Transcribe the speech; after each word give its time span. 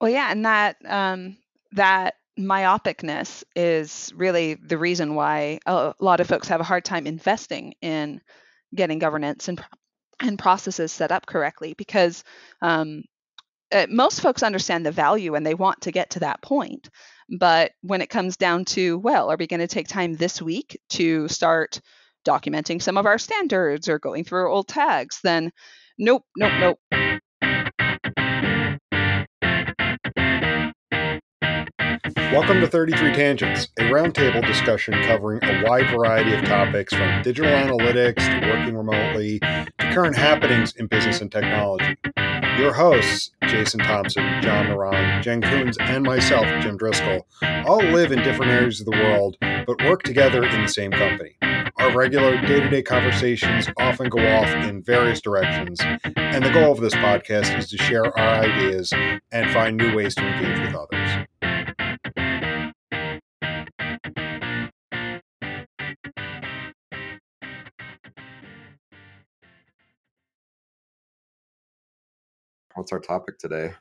Well, 0.00 0.10
yeah, 0.10 0.30
and 0.30 0.44
that 0.46 0.76
um, 0.86 1.36
that 1.72 2.14
myopicness 2.38 3.44
is 3.54 4.12
really 4.16 4.54
the 4.54 4.78
reason 4.78 5.14
why 5.14 5.58
a 5.66 5.94
lot 6.00 6.20
of 6.20 6.26
folks 6.26 6.48
have 6.48 6.60
a 6.60 6.64
hard 6.64 6.84
time 6.84 7.06
investing 7.06 7.74
in 7.82 8.20
getting 8.74 8.98
governance 8.98 9.48
and 9.48 9.62
and 10.20 10.38
processes 10.38 10.92
set 10.92 11.12
up 11.12 11.26
correctly 11.26 11.74
because 11.76 12.24
um, 12.62 13.04
uh, 13.72 13.86
most 13.90 14.20
folks 14.22 14.42
understand 14.42 14.86
the 14.86 14.92
value 14.92 15.34
and 15.34 15.46
they 15.46 15.54
want 15.54 15.82
to 15.82 15.92
get 15.92 16.10
to 16.10 16.20
that 16.20 16.42
point. 16.42 16.90
But 17.38 17.72
when 17.82 18.02
it 18.02 18.10
comes 18.10 18.36
down 18.36 18.66
to, 18.66 18.98
well, 18.98 19.30
are 19.30 19.36
we 19.38 19.46
going 19.48 19.60
to 19.60 19.68
take 19.68 19.88
time 19.88 20.14
this 20.14 20.42
week 20.42 20.80
to 20.90 21.28
start 21.28 21.80
documenting 22.26 22.82
some 22.82 22.98
of 22.98 23.06
our 23.06 23.18
standards 23.18 23.88
or 23.88 23.98
going 23.98 24.24
through 24.24 24.40
our 24.40 24.48
old 24.48 24.68
tags? 24.68 25.20
Then, 25.24 25.52
nope, 25.98 26.24
nope, 26.36 26.52
nope. 26.92 27.09
Welcome 32.32 32.60
to 32.60 32.68
33 32.68 33.12
Tangents, 33.12 33.66
a 33.76 33.82
roundtable 33.82 34.46
discussion 34.46 34.94
covering 35.02 35.40
a 35.42 35.64
wide 35.64 35.90
variety 35.90 36.32
of 36.32 36.44
topics 36.44 36.94
from 36.94 37.22
digital 37.22 37.50
analytics 37.50 38.18
to 38.18 38.46
working 38.46 38.76
remotely 38.76 39.40
to 39.40 39.90
current 39.92 40.16
happenings 40.16 40.72
in 40.76 40.86
business 40.86 41.20
and 41.20 41.32
technology. 41.32 41.96
Your 42.56 42.72
hosts, 42.72 43.32
Jason 43.48 43.80
Thompson, 43.80 44.40
John 44.42 44.68
Moran, 44.68 45.20
Jen 45.24 45.42
Kunz, 45.42 45.76
and 45.80 46.04
myself, 46.04 46.46
Jim 46.62 46.76
Driscoll, 46.76 47.26
all 47.66 47.82
live 47.82 48.12
in 48.12 48.22
different 48.22 48.52
areas 48.52 48.78
of 48.78 48.86
the 48.86 48.92
world 48.92 49.36
but 49.40 49.82
work 49.84 50.04
together 50.04 50.44
in 50.44 50.62
the 50.62 50.68
same 50.68 50.92
company. 50.92 51.36
Our 51.78 51.92
regular 51.96 52.40
day 52.42 52.60
to 52.60 52.68
day 52.68 52.82
conversations 52.82 53.68
often 53.76 54.08
go 54.08 54.18
off 54.18 54.48
in 54.48 54.84
various 54.84 55.20
directions, 55.20 55.80
and 56.16 56.44
the 56.44 56.52
goal 56.52 56.70
of 56.70 56.80
this 56.80 56.94
podcast 56.94 57.58
is 57.58 57.68
to 57.70 57.76
share 57.78 58.06
our 58.16 58.44
ideas 58.44 58.92
and 59.32 59.50
find 59.50 59.76
new 59.76 59.96
ways 59.96 60.14
to 60.14 60.24
engage 60.24 60.60
with 60.60 60.76
others. 60.76 61.26
What's 72.80 72.92
our 72.92 73.00
topic 73.00 73.38
today? 73.38 73.72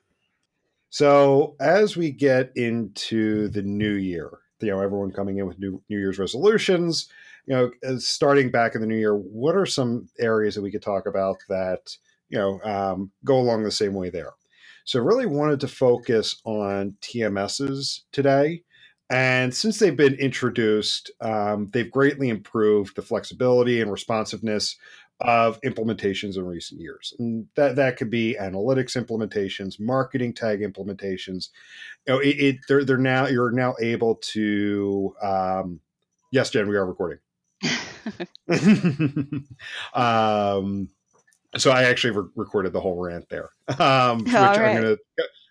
So, 0.90 1.56
as 1.62 1.98
we 1.98 2.12
get 2.12 2.52
into 2.58 3.50
the 3.50 3.62
new 3.64 3.94
year, 3.94 4.30
you 4.62 4.70
know, 4.72 4.82
everyone 4.82 5.12
coming 5.12 5.38
in 5.38 5.48
with 5.48 5.60
new 5.60 5.82
New 5.90 6.00
Year's 6.00 6.20
resolutions, 6.20 7.10
you 7.48 7.56
know, 7.56 7.72
starting 8.00 8.52
back 8.52 8.76
in 8.76 8.82
the 8.82 8.88
new 8.88 8.98
year, 8.98 9.16
what 9.16 9.56
are 9.56 9.66
some 9.66 10.10
areas 10.20 10.56
that 10.56 10.64
we 10.64 10.72
could 10.72 10.82
talk 10.84 11.08
about 11.08 11.38
that, 11.50 11.96
you 12.30 12.38
know, 12.40 12.62
um, 12.64 13.12
go 13.24 13.40
along 13.40 13.64
the 13.64 13.72
same 13.72 13.94
way 13.94 14.10
there? 14.10 14.34
So, 14.86 15.00
really 15.00 15.28
wanted 15.28 15.62
to 15.62 15.70
focus 15.70 16.42
on 16.46 16.98
TMSs 17.02 18.02
today. 18.12 18.64
And 19.10 19.56
since 19.56 19.80
they've 19.80 19.98
been 19.98 20.16
introduced, 20.16 21.12
um, 21.22 21.70
they've 21.74 21.92
greatly 21.92 22.30
improved 22.30 22.98
the 22.98 23.04
flexibility 23.04 23.82
and 23.82 23.92
responsiveness 23.92 24.78
of 25.22 25.60
implementations 25.62 26.38
in 26.38 26.46
recent 26.46 26.80
years. 26.80 27.14
And 27.20 27.48
that, 27.56 27.76
that 27.76 27.98
could 27.98 28.10
be 28.10 28.38
analytics 28.40 28.96
implementations, 28.96 29.80
marketing 29.80 30.34
tag 30.34 30.62
implementations. 30.62 31.50
You 32.08 32.14
know, 32.14 32.20
it, 32.20 32.40
it 32.40 32.58
they're, 32.68 32.86
they're 32.86 32.98
now, 32.98 33.28
you're 33.28 33.52
now 33.52 33.76
able 33.82 34.16
to, 34.16 35.14
um, 35.22 35.80
yes, 36.32 36.50
Jen, 36.52 36.70
we 36.70 36.78
are 36.78 36.86
recording. 36.86 37.20
um, 39.94 40.90
so 41.58 41.72
I 41.72 41.84
actually 41.84 42.18
re- 42.18 42.30
recorded 42.36 42.74
the 42.74 42.80
whole 42.80 43.02
rant 43.02 43.28
there, 43.30 43.50
um, 43.80 44.20
which 44.24 44.34
right. 44.34 44.60
I'm 44.60 44.82
gonna 44.82 44.98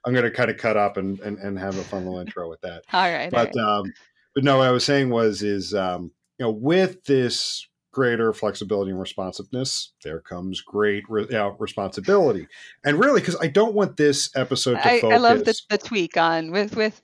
I'm 0.04 0.14
gonna 0.14 0.30
kind 0.30 0.50
of 0.50 0.56
cut 0.56 0.76
up 0.76 0.96
and, 0.96 1.18
and 1.20 1.38
and 1.38 1.58
have 1.58 1.76
a 1.76 1.82
fun 1.82 2.04
little 2.04 2.20
intro 2.20 2.48
with 2.48 2.60
that. 2.60 2.84
All 2.92 3.10
right, 3.10 3.30
but 3.30 3.56
all 3.56 3.64
right. 3.64 3.78
um, 3.80 3.92
but 4.34 4.44
no, 4.44 4.58
what 4.58 4.68
I 4.68 4.70
was 4.70 4.84
saying 4.84 5.10
was 5.10 5.42
is 5.42 5.74
um, 5.74 6.12
you 6.38 6.46
know 6.46 6.50
with 6.50 7.04
this 7.04 7.66
greater 7.98 8.32
flexibility 8.32 8.92
and 8.92 9.00
responsiveness, 9.00 9.90
there 10.04 10.20
comes 10.20 10.60
great 10.60 11.02
re- 11.08 11.26
know, 11.32 11.56
responsibility. 11.58 12.46
And 12.84 12.96
really, 12.96 13.20
because 13.20 13.34
I 13.40 13.48
don't 13.48 13.74
want 13.74 13.96
this 13.96 14.30
episode 14.36 14.74
to 14.74 14.86
I, 14.86 15.00
focus. 15.00 15.16
I 15.16 15.18
love 15.18 15.44
the, 15.44 15.60
the 15.68 15.78
tweak 15.78 16.16
on 16.16 16.52
with 16.52 16.76
with 16.76 17.02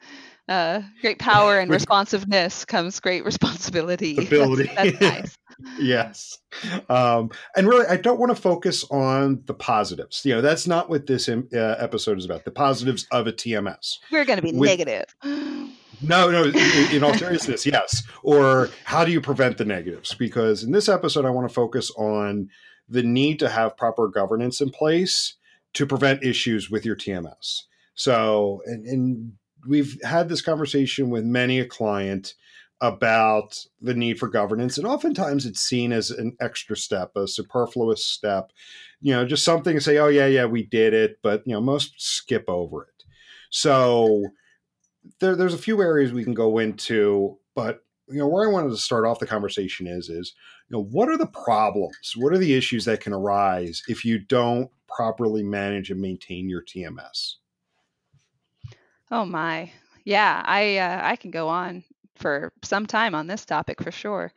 uh, 0.48 0.82
great 1.00 1.18
power 1.18 1.58
and 1.58 1.68
responsiveness 1.80 2.64
comes 2.64 3.00
great 3.00 3.24
responsibility. 3.24 4.16
Ability. 4.24 4.70
That's, 4.72 4.98
that's 5.00 5.00
nice. 5.00 5.38
yes. 5.80 6.38
Um, 6.88 7.32
and 7.56 7.66
really, 7.66 7.88
I 7.88 7.96
don't 7.96 8.20
want 8.20 8.30
to 8.30 8.40
focus 8.40 8.84
on 8.88 9.42
the 9.46 9.54
positives. 9.54 10.24
You 10.24 10.36
know, 10.36 10.42
that's 10.42 10.68
not 10.68 10.88
what 10.88 11.08
this 11.08 11.28
uh, 11.28 11.42
episode 11.52 12.18
is 12.18 12.24
about. 12.24 12.44
The 12.44 12.52
positives 12.52 13.08
of 13.10 13.26
a 13.26 13.32
TMS. 13.32 13.98
We're 14.12 14.24
going 14.24 14.36
to 14.36 14.44
be 14.44 14.52
With, 14.52 14.70
negative. 14.70 15.12
No, 16.02 16.30
no, 16.30 16.44
in 16.92 17.04
all 17.04 17.14
seriousness, 17.14 17.66
yes. 17.66 18.02
Or 18.22 18.70
how 18.84 19.04
do 19.04 19.12
you 19.12 19.20
prevent 19.20 19.58
the 19.58 19.64
negatives? 19.64 20.14
Because 20.14 20.62
in 20.62 20.72
this 20.72 20.88
episode, 20.88 21.24
I 21.24 21.30
want 21.30 21.48
to 21.48 21.54
focus 21.54 21.90
on 21.96 22.48
the 22.88 23.02
need 23.02 23.38
to 23.38 23.48
have 23.48 23.76
proper 23.76 24.08
governance 24.08 24.60
in 24.60 24.70
place 24.70 25.34
to 25.74 25.86
prevent 25.86 26.22
issues 26.22 26.70
with 26.70 26.84
your 26.84 26.96
TMS. 26.96 27.62
So, 27.94 28.62
and, 28.66 28.86
and 28.86 29.32
we've 29.66 29.98
had 30.04 30.28
this 30.28 30.42
conversation 30.42 31.10
with 31.10 31.24
many 31.24 31.60
a 31.60 31.66
client 31.66 32.34
about 32.80 33.64
the 33.80 33.94
need 33.94 34.18
for 34.18 34.28
governance 34.28 34.76
and 34.76 34.86
oftentimes 34.86 35.46
it's 35.46 35.60
seen 35.60 35.92
as 35.92 36.10
an 36.10 36.36
extra 36.40 36.76
step 36.76 37.12
a 37.14 37.26
superfluous 37.26 38.04
step 38.04 38.50
you 39.00 39.12
know 39.14 39.24
just 39.24 39.44
something 39.44 39.74
to 39.76 39.80
say 39.80 39.96
oh 39.98 40.08
yeah 40.08 40.26
yeah 40.26 40.44
we 40.44 40.64
did 40.64 40.92
it 40.92 41.18
but 41.22 41.42
you 41.46 41.52
know 41.52 41.60
most 41.60 41.94
skip 41.96 42.44
over 42.48 42.82
it 42.82 43.04
so 43.48 44.24
there, 45.20 45.36
there's 45.36 45.54
a 45.54 45.58
few 45.58 45.82
areas 45.82 46.12
we 46.12 46.24
can 46.24 46.34
go 46.34 46.58
into, 46.58 47.38
but 47.54 47.80
you 48.08 48.18
know 48.18 48.28
where 48.28 48.48
I 48.48 48.52
wanted 48.52 48.70
to 48.70 48.76
start 48.76 49.06
off 49.06 49.18
the 49.18 49.26
conversation 49.26 49.86
is 49.86 50.08
is 50.08 50.34
you 50.68 50.76
know 50.76 50.82
what 50.82 51.08
are 51.08 51.16
the 51.16 51.26
problems? 51.26 52.14
What 52.16 52.32
are 52.32 52.38
the 52.38 52.54
issues 52.54 52.84
that 52.84 53.00
can 53.00 53.12
arise 53.12 53.82
if 53.88 54.04
you 54.04 54.18
don't 54.18 54.70
properly 54.88 55.42
manage 55.42 55.90
and 55.90 56.00
maintain 56.00 56.48
your 56.48 56.62
TMS? 56.62 57.36
Oh 59.10 59.24
my, 59.24 59.70
yeah, 60.04 60.42
I 60.44 60.78
uh, 60.78 61.00
I 61.02 61.16
can 61.16 61.30
go 61.30 61.48
on 61.48 61.84
for 62.16 62.52
some 62.62 62.86
time 62.86 63.14
on 63.14 63.26
this 63.26 63.44
topic 63.44 63.82
for 63.82 63.90
sure. 63.90 64.32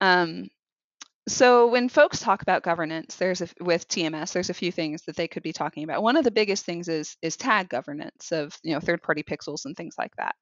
Um, 0.00 0.48
so 1.28 1.66
when 1.66 1.88
folks 1.88 2.20
talk 2.20 2.42
about 2.42 2.62
governance, 2.62 3.16
there's 3.16 3.40
a, 3.40 3.48
with 3.60 3.88
TMS, 3.88 4.32
there's 4.32 4.50
a 4.50 4.54
few 4.54 4.70
things 4.70 5.02
that 5.02 5.16
they 5.16 5.26
could 5.26 5.42
be 5.42 5.52
talking 5.52 5.82
about. 5.82 6.02
One 6.02 6.16
of 6.16 6.24
the 6.24 6.30
biggest 6.30 6.64
things 6.64 6.88
is 6.88 7.16
is 7.20 7.36
tag 7.36 7.68
governance 7.68 8.30
of 8.32 8.56
you 8.62 8.74
know 8.74 8.80
third-party 8.80 9.24
pixels 9.24 9.64
and 9.64 9.76
things 9.76 9.96
like 9.98 10.14
that. 10.16 10.36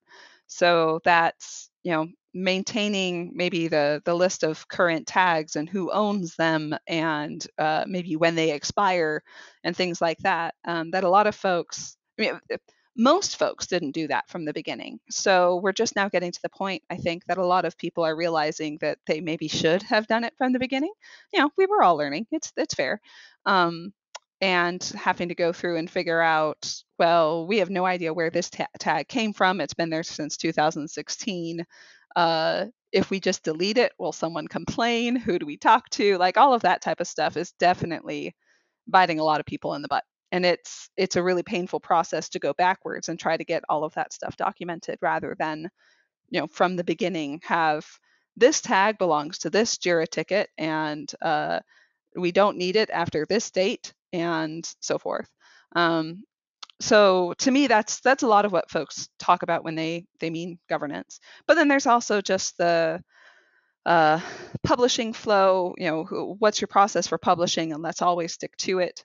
So 0.46 1.00
that's 1.04 1.70
you 1.84 1.92
know 1.92 2.08
maintaining 2.34 3.32
maybe 3.34 3.68
the 3.68 4.02
the 4.04 4.14
list 4.14 4.42
of 4.42 4.68
current 4.68 5.06
tags 5.06 5.56
and 5.56 5.68
who 5.68 5.90
owns 5.90 6.36
them 6.36 6.76
and 6.86 7.46
uh, 7.58 7.84
maybe 7.86 8.16
when 8.16 8.34
they 8.34 8.52
expire 8.52 9.22
and 9.62 9.74
things 9.76 10.02
like 10.02 10.18
that. 10.18 10.54
Um, 10.66 10.90
that 10.90 11.04
a 11.04 11.08
lot 11.08 11.26
of 11.26 11.34
folks. 11.34 11.96
I 12.18 12.22
mean, 12.22 12.40
most 12.96 13.36
folks 13.38 13.66
didn't 13.66 13.92
do 13.92 14.06
that 14.08 14.28
from 14.28 14.44
the 14.44 14.52
beginning. 14.52 15.00
So 15.10 15.60
we're 15.62 15.72
just 15.72 15.96
now 15.96 16.08
getting 16.08 16.32
to 16.32 16.42
the 16.42 16.48
point, 16.48 16.82
I 16.90 16.96
think, 16.96 17.24
that 17.26 17.38
a 17.38 17.46
lot 17.46 17.64
of 17.64 17.76
people 17.76 18.04
are 18.04 18.16
realizing 18.16 18.78
that 18.80 18.98
they 19.06 19.20
maybe 19.20 19.48
should 19.48 19.82
have 19.84 20.06
done 20.06 20.24
it 20.24 20.34
from 20.38 20.52
the 20.52 20.58
beginning. 20.58 20.92
You 21.32 21.40
know, 21.40 21.50
we 21.56 21.66
were 21.66 21.82
all 21.82 21.96
learning. 21.96 22.26
It's 22.30 22.52
it's 22.56 22.74
fair. 22.74 23.00
Um, 23.46 23.92
and 24.40 24.82
having 24.96 25.28
to 25.28 25.34
go 25.34 25.52
through 25.52 25.78
and 25.78 25.90
figure 25.90 26.20
out, 26.20 26.72
well, 26.98 27.46
we 27.46 27.58
have 27.58 27.70
no 27.70 27.84
idea 27.86 28.12
where 28.12 28.30
this 28.30 28.50
ta- 28.50 28.66
tag 28.78 29.08
came 29.08 29.32
from. 29.32 29.60
It's 29.60 29.74
been 29.74 29.90
there 29.90 30.02
since 30.02 30.36
2016. 30.36 31.64
Uh, 32.14 32.66
if 32.92 33.10
we 33.10 33.20
just 33.20 33.42
delete 33.42 33.78
it, 33.78 33.92
will 33.98 34.12
someone 34.12 34.46
complain? 34.46 35.16
Who 35.16 35.38
do 35.38 35.46
we 35.46 35.56
talk 35.56 35.88
to? 35.90 36.18
Like 36.18 36.36
all 36.36 36.54
of 36.54 36.62
that 36.62 36.82
type 36.82 37.00
of 37.00 37.08
stuff 37.08 37.36
is 37.36 37.52
definitely 37.58 38.34
biting 38.86 39.18
a 39.18 39.24
lot 39.24 39.40
of 39.40 39.46
people 39.46 39.74
in 39.74 39.82
the 39.82 39.88
butt 39.88 40.04
and 40.34 40.44
it's 40.44 40.90
it's 40.96 41.14
a 41.14 41.22
really 41.22 41.44
painful 41.44 41.78
process 41.78 42.28
to 42.28 42.40
go 42.40 42.52
backwards 42.52 43.08
and 43.08 43.20
try 43.20 43.36
to 43.36 43.44
get 43.44 43.62
all 43.68 43.84
of 43.84 43.94
that 43.94 44.12
stuff 44.12 44.36
documented 44.36 44.98
rather 45.00 45.36
than 45.38 45.70
you 46.28 46.40
know 46.40 46.48
from 46.48 46.74
the 46.74 46.82
beginning 46.82 47.40
have 47.44 47.86
this 48.36 48.60
tag 48.60 48.98
belongs 48.98 49.38
to 49.38 49.48
this 49.48 49.78
jira 49.78 50.08
ticket 50.08 50.50
and 50.58 51.14
uh, 51.22 51.60
we 52.16 52.32
don't 52.32 52.58
need 52.58 52.74
it 52.74 52.90
after 52.90 53.24
this 53.28 53.52
date 53.52 53.94
and 54.12 54.68
so 54.80 54.98
forth. 54.98 55.30
Um, 55.76 56.24
so 56.80 57.34
to 57.38 57.50
me 57.52 57.68
that's 57.68 58.00
that's 58.00 58.24
a 58.24 58.28
lot 58.28 58.44
of 58.44 58.50
what 58.50 58.72
folks 58.72 59.08
talk 59.20 59.44
about 59.44 59.62
when 59.62 59.76
they 59.76 60.04
they 60.18 60.30
mean 60.30 60.58
governance. 60.68 61.20
But 61.46 61.54
then 61.54 61.68
there's 61.68 61.86
also 61.86 62.20
just 62.20 62.58
the 62.58 63.00
uh, 63.86 64.18
publishing 64.64 65.12
flow 65.12 65.74
you 65.78 65.88
know 65.88 66.36
what's 66.40 66.60
your 66.60 66.68
process 66.68 67.06
for 67.06 67.18
publishing 67.18 67.72
and 67.72 67.82
let's 67.82 68.02
always 68.02 68.32
stick 68.32 68.56
to 68.56 68.80
it 68.80 69.04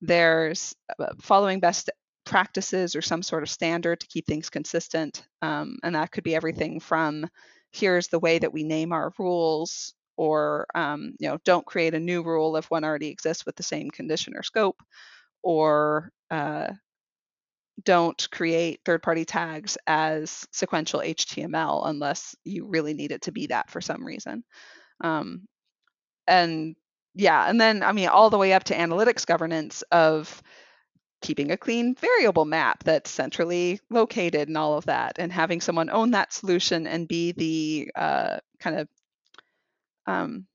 there's 0.00 0.74
uh, 0.98 1.12
following 1.20 1.60
best 1.60 1.90
practices 2.24 2.94
or 2.94 3.02
some 3.02 3.22
sort 3.22 3.42
of 3.42 3.50
standard 3.50 4.00
to 4.00 4.06
keep 4.06 4.26
things 4.26 4.50
consistent. 4.50 5.24
Um, 5.42 5.78
and 5.82 5.94
that 5.94 6.12
could 6.12 6.24
be 6.24 6.34
everything 6.34 6.80
from 6.80 7.26
here's 7.72 8.08
the 8.08 8.18
way 8.18 8.38
that 8.38 8.52
we 8.52 8.64
name 8.64 8.92
our 8.92 9.12
rules, 9.18 9.94
or 10.16 10.66
um, 10.74 11.14
you 11.18 11.28
know, 11.28 11.38
don't 11.44 11.66
create 11.66 11.94
a 11.94 12.00
new 12.00 12.22
rule 12.22 12.56
if 12.56 12.70
one 12.70 12.84
already 12.84 13.08
exists 13.08 13.46
with 13.46 13.56
the 13.56 13.62
same 13.62 13.90
condition 13.90 14.34
or 14.36 14.42
scope, 14.42 14.82
or 15.42 16.10
uh, 16.30 16.68
don't 17.84 18.28
create 18.30 18.80
third 18.84 19.02
party 19.02 19.24
tags 19.24 19.78
as 19.86 20.46
sequential 20.52 21.00
HTML 21.00 21.82
unless 21.86 22.34
you 22.44 22.66
really 22.66 22.94
need 22.94 23.12
it 23.12 23.22
to 23.22 23.32
be 23.32 23.46
that 23.46 23.70
for 23.70 23.80
some 23.80 24.04
reason. 24.04 24.44
Um, 25.02 25.46
and 26.26 26.76
yeah, 27.14 27.48
and 27.48 27.60
then 27.60 27.82
I 27.82 27.92
mean, 27.92 28.08
all 28.08 28.30
the 28.30 28.38
way 28.38 28.52
up 28.52 28.64
to 28.64 28.74
analytics 28.74 29.26
governance 29.26 29.82
of 29.90 30.42
keeping 31.22 31.50
a 31.50 31.56
clean 31.56 31.94
variable 31.96 32.44
map 32.46 32.84
that's 32.84 33.10
centrally 33.10 33.80
located 33.90 34.48
and 34.48 34.56
all 34.56 34.78
of 34.78 34.86
that, 34.86 35.18
and 35.18 35.32
having 35.32 35.60
someone 35.60 35.90
own 35.90 36.12
that 36.12 36.32
solution 36.32 36.86
and 36.86 37.08
be 37.08 37.32
the 37.32 37.90
uh, 37.96 38.38
kind 38.60 38.80
of 38.80 38.88
um, 40.06 40.46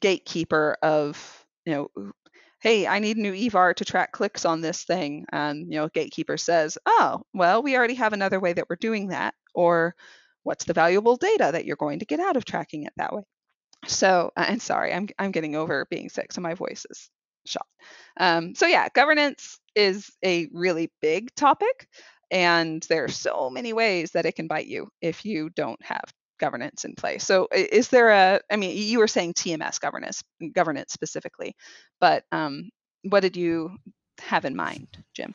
gatekeeper 0.00 0.76
of 0.82 1.46
you 1.64 1.72
know 1.74 2.12
hey 2.60 2.86
i 2.86 2.98
need 2.98 3.16
a 3.16 3.20
new 3.20 3.32
evar 3.32 3.74
to 3.74 3.84
track 3.84 4.12
clicks 4.12 4.44
on 4.44 4.60
this 4.60 4.84
thing 4.84 5.24
and 5.32 5.72
you 5.72 5.78
know 5.78 5.88
gatekeeper 5.88 6.36
says 6.36 6.78
oh 6.86 7.22
well 7.34 7.62
we 7.62 7.76
already 7.76 7.94
have 7.94 8.12
another 8.12 8.40
way 8.40 8.52
that 8.52 8.66
we're 8.68 8.76
doing 8.76 9.08
that 9.08 9.34
or 9.54 9.94
what's 10.42 10.64
the 10.64 10.74
valuable 10.74 11.16
data 11.16 11.50
that 11.52 11.64
you're 11.64 11.76
going 11.76 12.00
to 12.00 12.06
get 12.06 12.20
out 12.20 12.36
of 12.36 12.44
tracking 12.44 12.84
it 12.84 12.92
that 12.96 13.14
way 13.14 13.22
so 13.86 14.32
and 14.36 14.60
sorry 14.60 14.92
i'm, 14.92 15.08
I'm 15.18 15.30
getting 15.30 15.56
over 15.56 15.86
being 15.90 16.08
sick 16.08 16.32
so 16.32 16.40
my 16.40 16.54
voice 16.54 16.86
is 16.90 17.10
shot 17.46 17.66
um, 18.18 18.54
so 18.54 18.66
yeah 18.66 18.88
governance 18.94 19.60
is 19.74 20.10
a 20.24 20.48
really 20.52 20.90
big 21.00 21.34
topic 21.34 21.88
and 22.30 22.82
there 22.88 23.04
are 23.04 23.08
so 23.08 23.50
many 23.50 23.72
ways 23.72 24.10
that 24.12 24.26
it 24.26 24.34
can 24.34 24.48
bite 24.48 24.66
you 24.66 24.88
if 25.00 25.24
you 25.24 25.50
don't 25.50 25.80
have 25.84 26.12
governance 26.38 26.84
in 26.84 26.94
place. 26.94 27.24
So 27.24 27.48
is 27.52 27.88
there 27.88 28.10
a 28.10 28.40
I 28.50 28.56
mean 28.56 28.76
you 28.76 28.98
were 28.98 29.08
saying 29.08 29.34
TMS 29.34 29.80
governance 29.80 30.22
governance 30.52 30.92
specifically, 30.92 31.54
but 32.00 32.24
um, 32.32 32.70
what 33.02 33.20
did 33.20 33.36
you 33.36 33.76
have 34.18 34.44
in 34.44 34.56
mind, 34.56 34.88
Jim? 35.14 35.34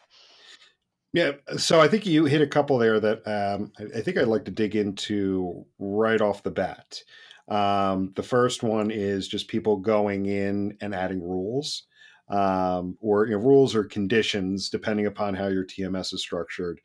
Yeah, 1.14 1.32
so 1.58 1.82
I 1.82 1.90
think 1.90 2.06
you 2.06 2.24
hit 2.24 2.42
a 2.42 2.48
couple 2.48 2.78
there 2.78 3.00
that 3.00 3.28
um, 3.28 3.74
I, 3.78 3.98
I, 3.98 4.02
think 4.02 4.18
I'd 4.18 4.28
like 4.28 4.46
to 4.46 4.52
dig 4.52 4.78
into 4.78 5.66
right 5.78 6.22
off 6.22 6.42
the 6.42 6.52
bat. 6.52 7.04
Um, 7.48 8.14
the 8.16 8.24
first 8.24 8.64
one 8.64 8.92
is 8.92 9.28
just 9.28 9.48
people 9.48 9.78
going 9.78 10.26
in 10.26 10.78
and 10.82 10.94
adding 10.96 11.22
rules, 11.22 11.84
um, 12.30 12.98
or 13.02 13.26
you 13.26 13.34
know, 13.34 13.40
rules 13.40 13.76
or 13.76 13.84
conditions 13.84 14.70
depending 14.70 15.06
upon 15.06 15.34
how 15.36 15.48
your 15.48 15.66
TMS 15.66 16.14
is 16.14 16.22
structured, 16.22 16.80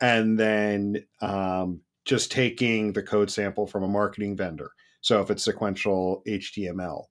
and 0.00 0.38
then 0.38 1.04
um, 1.20 1.80
just 2.04 2.30
taking 2.32 2.92
the 2.92 3.02
code 3.02 3.30
sample 3.30 3.66
from 3.66 3.82
a 3.82 3.88
marketing 3.88 4.36
vendor. 4.36 4.70
So 5.00 5.20
if 5.20 5.30
it's 5.30 5.44
sequential 5.44 6.22
HTML, 6.26 7.04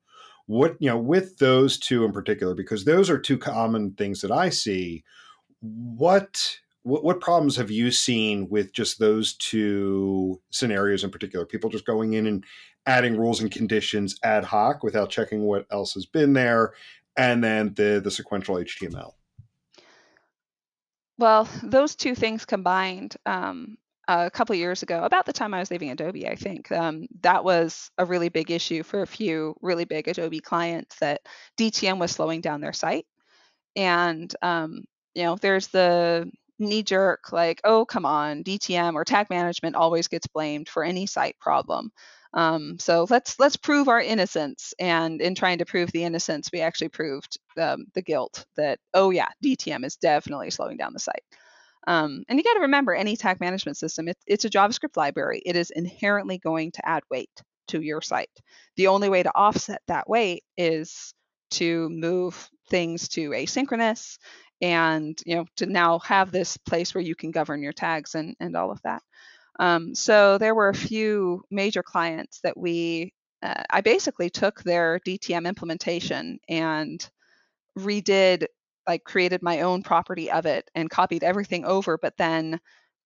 what 0.47 0.75
you 0.79 0.89
know 0.89 0.97
with 0.97 1.37
those 1.37 1.77
two 1.77 2.05
in 2.05 2.11
particular, 2.11 2.55
because 2.55 2.85
those 2.85 3.09
are 3.09 3.19
two 3.19 3.37
common 3.37 3.93
things 3.93 4.21
that 4.21 4.31
I 4.31 4.49
see. 4.49 5.03
What 5.61 6.59
what, 6.83 7.03
what 7.03 7.19
problems 7.19 7.55
have 7.57 7.71
you 7.71 7.89
seen 7.91 8.47
with 8.49 8.71
just 8.71 8.99
those 8.99 9.35
two 9.37 10.39
scenarios 10.51 11.03
in 11.03 11.09
particular? 11.09 11.45
People 11.45 11.69
just 11.69 11.85
going 11.85 12.13
in 12.13 12.27
and 12.27 12.43
adding 12.85 13.17
rules 13.17 13.41
and 13.41 13.51
conditions 13.51 14.17
ad 14.23 14.43
hoc 14.43 14.83
without 14.83 15.09
checking 15.09 15.41
what 15.41 15.65
else 15.71 15.93
has 15.93 16.05
been 16.05 16.33
there, 16.33 16.73
and 17.17 17.43
then 17.43 17.73
the 17.75 18.01
the 18.03 18.11
sequential 18.11 18.55
HTML. 18.55 19.13
Well, 21.17 21.47
those 21.63 21.95
two 21.95 22.13
things 22.13 22.45
combined, 22.45 23.15
um, 23.25 23.77
a 24.07 24.29
couple 24.29 24.55
years 24.55 24.83
ago, 24.83 25.03
about 25.03 25.25
the 25.25 25.33
time 25.33 25.53
I 25.53 25.59
was 25.59 25.71
leaving 25.71 25.89
Adobe, 25.89 26.27
I 26.27 26.35
think 26.35 26.71
um, 26.71 27.07
that 27.21 27.43
was 27.43 27.89
a 27.97 28.05
really 28.05 28.29
big 28.29 28.51
issue 28.51 28.83
for 28.83 29.01
a 29.01 29.07
few 29.07 29.55
really 29.61 29.85
big 29.85 30.07
Adobe 30.07 30.41
clients 30.41 30.97
that 30.99 31.21
DTM 31.57 31.99
was 31.99 32.11
slowing 32.11 32.41
down 32.41 32.61
their 32.61 32.73
site. 32.73 33.05
And 33.75 34.33
um, 34.41 34.83
you 35.15 35.23
know, 35.23 35.37
there's 35.37 35.67
the 35.67 36.29
knee 36.59 36.83
jerk 36.83 37.31
like, 37.31 37.61
oh 37.63 37.85
come 37.85 38.05
on, 38.05 38.43
DTM 38.43 38.93
or 38.93 39.03
tag 39.03 39.29
management 39.29 39.75
always 39.75 40.07
gets 40.07 40.27
blamed 40.27 40.69
for 40.69 40.83
any 40.83 41.05
site 41.07 41.37
problem. 41.39 41.91
Um, 42.35 42.77
so 42.79 43.07
let's 43.09 43.39
let's 43.39 43.55
prove 43.55 43.87
our 43.87 44.01
innocence. 44.01 44.73
And 44.77 45.21
in 45.21 45.35
trying 45.35 45.59
to 45.59 45.65
prove 45.65 45.91
the 45.91 46.03
innocence, 46.03 46.49
we 46.51 46.61
actually 46.61 46.89
proved 46.89 47.37
um, 47.59 47.85
the 47.93 48.01
guilt 48.01 48.45
that 48.57 48.79
oh 48.93 49.09
yeah, 49.09 49.29
DTM 49.43 49.85
is 49.85 49.95
definitely 49.95 50.51
slowing 50.51 50.77
down 50.77 50.93
the 50.93 50.99
site. 50.99 51.23
Um, 51.87 52.23
and 52.27 52.37
you 52.37 52.43
got 52.43 52.55
to 52.55 52.61
remember, 52.61 52.93
any 52.93 53.15
tag 53.15 53.39
management 53.39 53.77
system, 53.77 54.07
it, 54.07 54.17
it's 54.25 54.45
a 54.45 54.49
JavaScript 54.49 54.97
library. 54.97 55.41
It 55.45 55.55
is 55.55 55.69
inherently 55.69 56.39
going 56.39 56.71
to 56.73 56.87
add 56.87 57.03
weight 57.11 57.29
to 57.67 57.81
your 57.81 58.01
site. 58.01 58.29
The 58.75 58.87
only 58.87 59.07
way 59.09 59.23
to 59.23 59.35
offset 59.35 59.81
that 59.87 60.09
weight 60.09 60.43
is 60.57 61.13
to 61.51 61.89
move 61.89 62.49
things 62.69 63.07
to 63.09 63.29
asynchronous 63.29 64.17
and 64.61 65.19
you 65.25 65.35
know 65.35 65.45
to 65.57 65.65
now 65.65 65.99
have 65.99 66.31
this 66.31 66.57
place 66.57 66.95
where 66.95 67.03
you 67.03 67.13
can 67.13 67.31
govern 67.31 67.61
your 67.61 67.73
tags 67.73 68.15
and, 68.15 68.35
and 68.39 68.55
all 68.55 68.71
of 68.71 68.81
that. 68.83 69.03
Um, 69.59 69.95
so 69.95 70.37
there 70.37 70.55
were 70.55 70.69
a 70.69 70.75
few 70.75 71.43
major 71.49 71.83
clients 71.83 72.39
that 72.43 72.57
we, 72.57 73.13
uh, 73.41 73.63
I 73.69 73.81
basically 73.81 74.29
took 74.29 74.61
their 74.63 74.99
DTM 75.07 75.47
implementation 75.47 76.39
and 76.49 77.07
redid 77.77 78.45
like 78.87 79.03
created 79.03 79.41
my 79.41 79.61
own 79.61 79.81
property 79.81 80.29
of 80.29 80.45
it 80.45 80.69
and 80.75 80.89
copied 80.89 81.23
everything 81.23 81.65
over, 81.65 81.97
but 81.97 82.15
then 82.17 82.59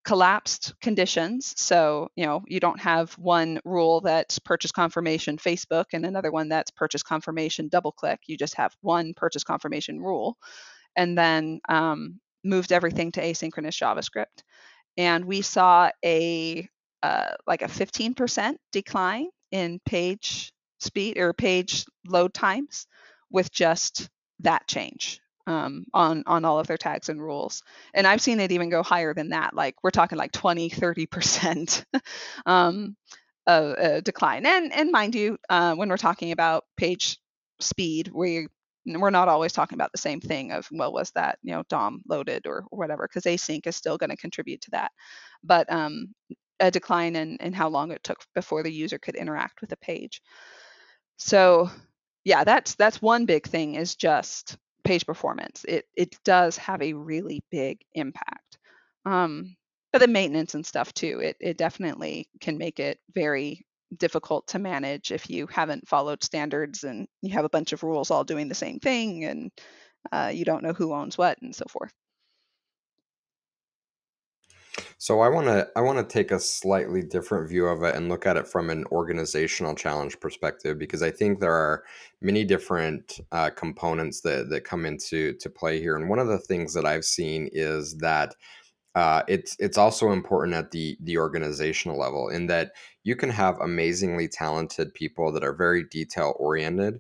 collapsed 0.06 0.74
conditions. 0.82 1.54
So, 1.58 2.10
you 2.16 2.26
know, 2.26 2.42
you 2.48 2.60
don't 2.60 2.80
have 2.80 3.14
one 3.14 3.60
rule 3.66 4.02
that's 4.02 4.40
purchase 4.40 4.72
confirmation 4.72 5.38
Facebook 5.38 5.86
and 5.94 6.06
another 6.06 6.32
one 6.32 6.50
that's 6.50 6.72
purchase 6.72 7.04
confirmation 7.04 7.70
DoubleClick. 7.70 8.18
You 8.28 8.38
just 8.38 8.56
have 8.56 8.74
one 8.82 9.14
purchase 9.16 9.44
confirmation 9.44 10.00
rule. 10.00 10.38
And 10.96 11.18
then 11.18 11.60
um, 11.70 12.20
moved 12.44 12.72
everything 12.72 13.12
to 13.14 13.22
asynchronous 13.22 13.78
JavaScript. 13.80 14.44
And 15.00 15.26
we 15.26 15.42
saw 15.42 15.92
a 16.06 16.70
uh, 17.02 17.32
like 17.48 17.62
a 17.62 17.70
15% 17.70 18.58
decline 18.74 19.30
in 19.52 19.80
page 19.86 20.52
speed 20.82 21.18
or 21.18 21.34
page 21.34 21.86
load 22.06 22.34
times 22.34 22.86
with 23.32 23.50
just 23.50 24.10
that 24.42 24.68
change 24.68 25.22
um, 25.48 25.86
on 25.94 26.24
on 26.28 26.44
all 26.44 26.60
of 26.60 26.68
their 26.68 26.78
tags 26.78 27.08
and 27.08 27.22
rules. 27.24 27.64
And 27.94 28.06
I've 28.06 28.22
seen 28.22 28.42
it 28.42 28.52
even 28.52 28.70
go 28.70 28.84
higher 28.84 29.14
than 29.14 29.30
that. 29.30 29.56
Like 29.56 29.76
we're 29.84 29.92
talking 29.92 30.18
like 30.18 30.34
20, 30.34 30.68
30 30.70 31.06
percent 31.06 31.86
um, 32.46 32.98
uh, 33.48 34.02
decline. 34.02 34.46
And 34.46 34.74
and 34.74 34.92
mind 34.92 35.16
you, 35.16 35.38
uh, 35.50 35.76
when 35.76 35.88
we're 35.88 35.98
talking 35.98 36.34
about 36.34 36.66
page 36.76 37.20
speed, 37.62 38.12
we 38.14 38.48
we're 38.98 39.10
not 39.10 39.28
always 39.28 39.54
talking 39.54 39.76
about 39.76 39.92
the 39.92 39.98
same 39.98 40.20
thing 40.22 40.52
of 40.52 40.68
well 40.72 40.94
was 40.94 41.12
that 41.12 41.38
you 41.44 41.54
know 41.54 41.64
DOM 41.70 42.02
loaded 42.08 42.48
or, 42.48 42.66
or 42.72 42.80
whatever 42.80 43.08
because 43.08 43.24
async 43.24 43.66
is 43.68 43.76
still 43.76 43.98
going 43.98 44.10
to 44.10 44.18
contribute 44.18 44.62
to 44.62 44.72
that. 44.72 44.92
But 45.44 45.72
um, 45.72 46.14
a 46.60 46.72
decline 46.72 47.16
in, 47.16 47.38
in 47.40 47.54
how 47.54 47.70
long 47.70 47.92
it 47.92 48.04
took 48.04 48.20
before 48.36 48.64
the 48.64 48.72
user 48.72 49.00
could 49.00 49.16
interact 49.16 49.62
with 49.62 49.72
a 49.72 49.78
page. 49.78 50.22
So 51.18 51.70
yeah, 52.24 52.44
that's 52.44 52.76
that's 52.76 53.02
one 53.02 53.26
big 53.26 53.48
thing 53.48 53.76
is 53.76 53.96
just 53.96 54.58
page 54.84 55.06
performance. 55.06 55.66
It 55.68 55.86
it 55.96 56.18
does 56.26 56.58
have 56.58 56.82
a 56.82 56.94
really 56.94 57.44
big 57.52 57.82
impact. 57.94 58.58
Um, 59.06 59.56
but 59.92 60.00
the 60.00 60.08
maintenance 60.08 60.54
and 60.54 60.66
stuff 60.66 60.94
too, 60.94 61.20
it 61.20 61.38
it 61.40 61.58
definitely 61.58 62.30
can 62.42 62.58
make 62.58 62.80
it 62.80 63.00
very 63.14 63.66
difficult 63.98 64.48
to 64.48 64.60
manage 64.60 65.12
if 65.12 65.30
you 65.30 65.48
haven't 65.48 65.88
followed 65.88 66.24
standards 66.24 66.84
and 66.84 67.08
you 67.22 67.34
have 67.34 67.46
a 67.46 67.50
bunch 67.50 67.74
of 67.74 67.84
rules 67.84 68.12
all 68.12 68.24
doing 68.24 68.48
the 68.48 68.56
same 68.56 68.80
thing 68.80 69.26
and 69.26 69.52
uh, 70.12 70.32
you 70.34 70.46
don't 70.46 70.64
know 70.64 70.74
who 70.74 70.94
owns 70.94 71.18
what 71.18 71.42
and 71.42 71.56
so 71.56 71.66
forth. 71.70 71.92
So 74.98 75.22
I 75.22 75.30
want 75.30 75.48
to 75.48 75.68
I 75.76 75.82
want 75.82 75.98
to 75.98 76.04
take 76.04 76.32
a 76.32 76.40
slightly 76.40 77.02
different 77.02 77.50
view 77.50 77.68
of 77.68 77.84
it 77.84 77.96
and 77.96 78.10
look 78.10 78.26
at 78.26 78.38
it 78.38 78.48
from 78.48 78.70
an 78.70 78.86
organizational 78.92 79.76
challenge 79.76 80.20
perspective 80.20 80.78
because 80.78 81.02
I 81.02 81.12
think 81.12 81.40
there 81.40 81.54
are 81.54 81.84
many 82.22 82.44
different 82.44 83.20
uh, 83.32 83.50
components 83.50 84.22
that 84.22 84.50
that 84.50 84.66
come 84.66 84.86
into 84.86 85.34
to 85.34 85.50
play 85.50 85.80
here. 85.80 85.96
And 85.96 86.10
one 86.10 86.20
of 86.20 86.28
the 86.28 86.40
things 86.40 86.74
that 86.74 86.86
I've 86.86 87.06
seen 87.06 87.50
is 87.52 87.98
that 87.98 88.36
uh, 88.96 89.24
it's 89.28 89.56
it's 89.60 89.78
also 89.78 90.12
important 90.12 90.56
at 90.56 90.72
the 90.72 90.98
the 91.02 91.18
organizational 91.18 91.98
level 91.98 92.30
in 92.30 92.48
that 92.48 92.72
you 93.04 93.16
can 93.16 93.30
have 93.30 93.60
amazingly 93.60 94.28
talented 94.28 94.94
people 94.94 95.32
that 95.32 95.44
are 95.44 95.54
very 95.54 95.84
detail 95.84 96.36
oriented 96.38 97.00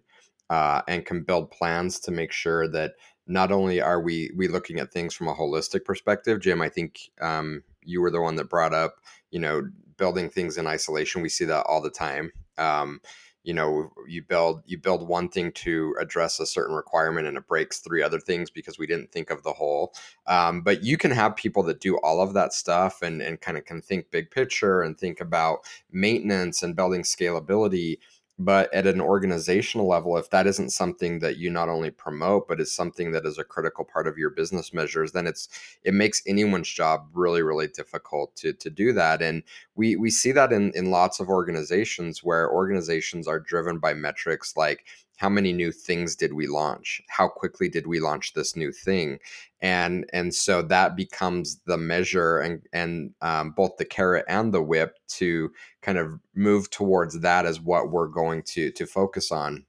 uh, 0.49 0.81
and 0.87 1.05
can 1.05 1.23
build 1.23 1.51
plans 1.51 1.99
to 1.99 2.11
make 2.11 2.31
sure 2.31 2.67
that 2.67 2.93
not 3.27 3.51
only 3.51 3.81
are 3.81 4.01
we 4.01 4.31
we 4.35 4.47
looking 4.47 4.79
at 4.79 4.91
things 4.91 5.13
from 5.13 5.27
a 5.27 5.35
holistic 5.35 5.85
perspective, 5.85 6.39
Jim. 6.39 6.61
I 6.61 6.69
think 6.69 6.99
um, 7.21 7.63
you 7.83 8.01
were 8.01 8.11
the 8.11 8.21
one 8.21 8.35
that 8.37 8.49
brought 8.49 8.73
up, 8.73 8.95
you 9.31 9.39
know, 9.39 9.69
building 9.97 10.29
things 10.29 10.57
in 10.57 10.67
isolation. 10.67 11.21
We 11.21 11.29
see 11.29 11.45
that 11.45 11.65
all 11.67 11.81
the 11.81 11.91
time. 11.91 12.31
Um, 12.57 13.01
you 13.43 13.53
know, 13.53 13.91
you 14.07 14.21
build 14.21 14.63
you 14.65 14.77
build 14.77 15.07
one 15.07 15.29
thing 15.29 15.51
to 15.53 15.95
address 15.99 16.39
a 16.39 16.45
certain 16.45 16.75
requirement, 16.75 17.27
and 17.27 17.37
it 17.37 17.47
breaks 17.47 17.79
three 17.79 18.03
other 18.03 18.19
things 18.19 18.49
because 18.49 18.77
we 18.77 18.87
didn't 18.87 19.11
think 19.11 19.29
of 19.29 19.43
the 19.43 19.53
whole. 19.53 19.93
Um, 20.27 20.61
but 20.61 20.83
you 20.83 20.97
can 20.97 21.11
have 21.11 21.35
people 21.35 21.63
that 21.63 21.79
do 21.79 21.97
all 21.99 22.21
of 22.21 22.33
that 22.33 22.53
stuff 22.53 23.01
and 23.01 23.21
and 23.21 23.39
kind 23.39 23.57
of 23.57 23.65
can 23.65 23.81
think 23.81 24.11
big 24.11 24.29
picture 24.29 24.81
and 24.81 24.97
think 24.97 25.21
about 25.21 25.59
maintenance 25.91 26.63
and 26.63 26.75
building 26.75 27.03
scalability 27.03 27.99
but 28.39 28.73
at 28.73 28.87
an 28.87 29.01
organizational 29.01 29.87
level 29.87 30.17
if 30.17 30.29
that 30.29 30.47
isn't 30.47 30.71
something 30.71 31.19
that 31.19 31.37
you 31.37 31.49
not 31.49 31.69
only 31.69 31.91
promote 31.91 32.47
but 32.47 32.59
is 32.59 32.73
something 32.73 33.11
that 33.11 33.25
is 33.25 33.37
a 33.37 33.43
critical 33.43 33.83
part 33.83 34.07
of 34.07 34.17
your 34.17 34.29
business 34.29 34.73
measures 34.73 35.11
then 35.11 35.27
it's 35.27 35.49
it 35.83 35.93
makes 35.93 36.21
anyone's 36.25 36.69
job 36.69 37.07
really 37.13 37.41
really 37.41 37.67
difficult 37.67 38.35
to 38.35 38.53
to 38.53 38.69
do 38.69 38.93
that. 38.93 39.21
And 39.21 39.43
we 39.75 39.95
we 39.95 40.09
see 40.09 40.31
that 40.33 40.51
in 40.53 40.71
in 40.75 40.91
lots 40.91 41.19
of 41.19 41.29
organizations 41.29 42.23
where 42.23 42.51
organizations 42.51 43.27
are 43.27 43.39
driven 43.39 43.79
by 43.79 43.93
metrics 43.93 44.55
like 44.55 44.85
how 45.19 45.27
many 45.27 45.51
new 45.51 45.69
things 45.69 46.15
did 46.15 46.31
we 46.31 46.47
launch? 46.47 47.01
How 47.09 47.27
quickly 47.27 47.67
did 47.67 47.85
we 47.85 47.99
launch 47.99 48.33
this 48.33 48.55
new 48.55 48.71
thing? 48.71 49.19
And 49.61 50.05
and 50.13 50.33
so 50.33 50.61
that 50.61 50.95
becomes 50.95 51.59
the 51.65 51.77
measure 51.77 52.39
and 52.39 52.61
and 52.71 53.13
um, 53.21 53.51
both 53.51 53.75
the 53.75 53.83
carrot 53.83 54.23
and 54.29 54.53
the 54.53 54.63
whip 54.63 54.95
to 55.09 55.51
kind 55.81 55.97
of 55.97 56.17
move 56.35 56.69
towards 56.69 57.19
that 57.19 57.45
as 57.45 57.59
what 57.59 57.91
we're 57.91 58.07
going 58.07 58.43
to 58.43 58.71
to 58.71 58.85
focus 58.85 59.29
on. 59.29 59.65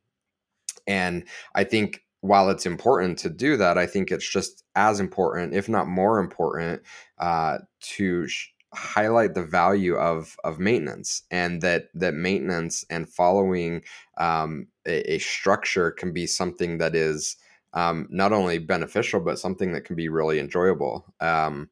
And 0.86 1.24
i 1.56 1.64
think 1.64 2.04
while 2.20 2.48
it's 2.50 2.66
important 2.66 3.18
to 3.18 3.30
do 3.30 3.56
that 3.56 3.78
i 3.78 3.86
think 3.86 4.10
it's 4.10 4.28
just 4.30 4.64
as 4.74 5.00
important 5.00 5.54
if 5.54 5.68
not 5.68 5.88
more 5.88 6.18
important 6.18 6.82
uh, 7.18 7.58
to 7.80 8.26
sh- 8.26 8.52
highlight 8.72 9.34
the 9.34 9.42
value 9.42 9.96
of 9.96 10.36
of 10.44 10.60
maintenance 10.60 11.22
and 11.30 11.60
that 11.60 11.88
that 11.94 12.14
maintenance 12.14 12.84
and 12.88 13.08
following 13.08 13.82
um, 14.18 14.66
a, 14.86 15.14
a, 15.14 15.18
structure 15.18 15.90
can 15.90 16.12
be 16.12 16.26
something 16.26 16.78
that 16.78 16.94
is 16.94 17.36
um, 17.72 18.06
not 18.10 18.32
only 18.32 18.58
beneficial 18.58 19.20
but 19.20 19.38
something 19.38 19.72
that 19.72 19.84
can 19.84 19.96
be 19.96 20.08
really 20.08 20.38
enjoyable 20.38 21.04
um, 21.20 21.68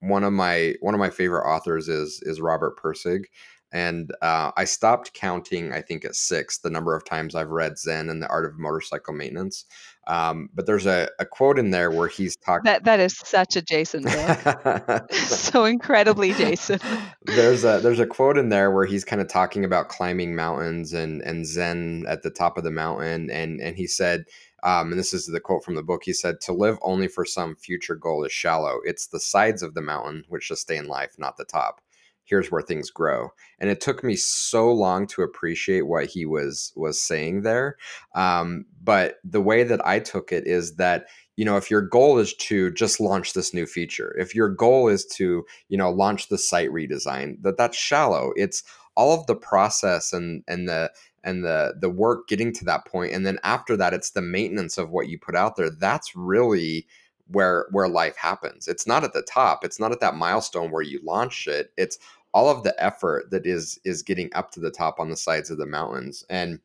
one 0.00 0.22
of 0.22 0.32
my 0.32 0.74
one 0.80 0.94
of 0.94 1.00
my 1.00 1.10
favorite 1.10 1.48
authors 1.48 1.88
is 1.88 2.20
is 2.24 2.42
robert 2.42 2.78
Pirsig 2.78 3.24
and 3.72 4.12
uh, 4.22 4.50
I 4.56 4.64
stopped 4.64 5.12
counting. 5.12 5.72
I 5.72 5.82
think 5.82 6.04
at 6.04 6.16
six, 6.16 6.58
the 6.58 6.70
number 6.70 6.96
of 6.96 7.04
times 7.04 7.34
I've 7.34 7.50
read 7.50 7.78
Zen 7.78 8.08
and 8.08 8.22
the 8.22 8.28
Art 8.28 8.46
of 8.46 8.58
Motorcycle 8.58 9.12
Maintenance. 9.12 9.66
Um, 10.08 10.48
but 10.54 10.64
there's 10.64 10.86
a, 10.86 11.10
a, 11.18 11.26
quote 11.26 11.58
in 11.58 11.70
there 11.70 11.90
where 11.90 12.08
he's 12.08 12.34
talking. 12.34 12.64
That 12.64 12.84
that 12.84 12.98
is 12.98 13.14
such 13.18 13.56
a 13.56 13.62
Jason 13.62 14.02
book. 14.04 15.12
so 15.12 15.66
incredibly 15.66 16.32
Jason. 16.32 16.80
there's 17.26 17.62
a 17.62 17.78
there's 17.82 18.00
a 18.00 18.06
quote 18.06 18.38
in 18.38 18.48
there 18.48 18.70
where 18.70 18.86
he's 18.86 19.04
kind 19.04 19.20
of 19.20 19.28
talking 19.28 19.66
about 19.66 19.90
climbing 19.90 20.34
mountains 20.34 20.94
and 20.94 21.20
and 21.22 21.46
Zen 21.46 22.06
at 22.08 22.22
the 22.22 22.30
top 22.30 22.56
of 22.56 22.64
the 22.64 22.70
mountain, 22.70 23.30
and 23.30 23.60
and 23.60 23.76
he 23.76 23.86
said. 23.86 24.24
Um, 24.64 24.90
and 24.90 24.98
this 24.98 25.14
is 25.14 25.26
the 25.26 25.38
quote 25.38 25.62
from 25.62 25.76
the 25.76 25.84
book. 25.84 26.02
He 26.02 26.12
said, 26.12 26.40
To 26.40 26.52
live 26.52 26.80
only 26.82 27.06
for 27.06 27.24
some 27.24 27.54
future 27.54 27.94
goal 27.94 28.24
is 28.24 28.32
shallow. 28.32 28.80
It's 28.84 29.06
the 29.06 29.20
sides 29.20 29.62
of 29.62 29.74
the 29.74 29.80
mountain 29.80 30.24
which 30.26 30.48
sustain 30.48 30.88
life, 30.88 31.14
not 31.16 31.36
the 31.36 31.44
top 31.44 31.80
here's 32.28 32.50
where 32.50 32.62
things 32.62 32.90
grow 32.90 33.28
and 33.58 33.70
it 33.70 33.80
took 33.80 34.04
me 34.04 34.14
so 34.14 34.70
long 34.70 35.06
to 35.06 35.22
appreciate 35.22 35.86
what 35.86 36.06
he 36.06 36.26
was 36.26 36.72
was 36.76 37.00
saying 37.00 37.42
there 37.42 37.76
um, 38.14 38.64
but 38.82 39.16
the 39.24 39.40
way 39.40 39.62
that 39.62 39.84
i 39.86 39.98
took 39.98 40.32
it 40.32 40.46
is 40.46 40.76
that 40.76 41.06
you 41.36 41.44
know 41.44 41.56
if 41.56 41.70
your 41.70 41.82
goal 41.82 42.18
is 42.18 42.34
to 42.34 42.70
just 42.72 43.00
launch 43.00 43.32
this 43.32 43.52
new 43.54 43.66
feature 43.66 44.14
if 44.18 44.34
your 44.34 44.48
goal 44.48 44.88
is 44.88 45.04
to 45.04 45.44
you 45.68 45.78
know 45.78 45.90
launch 45.90 46.28
the 46.28 46.38
site 46.38 46.70
redesign 46.70 47.40
that 47.42 47.56
that's 47.56 47.76
shallow. 47.76 48.32
It's 48.36 48.62
all 48.94 49.18
of 49.18 49.26
the 49.26 49.36
process 49.36 50.12
and 50.12 50.42
and 50.48 50.68
the 50.68 50.92
and 51.24 51.44
the 51.44 51.74
the 51.80 51.90
work 51.90 52.28
getting 52.28 52.52
to 52.54 52.64
that 52.64 52.86
point 52.86 53.12
and 53.12 53.26
then 53.26 53.38
after 53.42 53.76
that 53.76 53.94
it's 53.94 54.10
the 54.10 54.22
maintenance 54.22 54.78
of 54.78 54.90
what 54.90 55.08
you 55.08 55.18
put 55.18 55.36
out 55.36 55.56
there. 55.56 55.70
That's 55.70 56.14
really 56.14 56.86
where 57.28 57.66
where 57.70 57.88
life 57.88 58.16
happens. 58.16 58.68
It's 58.68 58.86
not 58.86 59.04
at 59.04 59.12
the 59.12 59.22
top. 59.22 59.64
It's 59.64 59.80
not 59.80 59.92
at 59.92 60.00
that 60.00 60.14
milestone 60.14 60.70
where 60.70 60.82
you 60.82 61.00
launch 61.04 61.46
it. 61.46 61.72
It's 61.76 61.98
all 62.38 62.48
of 62.48 62.62
the 62.62 62.74
effort 62.82 63.30
that 63.32 63.44
is 63.46 63.80
is 63.84 64.00
getting 64.00 64.30
up 64.32 64.52
to 64.52 64.60
the 64.60 64.70
top 64.70 65.00
on 65.00 65.10
the 65.10 65.16
sides 65.16 65.50
of 65.50 65.58
the 65.58 65.66
mountains 65.66 66.24
and 66.30 66.60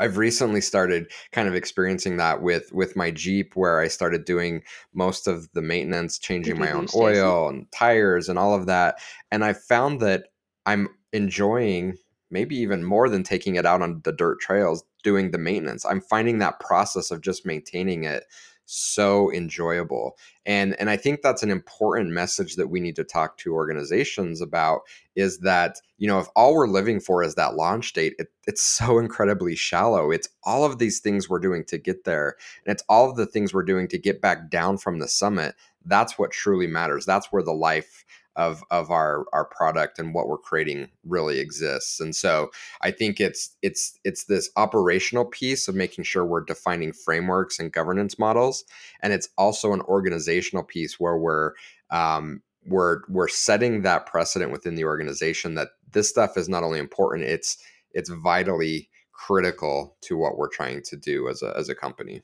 I've 0.00 0.18
recently 0.18 0.60
started 0.60 1.10
kind 1.32 1.48
of 1.48 1.54
experiencing 1.54 2.18
that 2.18 2.42
with 2.42 2.70
with 2.72 2.94
my 2.94 3.10
Jeep 3.10 3.56
where 3.56 3.80
I 3.80 3.88
started 3.88 4.24
doing 4.24 4.62
most 4.94 5.26
of 5.26 5.50
the 5.54 5.62
maintenance, 5.62 6.18
changing 6.18 6.58
my 6.58 6.70
own 6.70 6.86
oil 6.94 7.48
and 7.48 7.66
tires 7.72 8.28
and 8.28 8.38
all 8.38 8.54
of 8.54 8.66
that. 8.66 9.00
And 9.32 9.44
I 9.44 9.54
found 9.54 10.00
that 10.00 10.28
I'm 10.66 10.88
enjoying 11.12 11.96
maybe 12.30 12.54
even 12.56 12.84
more 12.84 13.08
than 13.08 13.24
taking 13.24 13.56
it 13.56 13.66
out 13.66 13.82
on 13.82 14.00
the 14.04 14.12
dirt 14.12 14.38
trails 14.40 14.84
doing 15.02 15.32
the 15.32 15.38
maintenance. 15.38 15.84
I'm 15.84 16.00
finding 16.00 16.38
that 16.38 16.60
process 16.60 17.10
of 17.10 17.22
just 17.22 17.46
maintaining 17.46 18.04
it 18.04 18.24
so 18.70 19.32
enjoyable 19.32 20.16
and 20.44 20.78
and 20.78 20.90
i 20.90 20.96
think 20.96 21.22
that's 21.22 21.42
an 21.42 21.50
important 21.50 22.10
message 22.10 22.56
that 22.56 22.68
we 22.68 22.80
need 22.80 22.96
to 22.96 23.04
talk 23.04 23.36
to 23.38 23.54
organizations 23.54 24.40
about 24.40 24.80
is 25.16 25.38
that 25.38 25.80
you 25.96 26.06
know 26.06 26.18
if 26.18 26.26
all 26.36 26.54
we're 26.54 26.68
living 26.68 27.00
for 27.00 27.22
is 27.22 27.34
that 27.34 27.54
launch 27.54 27.92
date 27.94 28.14
it, 28.18 28.28
it's 28.48 28.62
so 28.62 28.98
incredibly 28.98 29.54
shallow. 29.54 30.10
It's 30.10 30.30
all 30.42 30.64
of 30.64 30.78
these 30.78 31.00
things 31.00 31.28
we're 31.28 31.38
doing 31.38 31.64
to 31.66 31.76
get 31.76 32.04
there 32.04 32.34
and 32.64 32.72
it's 32.72 32.82
all 32.88 33.08
of 33.08 33.16
the 33.16 33.26
things 33.26 33.52
we're 33.52 33.62
doing 33.62 33.86
to 33.88 33.98
get 33.98 34.22
back 34.22 34.48
down 34.50 34.78
from 34.78 34.98
the 34.98 35.06
summit. 35.06 35.54
That's 35.84 36.18
what 36.18 36.30
truly 36.30 36.66
matters. 36.66 37.04
That's 37.04 37.30
where 37.30 37.42
the 37.42 37.52
life 37.52 38.04
of 38.38 38.62
of 38.70 38.90
our 38.90 39.26
our 39.32 39.44
product 39.44 39.98
and 39.98 40.14
what 40.14 40.28
we're 40.28 40.38
creating 40.38 40.88
really 41.04 41.40
exists. 41.40 42.00
And 42.00 42.14
so 42.14 42.50
i 42.80 42.90
think 42.90 43.20
it's 43.20 43.56
it's 43.62 43.98
it's 44.04 44.24
this 44.24 44.50
operational 44.56 45.24
piece 45.24 45.68
of 45.68 45.74
making 45.74 46.04
sure 46.04 46.24
we're 46.24 46.44
defining 46.44 46.92
frameworks 46.92 47.58
and 47.58 47.72
governance 47.72 48.18
models 48.18 48.64
and 49.02 49.12
it's 49.12 49.28
also 49.36 49.72
an 49.72 49.80
organizational 49.82 50.64
piece 50.64 50.98
where 51.00 51.18
we're 51.18 51.52
um, 51.90 52.42
we're 52.66 53.00
we're 53.08 53.28
setting 53.28 53.82
that 53.82 54.06
precedent 54.06 54.52
within 54.52 54.76
the 54.76 54.84
organization 54.84 55.54
that 55.54 55.70
this 55.92 56.08
stuff 56.08 56.36
is 56.36 56.48
not 56.48 56.62
only 56.62 56.78
important 56.78 57.28
it's 57.28 57.58
it's 57.92 58.10
vitally 58.10 58.88
critical 59.12 59.96
to 60.00 60.16
what 60.16 60.38
we're 60.38 60.48
trying 60.48 60.80
to 60.82 60.96
do 60.96 61.28
as 61.28 61.42
a 61.42 61.52
as 61.56 61.68
a 61.68 61.74
company. 61.74 62.22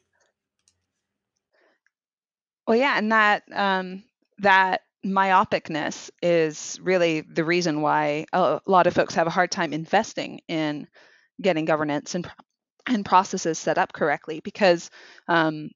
Well 2.68 2.76
yeah 2.76 2.97
and 2.99 3.11
that 3.11 3.42
um 3.52 4.04
that 4.38 4.83
myopicness 5.04 6.11
is 6.23 6.78
really 6.82 7.20
the 7.20 7.44
reason 7.44 7.82
why 7.82 8.26
a 8.32 8.61
lot 8.66 8.87
of 8.87 8.94
folks 8.94 9.14
have 9.14 9.26
a 9.26 9.30
hard 9.30 9.50
time 9.50 9.73
investing 9.73 10.40
in 10.49 10.88
getting 11.40 11.64
governance 11.64 12.14
and 12.14 12.30
and 12.87 13.04
processes 13.04 13.58
set 13.58 13.78
up 13.78 13.94
correctly 13.94 14.40
because 14.44 14.90
um, 15.26 15.70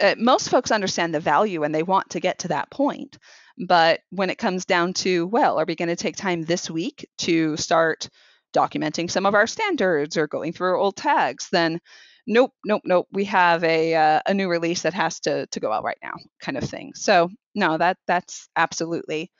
uh, 0.00 0.14
most 0.16 0.48
folks 0.48 0.70
understand 0.70 1.12
the 1.12 1.18
value 1.18 1.64
and 1.64 1.74
they 1.74 1.82
want 1.82 2.08
to 2.10 2.20
get 2.20 2.38
to 2.38 2.48
that 2.48 2.70
point. 2.70 3.18
But 3.58 4.00
when 4.10 4.30
it 4.30 4.38
comes 4.38 4.64
down 4.64 4.92
to 4.94 5.26
well 5.26 5.58
are 5.58 5.64
we 5.66 5.74
going 5.76 5.88
to 5.88 5.96
take 5.96 6.16
time 6.16 6.42
this 6.42 6.70
week 6.70 7.08
to 7.18 7.56
start 7.56 8.08
documenting 8.54 9.10
some 9.10 9.26
of 9.26 9.34
our 9.34 9.46
standards 9.46 10.16
or 10.16 10.26
going 10.26 10.52
through 10.52 10.80
old 10.80 10.96
tags 10.96 11.48
then 11.50 11.80
nope, 12.26 12.52
nope, 12.64 12.82
nope. 12.84 13.06
We 13.12 13.24
have 13.26 13.64
a 13.64 13.94
uh, 13.94 14.20
a 14.26 14.34
new 14.34 14.48
release 14.48 14.82
that 14.82 14.94
has 14.94 15.20
to 15.20 15.46
to 15.46 15.60
go 15.60 15.72
out 15.72 15.84
right 15.84 15.98
now, 16.02 16.14
kind 16.40 16.58
of 16.58 16.64
thing. 16.64 16.92
So 16.94 17.30
no, 17.54 17.78
that 17.78 17.98
that's 18.06 18.48
absolutely, 18.56 19.30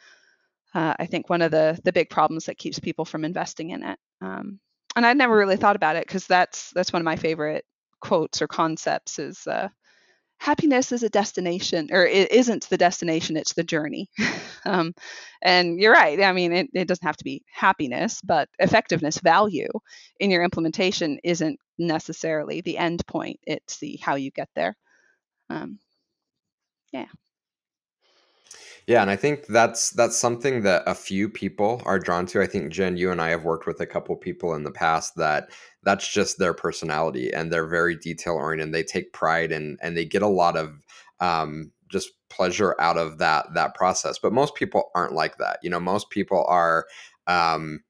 uh, 0.74 0.94
I 0.98 1.06
think 1.06 1.28
one 1.30 1.42
of 1.42 1.50
the 1.50 1.78
the 1.84 1.92
big 1.92 2.10
problems 2.10 2.46
that 2.46 2.58
keeps 2.58 2.78
people 2.78 3.04
from 3.04 3.24
investing 3.24 3.70
in 3.70 3.82
it. 3.82 3.98
Um, 4.20 4.60
and 4.96 5.04
I'd 5.06 5.18
never 5.18 5.36
really 5.36 5.56
thought 5.56 5.76
about 5.76 5.96
it 5.96 6.06
because 6.06 6.26
that's 6.26 6.70
that's 6.74 6.92
one 6.92 7.02
of 7.02 7.04
my 7.04 7.16
favorite 7.16 7.64
quotes 8.00 8.42
or 8.42 8.48
concepts 8.48 9.18
is 9.18 9.46
uh, 9.46 9.68
happiness 10.38 10.92
is 10.92 11.02
a 11.02 11.08
destination 11.08 11.88
or 11.92 12.04
it 12.06 12.30
isn't 12.30 12.68
the 12.68 12.76
destination 12.76 13.36
it's 13.36 13.54
the 13.54 13.64
journey 13.64 14.08
um, 14.66 14.94
and 15.42 15.80
you're 15.80 15.92
right 15.92 16.22
i 16.22 16.32
mean 16.32 16.52
it, 16.52 16.68
it 16.74 16.86
doesn't 16.86 17.06
have 17.06 17.16
to 17.16 17.24
be 17.24 17.42
happiness 17.52 18.20
but 18.22 18.48
effectiveness 18.58 19.18
value 19.18 19.68
in 20.20 20.30
your 20.30 20.44
implementation 20.44 21.18
isn't 21.24 21.58
necessarily 21.78 22.60
the 22.60 22.78
end 22.78 23.06
point 23.06 23.38
it's 23.46 23.78
the 23.78 23.98
how 24.02 24.14
you 24.14 24.30
get 24.30 24.48
there 24.54 24.76
um, 25.50 25.78
yeah 26.92 27.06
yeah, 28.86 29.02
and 29.02 29.10
I 29.10 29.16
think 29.16 29.46
that's 29.46 29.90
that's 29.90 30.16
something 30.16 30.62
that 30.62 30.84
a 30.86 30.94
few 30.94 31.28
people 31.28 31.82
are 31.84 31.98
drawn 31.98 32.24
to. 32.26 32.40
I 32.40 32.46
think 32.46 32.72
Jen, 32.72 32.96
you 32.96 33.10
and 33.10 33.20
I 33.20 33.30
have 33.30 33.44
worked 33.44 33.66
with 33.66 33.80
a 33.80 33.86
couple 33.86 34.14
people 34.14 34.54
in 34.54 34.62
the 34.62 34.70
past 34.70 35.16
that 35.16 35.50
that's 35.82 36.06
just 36.08 36.38
their 36.38 36.54
personality 36.54 37.32
and 37.32 37.52
they're 37.52 37.66
very 37.66 37.96
detail 37.96 38.34
oriented. 38.34 38.72
They 38.72 38.84
take 38.84 39.12
pride 39.12 39.50
and 39.50 39.76
and 39.82 39.96
they 39.96 40.04
get 40.04 40.22
a 40.22 40.28
lot 40.28 40.56
of 40.56 40.80
um, 41.18 41.72
just 41.90 42.10
pleasure 42.30 42.76
out 42.78 42.96
of 42.96 43.18
that 43.18 43.46
that 43.54 43.74
process. 43.74 44.18
But 44.20 44.32
most 44.32 44.54
people 44.54 44.90
aren't 44.94 45.14
like 45.14 45.38
that. 45.38 45.58
You 45.62 45.70
know, 45.70 45.80
most 45.80 46.10
people 46.10 46.44
are 46.48 46.86
um, 47.26 47.80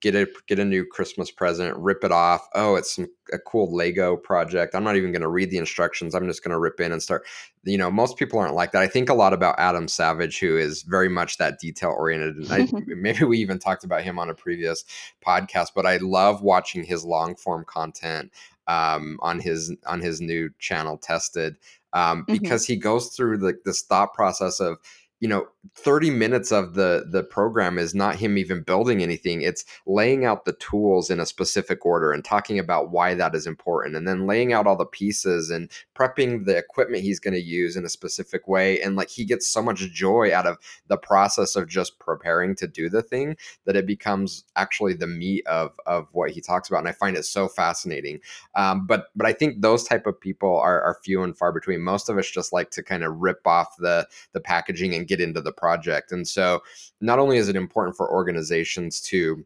get 0.00 0.14
a 0.14 0.26
get 0.46 0.58
a 0.58 0.64
new 0.64 0.84
Christmas 0.84 1.30
present, 1.30 1.76
rip 1.76 2.04
it 2.04 2.12
off. 2.12 2.46
Oh, 2.54 2.76
it's 2.76 2.94
some, 2.94 3.06
a 3.32 3.38
cool 3.38 3.74
Lego 3.74 4.16
project. 4.16 4.74
I'm 4.74 4.84
not 4.84 4.96
even 4.96 5.12
going 5.12 5.22
to 5.22 5.28
read 5.28 5.50
the 5.50 5.58
instructions. 5.58 6.14
I'm 6.14 6.26
just 6.26 6.42
going 6.42 6.52
to 6.52 6.58
rip 6.58 6.80
in 6.80 6.92
and 6.92 7.02
start. 7.02 7.24
You 7.64 7.78
know, 7.78 7.90
most 7.90 8.16
people 8.16 8.38
aren't 8.38 8.54
like 8.54 8.72
that. 8.72 8.82
I 8.82 8.86
think 8.86 9.08
a 9.08 9.14
lot 9.14 9.32
about 9.32 9.56
Adam 9.58 9.88
Savage, 9.88 10.38
who 10.38 10.56
is 10.56 10.82
very 10.82 11.08
much 11.08 11.38
that 11.38 11.58
detail 11.58 11.90
oriented. 11.90 12.36
And 12.36 12.52
I, 12.52 12.68
maybe 12.86 13.24
we 13.24 13.38
even 13.38 13.58
talked 13.58 13.84
about 13.84 14.02
him 14.02 14.18
on 14.18 14.30
a 14.30 14.34
previous 14.34 14.84
podcast. 15.26 15.68
But 15.74 15.86
I 15.86 15.98
love 15.98 16.42
watching 16.42 16.84
his 16.84 17.04
long 17.04 17.36
form 17.36 17.64
content 17.66 18.32
um, 18.66 19.18
on 19.22 19.40
his 19.40 19.74
on 19.86 20.00
his 20.00 20.20
new 20.20 20.50
channel, 20.58 20.98
Tested, 20.98 21.56
um, 21.92 22.22
mm-hmm. 22.22 22.32
because 22.32 22.66
he 22.66 22.76
goes 22.76 23.08
through 23.08 23.38
like 23.38 23.58
this 23.64 23.82
thought 23.82 24.14
process 24.14 24.60
of 24.60 24.78
you 25.20 25.28
know 25.28 25.46
30 25.74 26.10
minutes 26.10 26.52
of 26.52 26.74
the 26.74 27.06
the 27.10 27.22
program 27.22 27.78
is 27.78 27.94
not 27.94 28.16
him 28.16 28.36
even 28.36 28.62
building 28.62 29.02
anything 29.02 29.42
it's 29.42 29.64
laying 29.86 30.24
out 30.24 30.44
the 30.44 30.52
tools 30.54 31.10
in 31.10 31.20
a 31.20 31.26
specific 31.26 31.84
order 31.86 32.12
and 32.12 32.24
talking 32.24 32.58
about 32.58 32.90
why 32.90 33.14
that 33.14 33.34
is 33.34 33.46
important 33.46 33.96
and 33.96 34.06
then 34.06 34.26
laying 34.26 34.52
out 34.52 34.66
all 34.66 34.76
the 34.76 34.84
pieces 34.84 35.50
and 35.50 35.70
prepping 35.94 36.44
the 36.44 36.56
equipment 36.56 37.02
he's 37.02 37.20
going 37.20 37.34
to 37.34 37.40
use 37.40 37.76
in 37.76 37.84
a 37.84 37.88
specific 37.88 38.46
way 38.46 38.80
and 38.80 38.96
like 38.96 39.08
he 39.08 39.24
gets 39.24 39.48
so 39.48 39.62
much 39.62 39.80
joy 39.92 40.34
out 40.34 40.46
of 40.46 40.58
the 40.88 40.98
process 40.98 41.56
of 41.56 41.68
just 41.68 41.98
preparing 41.98 42.54
to 42.54 42.66
do 42.66 42.88
the 42.88 43.02
thing 43.02 43.36
that 43.64 43.76
it 43.76 43.86
becomes 43.86 44.44
actually 44.56 44.94
the 44.94 45.06
meat 45.06 45.46
of 45.46 45.72
of 45.86 46.08
what 46.12 46.30
he 46.30 46.40
talks 46.40 46.68
about 46.68 46.78
and 46.78 46.88
i 46.88 46.92
find 46.92 47.16
it 47.16 47.24
so 47.24 47.48
fascinating. 47.48 48.20
Um, 48.54 48.86
but 48.86 49.06
but 49.16 49.26
i 49.26 49.32
think 49.32 49.60
those 49.60 49.84
type 49.84 50.06
of 50.06 50.20
people 50.20 50.56
are, 50.58 50.80
are 50.82 50.98
few 51.02 51.22
and 51.22 51.36
far 51.36 51.52
between. 51.52 51.80
Most 51.80 52.08
of 52.08 52.18
us 52.18 52.30
just 52.30 52.52
like 52.52 52.70
to 52.70 52.82
kind 52.82 53.04
of 53.04 53.16
rip 53.16 53.46
off 53.46 53.76
the 53.78 54.06
the 54.32 54.40
packaging 54.40 54.94
and 54.94 55.06
get 55.06 55.20
into 55.20 55.40
the 55.40 55.52
project. 55.56 56.12
And 56.12 56.26
so, 56.26 56.62
not 57.00 57.18
only 57.18 57.36
is 57.36 57.48
it 57.48 57.56
important 57.56 57.96
for 57.96 58.10
organizations 58.10 59.00
to 59.02 59.44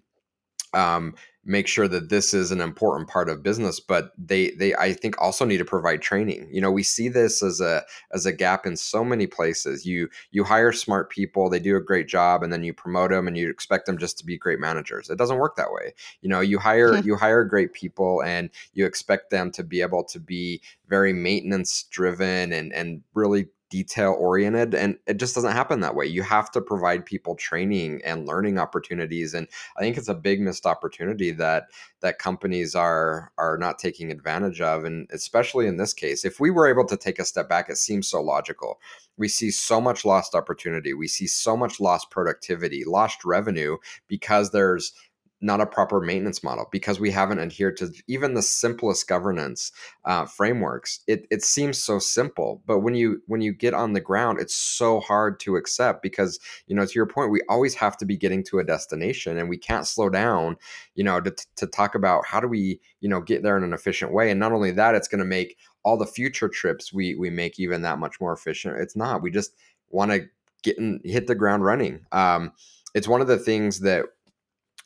um, 0.75 1.15
make 1.49 1.67
sure 1.67 1.89
that 1.89 2.11
this 2.11 2.35
is 2.35 2.53
an 2.53 2.61
important 2.61 3.09
part 3.09 3.31
of 3.31 3.43
business 3.43 3.81
but 3.81 4.13
they 4.19 4.51
they 4.53 4.75
i 4.75 4.93
think 4.93 5.21
also 5.21 5.45
need 5.47 5.57
to 5.57 5.65
provide 5.65 6.03
training. 6.03 6.47
You 6.53 6.61
know 6.61 6.71
we 6.71 6.83
see 6.83 7.09
this 7.09 7.43
as 7.43 7.61
a 7.61 7.83
as 8.13 8.27
a 8.27 8.33
gap 8.33 8.67
in 8.67 8.77
so 8.77 9.03
many 9.03 9.27
places. 9.27 9.87
You 9.87 10.09
you 10.31 10.45
hire 10.45 10.73
smart 10.73 11.11
people 11.11 11.49
they 11.49 11.59
do 11.59 11.77
a 11.77 11.81
great 11.81 12.07
job 12.07 12.43
and 12.43 12.53
then 12.53 12.63
you 12.63 12.75
promote 12.75 13.11
them 13.11 13.27
and 13.27 13.37
you 13.37 13.49
expect 13.49 13.87
them 13.87 13.99
just 13.99 14.19
to 14.19 14.27
be 14.27 14.37
great 14.37 14.61
managers. 14.61 15.09
It 15.09 15.19
doesn't 15.19 15.39
work 15.39 15.57
that 15.57 15.73
way. 15.73 15.95
You 16.21 16.29
know 16.29 16.41
you 16.41 16.59
hire 16.59 16.99
you 16.99 17.17
hire 17.17 17.45
great 17.45 17.73
people 17.73 18.23
and 18.23 18.51
you 18.75 18.85
expect 18.85 19.31
them 19.31 19.51
to 19.53 19.65
be 19.65 19.81
able 19.81 20.05
to 20.05 20.21
be 20.21 20.61
very 20.89 21.15
maintenance 21.15 21.85
driven 21.85 22.53
and 22.53 22.73
and 22.75 23.03
really 23.15 23.47
detail 23.71 24.17
oriented 24.19 24.75
and 24.75 24.99
it 25.07 25.19
just 25.19 25.35
doesn't 25.35 25.53
happen 25.53 25.81
that 25.81 25.95
way. 25.95 26.07
You 26.07 26.23
have 26.23 26.51
to 26.53 26.61
provide 26.61 27.05
people 27.07 27.35
training 27.35 28.01
and 28.05 28.27
learning 28.27 28.59
opportunities 28.59 29.35
and 29.35 29.47
i 29.77 29.81
think 29.81 29.97
it's 29.97 30.09
a 30.09 30.15
big 30.15 30.41
missed 30.41 30.67
opportunity 30.67 31.31
that 31.33 31.69
that 32.01 32.19
companies 32.19 32.75
are 32.75 33.33
are 33.39 33.57
not 33.59 33.79
taking 33.79 34.11
advantage 34.11 34.61
of 34.61 34.85
and 34.85 35.09
especially 35.13 35.67
in 35.67 35.77
this 35.77 35.93
case 35.93 36.25
if 36.25 36.41
we 36.41 36.51
were 36.51 36.67
able 36.67 36.85
to 36.85 36.97
take 36.97 37.19
a 37.19 37.25
step 37.25 37.49
back 37.49 37.69
it 37.69 37.77
seems 37.77 38.09
so 38.09 38.21
logical. 38.23 38.81
We 39.17 39.29
see 39.29 39.51
so 39.51 39.81
much 39.81 40.05
lost 40.05 40.35
opportunity. 40.35 40.95
We 40.95 41.09
see 41.09 41.27
so 41.27 41.57
much 41.57 41.81
lost 41.81 42.11
productivity 42.11 42.85
lost 42.85 43.25
revenue 43.25 43.79
because 44.07 44.51
there's 44.51 44.93
not 45.41 45.61
a 45.61 45.67
proper 45.67 46.01
maintenance 46.01 46.43
model 46.43 46.69
because 46.73 46.99
we 46.99 47.11
haven't 47.11 47.39
adhered 47.39 47.77
to 47.77 47.93
even 48.07 48.35
the 48.35 48.43
simplest 48.43 49.07
governance 49.07 49.73
uh, 50.05 50.25
frameworks. 50.27 51.01
It, 51.07 51.27
it 51.31 51.43
seems 51.43 51.79
so 51.83 51.99
simple 51.99 52.63
but 52.67 52.81
when 52.81 52.95
you 52.95 53.23
when 53.27 53.41
you 53.41 53.53
get 53.53 53.75
on 53.75 53.93
the 53.93 54.01
ground 54.01 54.41
it's 54.41 54.55
so 54.55 55.01
hard 55.01 55.41
to 55.41 55.57
accept 55.57 56.03
because 56.03 56.39
you 56.67 56.75
know 56.75 56.85
to 56.85 56.93
your 56.95 57.07
point 57.07 57.31
we 57.31 57.43
always 57.49 57.75
have 57.75 57.97
to 57.99 58.05
be 58.05 58.17
getting 58.17 58.43
to 58.45 58.59
a 58.59 58.65
destination 58.65 59.39
and 59.39 59.49
we 59.49 59.59
can't 59.59 59.87
slow 59.87 60.09
down 60.09 60.57
you 60.95 61.05
know 61.05 61.21
to, 61.21 61.35
to 61.57 61.67
talk 61.67 61.95
about 61.95 62.27
how 62.27 62.41
do 62.41 62.49
we 62.49 62.81
you 63.01 63.09
know 63.09 63.21
get 63.21 63.43
there 63.43 63.57
in 63.57 63.65
an 63.65 63.73
efficient 63.73 64.13
way. 64.13 64.31
And 64.31 64.41
not 64.41 64.53
only 64.53 64.71
that 64.73 64.95
it's 64.95 65.09
going 65.09 65.21
to 65.21 65.25
make 65.25 65.57
all 65.85 65.97
the 65.97 66.07
future 66.07 66.49
trips 66.49 66.93
we 66.93 67.15
we 67.15 67.31
make 67.31 67.59
even 67.59 67.83
that 67.83 67.99
much 67.99 68.21
more 68.21 68.33
efficient. 68.33 68.79
It's 68.79 68.97
not. 68.97 69.23
We 69.23 69.31
just 69.31 69.55
want 69.91 70.11
to 70.11 70.29
get 70.63 70.79
and 70.79 71.01
hit 71.05 71.27
the 71.27 71.35
ground 71.35 71.65
running. 71.65 72.05
Um, 72.13 72.53
it's 72.95 73.09
one 73.09 73.21
of 73.21 73.27
the 73.27 73.39
things 73.39 73.81
that 73.81 74.07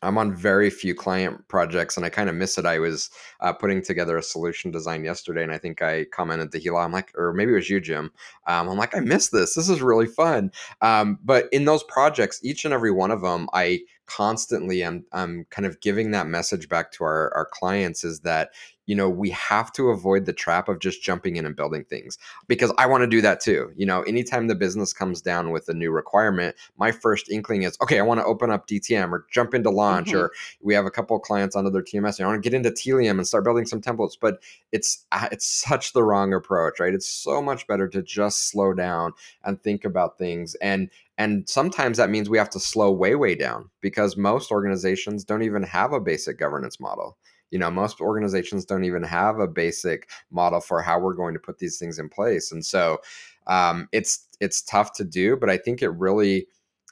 I'm 0.02 0.18
on 0.18 0.34
very 0.34 0.68
few 0.70 0.94
client 0.94 1.46
projects 1.48 1.96
and 1.96 2.04
I 2.04 2.08
kind 2.08 2.28
of 2.28 2.34
miss 2.34 2.58
it. 2.58 2.66
I 2.66 2.78
was 2.78 3.10
uh, 3.40 3.52
putting 3.52 3.82
together 3.82 4.16
a 4.16 4.22
solution 4.22 4.70
design 4.70 5.04
yesterday 5.04 5.42
and 5.42 5.52
I 5.52 5.58
think 5.58 5.82
I 5.82 6.04
commented 6.06 6.52
to 6.52 6.60
Hila, 6.60 6.84
I'm 6.84 6.92
like, 6.92 7.12
or 7.16 7.32
maybe 7.32 7.52
it 7.52 7.56
was 7.56 7.70
you, 7.70 7.80
Jim. 7.80 8.12
Um, 8.46 8.68
I'm 8.68 8.78
like, 8.78 8.96
I 8.96 9.00
miss 9.00 9.28
this. 9.28 9.54
This 9.54 9.68
is 9.68 9.82
really 9.82 10.06
fun. 10.06 10.50
Um, 10.80 11.18
but 11.24 11.48
in 11.52 11.64
those 11.64 11.84
projects, 11.84 12.40
each 12.42 12.64
and 12.64 12.74
every 12.74 12.90
one 12.90 13.10
of 13.10 13.22
them, 13.22 13.48
I 13.52 13.80
constantly 14.16 14.84
I'm 14.84 15.04
I'm 15.12 15.46
kind 15.50 15.64
of 15.64 15.80
giving 15.80 16.10
that 16.10 16.26
message 16.26 16.68
back 16.68 16.92
to 16.92 17.04
our, 17.04 17.32
our 17.34 17.46
clients 17.46 18.04
is 18.04 18.20
that 18.20 18.50
you 18.86 18.96
know 18.96 19.08
we 19.08 19.30
have 19.30 19.72
to 19.72 19.90
avoid 19.90 20.26
the 20.26 20.32
trap 20.32 20.68
of 20.68 20.80
just 20.80 21.02
jumping 21.02 21.36
in 21.36 21.46
and 21.46 21.54
building 21.54 21.84
things 21.84 22.18
because 22.48 22.72
i 22.78 22.86
want 22.86 23.02
to 23.02 23.06
do 23.06 23.20
that 23.20 23.40
too 23.40 23.72
you 23.76 23.86
know 23.86 24.02
anytime 24.02 24.48
the 24.48 24.54
business 24.54 24.92
comes 24.92 25.22
down 25.22 25.50
with 25.50 25.68
a 25.68 25.74
new 25.74 25.90
requirement 25.90 26.56
my 26.76 26.90
first 26.90 27.30
inkling 27.30 27.62
is 27.62 27.78
okay 27.80 27.98
i 27.98 28.02
want 28.02 28.18
to 28.18 28.26
open 28.26 28.50
up 28.50 28.66
dtm 28.66 29.12
or 29.12 29.24
jump 29.30 29.54
into 29.54 29.70
launch 29.70 30.08
mm-hmm. 30.08 30.18
or 30.18 30.32
we 30.60 30.74
have 30.74 30.84
a 30.84 30.90
couple 30.90 31.16
of 31.16 31.22
clients 31.22 31.54
on 31.54 31.64
other 31.64 31.82
tms 31.82 32.18
and 32.18 32.26
i 32.26 32.28
want 32.28 32.42
to 32.42 32.50
get 32.50 32.56
into 32.56 32.70
Tealium 32.70 33.12
and 33.12 33.26
start 33.26 33.44
building 33.44 33.66
some 33.66 33.80
templates 33.80 34.16
but 34.20 34.42
it's 34.72 35.06
ah, 35.12 35.28
it's 35.30 35.46
such 35.46 35.92
the 35.92 36.02
wrong 36.02 36.34
approach 36.34 36.80
right 36.80 36.92
it's 36.92 37.08
so 37.08 37.40
much 37.40 37.66
better 37.68 37.88
to 37.88 38.02
just 38.02 38.50
slow 38.50 38.72
down 38.72 39.12
and 39.44 39.62
think 39.62 39.84
about 39.84 40.18
things 40.18 40.56
and 40.56 40.90
and 41.22 41.48
sometimes 41.48 41.98
that 41.98 42.10
means 42.10 42.28
we 42.28 42.38
have 42.38 42.50
to 42.50 42.58
slow 42.60 42.90
way 42.90 43.14
way 43.14 43.36
down 43.36 43.70
because 43.80 44.16
most 44.16 44.50
organizations 44.50 45.24
don't 45.24 45.42
even 45.42 45.62
have 45.62 45.92
a 45.92 46.00
basic 46.00 46.36
governance 46.36 46.80
model. 46.80 47.16
You 47.52 47.58
know 47.58 47.70
most 47.70 48.00
organizations 48.00 48.64
don't 48.64 48.84
even 48.84 49.04
have 49.04 49.38
a 49.38 49.46
basic 49.46 50.10
model 50.30 50.60
for 50.60 50.82
how 50.82 50.98
we're 50.98 51.14
going 51.14 51.34
to 51.34 51.40
put 51.40 51.58
these 51.58 51.78
things 51.78 51.98
in 51.98 52.08
place. 52.08 52.50
And 52.50 52.64
so 52.64 52.98
um, 53.46 53.88
it's 53.92 54.26
it's 54.40 54.62
tough 54.62 54.92
to 54.92 55.04
do 55.04 55.36
but 55.36 55.48
i 55.48 55.56
think 55.56 55.82
it 55.82 55.90
really 55.90 56.46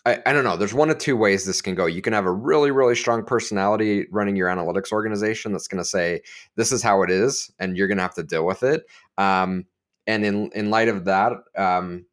I, 0.07 0.19
I, 0.25 0.33
don't 0.33 0.45
know 0.45 0.57
there's 0.57 0.73
one 0.73 0.89
of 0.89 0.97
two 0.99 1.17
ways 1.17 1.45
this 1.45 1.61
can 1.61 1.75
go. 1.75 1.85
You 1.85 2.01
can 2.01 2.15
have 2.15 2.25
a 2.25 2.33
really 2.33 2.71
really 2.71 2.95
strong 2.95 3.25
personality 3.25 4.07
running 4.11 4.37
your 4.37 4.49
analytics 4.49 4.93
organization 4.93 5.53
that's 5.53 5.69
going 5.69 5.83
to 5.83 5.89
say 5.89 6.23
this 6.57 6.73
is 6.73 6.83
how 6.83 7.03
it 7.03 7.11
is 7.11 7.51
and 7.59 7.77
you're 7.77 7.89
going 7.89 7.99
to 7.99 8.03
have 8.03 8.15
to 8.15 8.23
deal 8.23 8.47
with 8.47 8.63
it. 8.63 8.85
Um, 9.19 9.67
and 10.07 10.25
in 10.25 10.51
in 10.55 10.71
light 10.71 10.89
of 10.89 11.05
that 11.05 11.33
um, 11.57 12.07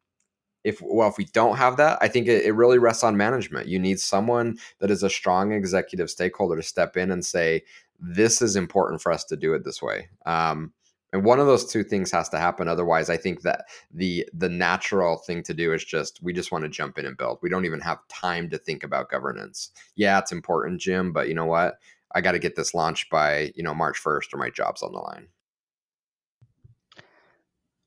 if 0.68 0.80
well 0.82 1.08
if 1.08 1.16
we 1.16 1.24
don't 1.26 1.56
have 1.56 1.76
that 1.76 1.98
i 2.00 2.08
think 2.08 2.28
it, 2.28 2.44
it, 2.44 2.52
really 2.52 2.78
rests 2.78 3.02
on 3.02 3.16
management. 3.16 3.68
You 3.68 3.78
need 3.78 3.98
someone 3.98 4.58
that 4.80 4.90
is 4.90 5.02
a 5.02 5.10
strong 5.10 5.52
executive 5.52 6.10
stakeholder 6.10 6.56
to 6.56 6.62
step 6.62 6.96
in 6.96 7.10
and 7.10 7.24
say 7.24 7.62
this 7.98 8.42
is 8.42 8.54
important 8.56 9.00
for 9.00 9.10
us 9.10 9.24
to 9.24 9.36
do 9.36 9.54
it 9.54 9.64
this 9.64 9.82
way. 9.82 10.08
Um, 10.24 10.72
and 11.12 11.24
one 11.24 11.40
of 11.40 11.46
those 11.46 11.64
two 11.64 11.82
things 11.82 12.12
has 12.12 12.28
to 12.28 12.38
happen. 12.38 12.68
Otherwise 12.68 13.08
i 13.10 13.16
think 13.16 13.42
that 13.42 13.64
the 13.92 14.28
the 14.34 14.48
natural 14.48 15.16
thing 15.18 15.42
to 15.44 15.54
do 15.54 15.72
is 15.72 15.84
just 15.84 16.22
we 16.22 16.32
just 16.32 16.52
want 16.52 16.64
to 16.64 16.68
jump 16.68 16.98
in 16.98 17.06
and 17.06 17.16
build. 17.16 17.38
We 17.42 17.48
don't 17.48 17.64
even 17.64 17.80
have 17.80 18.06
time 18.08 18.50
to 18.50 18.58
think 18.58 18.84
about 18.84 19.10
governance. 19.10 19.70
Yeah 19.96 20.18
it's 20.18 20.32
important 20.32 20.80
jim 20.80 21.12
but 21.12 21.28
you 21.28 21.34
know 21.34 21.46
what? 21.46 21.78
I 22.14 22.22
got 22.22 22.32
to 22.32 22.38
get 22.38 22.56
this 22.56 22.74
launched 22.74 23.10
by 23.10 23.52
you 23.54 23.62
know 23.62 23.74
march 23.74 24.02
1st 24.02 24.34
or 24.34 24.38
my 24.38 24.50
job's 24.50 24.82
on 24.82 24.92
the 24.92 24.98
line. 24.98 25.28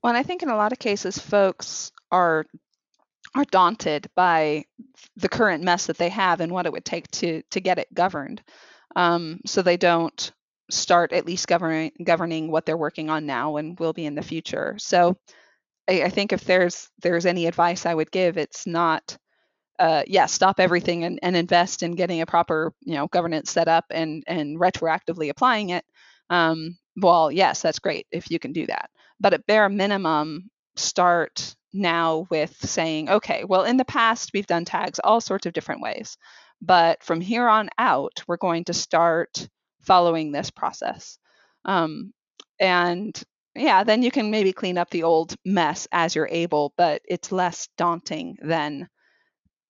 Well, 0.02 0.10
and 0.10 0.18
I 0.18 0.24
think 0.24 0.42
in 0.42 0.50
a 0.50 0.56
lot 0.56 0.72
of 0.72 0.78
cases, 0.78 1.18
folks 1.18 1.92
are 2.10 2.44
are 3.34 3.44
daunted 3.46 4.08
by 4.14 4.64
the 5.16 5.28
current 5.28 5.64
mess 5.64 5.86
that 5.86 5.98
they 5.98 6.08
have 6.10 6.40
and 6.40 6.52
what 6.52 6.66
it 6.66 6.72
would 6.72 6.84
take 6.84 7.10
to 7.12 7.42
to 7.50 7.60
get 7.60 7.78
it 7.78 7.92
governed. 7.94 8.42
Um, 8.96 9.40
so 9.46 9.62
they 9.62 9.76
don't 9.76 10.32
start 10.70 11.12
at 11.12 11.26
least 11.26 11.48
governing 11.48 11.92
governing 12.04 12.50
what 12.50 12.66
they're 12.66 12.76
working 12.76 13.10
on 13.10 13.26
now 13.26 13.56
and 13.56 13.78
will 13.78 13.92
be 13.92 14.06
in 14.06 14.14
the 14.14 14.22
future. 14.22 14.76
So 14.78 15.16
I, 15.88 16.04
I 16.04 16.08
think 16.10 16.32
if 16.32 16.44
there's 16.44 16.88
there's 17.02 17.26
any 17.26 17.46
advice 17.46 17.86
I 17.86 17.94
would 17.94 18.10
give, 18.10 18.38
it's 18.38 18.66
not 18.66 19.16
uh, 19.78 20.02
yeah, 20.06 20.26
stop 20.26 20.60
everything 20.60 21.04
and, 21.04 21.18
and 21.22 21.36
invest 21.36 21.82
in 21.82 21.92
getting 21.92 22.20
a 22.20 22.26
proper 22.26 22.72
you 22.82 22.94
know 22.94 23.08
governance 23.08 23.50
set 23.50 23.68
up 23.68 23.86
and 23.90 24.22
and 24.26 24.58
retroactively 24.60 25.30
applying 25.30 25.70
it. 25.70 25.84
Um, 26.30 26.78
well, 26.96 27.30
yes, 27.32 27.62
that's 27.62 27.78
great 27.78 28.06
if 28.12 28.30
you 28.30 28.38
can 28.38 28.52
do 28.52 28.66
that. 28.66 28.90
But 29.20 29.34
at 29.34 29.46
bare 29.46 29.68
minimum, 29.68 30.50
start 30.76 31.54
now 31.72 32.26
with 32.30 32.54
saying, 32.68 33.08
okay, 33.08 33.44
well, 33.44 33.64
in 33.64 33.76
the 33.76 33.84
past, 33.84 34.30
we've 34.34 34.46
done 34.46 34.64
tags 34.64 35.00
all 35.02 35.20
sorts 35.20 35.46
of 35.46 35.52
different 35.52 35.82
ways. 35.82 36.16
But 36.60 37.02
from 37.02 37.20
here 37.20 37.48
on 37.48 37.70
out, 37.78 38.22
we're 38.26 38.36
going 38.36 38.64
to 38.64 38.74
start 38.74 39.48
following 39.82 40.32
this 40.32 40.50
process. 40.50 41.18
Um, 41.64 42.12
and 42.60 43.20
yeah, 43.54 43.84
then 43.84 44.02
you 44.02 44.10
can 44.10 44.30
maybe 44.30 44.52
clean 44.52 44.78
up 44.78 44.90
the 44.90 45.02
old 45.02 45.34
mess 45.44 45.88
as 45.92 46.14
you're 46.14 46.28
able, 46.30 46.72
but 46.76 47.02
it's 47.08 47.32
less 47.32 47.68
daunting 47.76 48.36
than, 48.40 48.88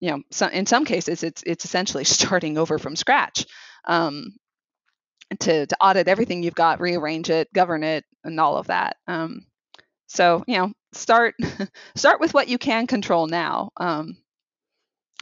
you 0.01 0.11
know, 0.11 0.23
so 0.31 0.47
in 0.49 0.67
some 0.67 0.85
cases, 0.85 1.23
it's 1.23 1.43
it's 1.47 1.65
essentially 1.65 2.05
starting 2.19 2.59
over 2.59 2.79
from 2.79 2.97
scratch. 2.97 3.47
Um, 3.87 4.35
to, 5.41 5.67
to 5.67 5.77
audit 5.81 6.09
everything 6.09 6.43
you've 6.43 6.55
got, 6.55 6.81
rearrange 6.81 7.31
it, 7.31 7.53
govern 7.55 7.83
it, 7.85 8.05
and 8.23 8.39
all 8.39 8.59
of 8.59 8.67
that. 8.67 8.97
Um, 9.07 9.47
so 10.07 10.45
you 10.47 10.59
know, 10.59 10.73
start 10.93 11.35
start 11.95 12.21
with 12.21 12.35
what 12.35 12.49
you 12.49 12.59
can 12.59 12.87
control 12.87 13.27
now, 13.27 13.71
um, 13.77 14.17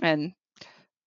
and 0.02 0.32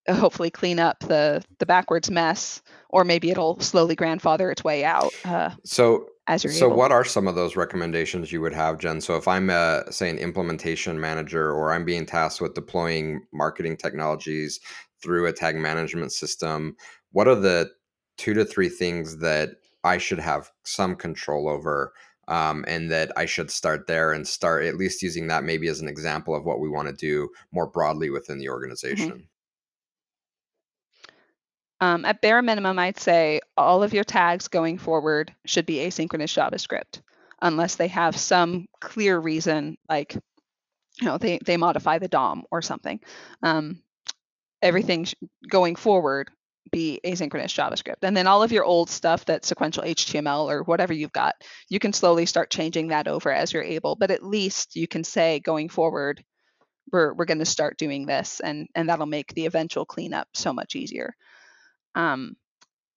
hopefully 0.09 0.49
clean 0.49 0.79
up 0.79 0.99
the 0.99 1.43
the 1.59 1.65
backwards 1.65 2.09
mess, 2.09 2.61
or 2.89 3.03
maybe 3.03 3.29
it'll 3.29 3.59
slowly 3.59 3.95
grandfather 3.95 4.51
its 4.51 4.63
way 4.63 4.83
out. 4.83 5.11
Uh, 5.25 5.51
so 5.63 6.07
as 6.27 6.43
you're 6.43 6.53
so 6.53 6.67
able. 6.67 6.77
what 6.77 6.91
are 6.91 7.03
some 7.03 7.27
of 7.27 7.35
those 7.35 7.57
recommendations 7.57 8.31
you 8.31 8.39
would 8.39 8.53
have 8.53 8.77
jen 8.77 9.01
so 9.01 9.17
if 9.17 9.27
i'm 9.27 9.49
a, 9.49 9.83
say 9.91 10.09
an 10.09 10.17
implementation 10.17 10.97
manager 10.97 11.51
or 11.51 11.73
i'm 11.73 11.83
being 11.83 12.05
tasked 12.05 12.39
with 12.39 12.53
deploying 12.53 13.21
marketing 13.33 13.75
technologies 13.75 14.61
through 15.01 15.25
a 15.25 15.33
tag 15.33 15.57
management 15.57 16.13
system 16.13 16.77
what 17.11 17.27
are 17.27 17.35
the 17.35 17.69
two 18.17 18.33
to 18.33 18.45
three 18.45 18.69
things 18.69 19.17
that 19.17 19.55
I 19.83 19.97
should 19.97 20.19
have 20.19 20.49
some 20.63 20.95
control 20.95 21.49
over 21.49 21.93
um, 22.27 22.63
and 22.67 22.91
that 22.91 23.11
I 23.17 23.25
should 23.25 23.51
start 23.51 23.87
there 23.87 24.13
and 24.13 24.27
start 24.27 24.65
at 24.65 24.77
least 24.77 25.01
using 25.01 25.27
that 25.27 25.43
maybe 25.43 25.67
as 25.67 25.79
an 25.81 25.87
example 25.87 26.35
of 26.35 26.45
what 26.45 26.59
we 26.59 26.69
want 26.69 26.87
to 26.87 26.93
do 26.93 27.29
more 27.51 27.67
broadly 27.67 28.09
within 28.09 28.37
the 28.37 28.45
mm-hmm. 28.45 28.53
organization. 28.53 29.11
Mm-hmm. 29.11 29.19
Um, 31.81 32.05
at 32.05 32.21
bare 32.21 32.41
minimum, 32.41 32.79
I'd 32.79 32.99
say 32.99 33.41
all 33.57 33.83
of 33.83 33.93
your 33.93 34.05
tags 34.05 34.47
going 34.47 34.77
forward 34.77 35.35
should 35.45 35.65
be 35.65 35.79
asynchronous 35.79 36.33
JavaScript, 36.33 37.01
unless 37.41 37.75
they 37.75 37.89
have 37.89 38.15
some 38.15 38.67
clear 38.79 39.19
reason, 39.19 39.77
like 39.89 40.15
you 41.01 41.07
know 41.07 41.17
they 41.17 41.39
they 41.45 41.57
modify 41.57 41.99
the 41.99 42.07
DOM 42.07 42.45
or 42.51 42.61
something. 42.61 43.01
Um, 43.41 43.81
everything 44.61 45.03
sh- 45.03 45.15
going 45.49 45.75
forward 45.75 46.31
be 46.73 46.99
asynchronous 47.05 47.53
JavaScript, 47.53 48.01
and 48.01 48.17
then 48.17 48.27
all 48.27 48.43
of 48.43 48.51
your 48.51 48.65
old 48.65 48.89
stuff 48.89 49.25
that 49.25 49.45
sequential 49.45 49.83
HTML 49.83 50.51
or 50.51 50.63
whatever 50.63 50.91
you've 50.91 51.13
got, 51.13 51.35
you 51.69 51.79
can 51.79 51.93
slowly 51.93 52.25
start 52.25 52.49
changing 52.49 52.89
that 52.89 53.07
over 53.07 53.31
as 53.31 53.53
you're 53.53 53.63
able. 53.63 53.95
But 53.95 54.11
at 54.11 54.23
least 54.23 54.75
you 54.75 54.87
can 54.87 55.03
say 55.03 55.39
going 55.39 55.69
forward, 55.69 56.23
we're 56.91 57.13
we're 57.13 57.25
going 57.25 57.39
to 57.39 57.45
start 57.45 57.77
doing 57.77 58.05
this, 58.05 58.41
and 58.41 58.67
and 58.75 58.89
that'll 58.89 59.05
make 59.05 59.33
the 59.33 59.45
eventual 59.45 59.85
cleanup 59.85 60.27
so 60.33 60.51
much 60.51 60.75
easier. 60.75 61.15
Um, 61.95 62.35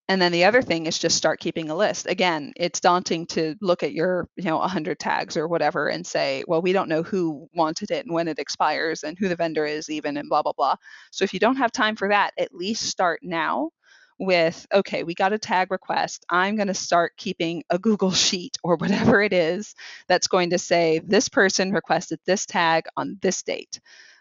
and 0.08 0.22
then 0.22 0.30
the 0.30 0.44
other 0.44 0.62
thing 0.62 0.86
is 0.86 0.98
just 0.98 1.16
start 1.16 1.40
keeping 1.40 1.68
a 1.68 1.74
list. 1.74 2.06
Again, 2.06 2.52
it's 2.56 2.80
daunting 2.80 3.26
to 3.28 3.56
look 3.60 3.82
at 3.82 3.92
your, 3.92 4.28
you 4.36 4.44
know, 4.44 4.58
100 4.58 4.98
tags 5.00 5.36
or 5.36 5.48
whatever 5.48 5.88
and 5.88 6.06
say, 6.06 6.44
well, 6.46 6.62
we 6.62 6.72
don't 6.72 6.88
know 6.88 7.02
who 7.02 7.48
wanted 7.54 7.90
it 7.90 8.06
and 8.06 8.14
when 8.14 8.28
it 8.28 8.38
expires 8.38 9.02
and 9.02 9.18
who 9.18 9.28
the 9.28 9.36
vendor 9.36 9.66
is 9.66 9.90
even 9.90 10.16
and 10.16 10.28
blah 10.28 10.42
blah 10.42 10.52
blah. 10.52 10.76
So 11.10 11.24
if 11.24 11.34
you 11.34 11.40
don't 11.40 11.56
have 11.56 11.72
time 11.72 11.96
for 11.96 12.08
that, 12.08 12.34
at 12.38 12.54
least 12.54 12.84
start 12.84 13.20
now 13.22 13.70
with, 14.18 14.66
okay, 14.72 15.02
we 15.02 15.14
got 15.14 15.32
a 15.32 15.38
tag 15.38 15.70
request. 15.70 16.24
I'm 16.30 16.56
going 16.56 16.68
to 16.68 16.74
start 16.74 17.16
keeping 17.16 17.64
a 17.68 17.78
Google 17.78 18.12
sheet 18.12 18.56
or 18.62 18.76
whatever 18.76 19.22
it 19.22 19.32
is 19.32 19.74
that's 20.08 20.28
going 20.28 20.50
to 20.50 20.58
say 20.58 21.00
this 21.04 21.28
person 21.28 21.72
requested 21.72 22.20
this 22.26 22.46
tag 22.46 22.84
on 22.96 23.18
this 23.22 23.42
date. 23.42 23.80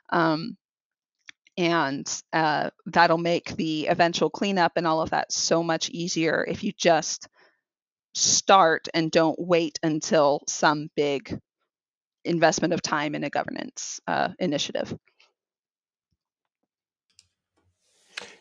Um, 0.09 0.57
and 1.57 2.09
uh, 2.33 2.69
that'll 2.87 3.17
make 3.17 3.55
the 3.55 3.87
eventual 3.87 4.29
cleanup 4.29 4.73
and 4.75 4.85
all 4.87 5.01
of 5.01 5.11
that 5.11 5.31
so 5.31 5.63
much 5.63 5.89
easier 5.89 6.45
if 6.47 6.63
you 6.63 6.73
just 6.77 7.27
start 8.13 8.87
and 8.93 9.11
don't 9.11 9.39
wait 9.39 9.79
until 9.83 10.41
some 10.47 10.89
big 10.95 11.37
investment 12.23 12.73
of 12.73 12.81
time 12.81 13.15
in 13.15 13.23
a 13.23 13.29
governance 13.29 13.99
uh, 14.07 14.29
initiative. 14.39 14.93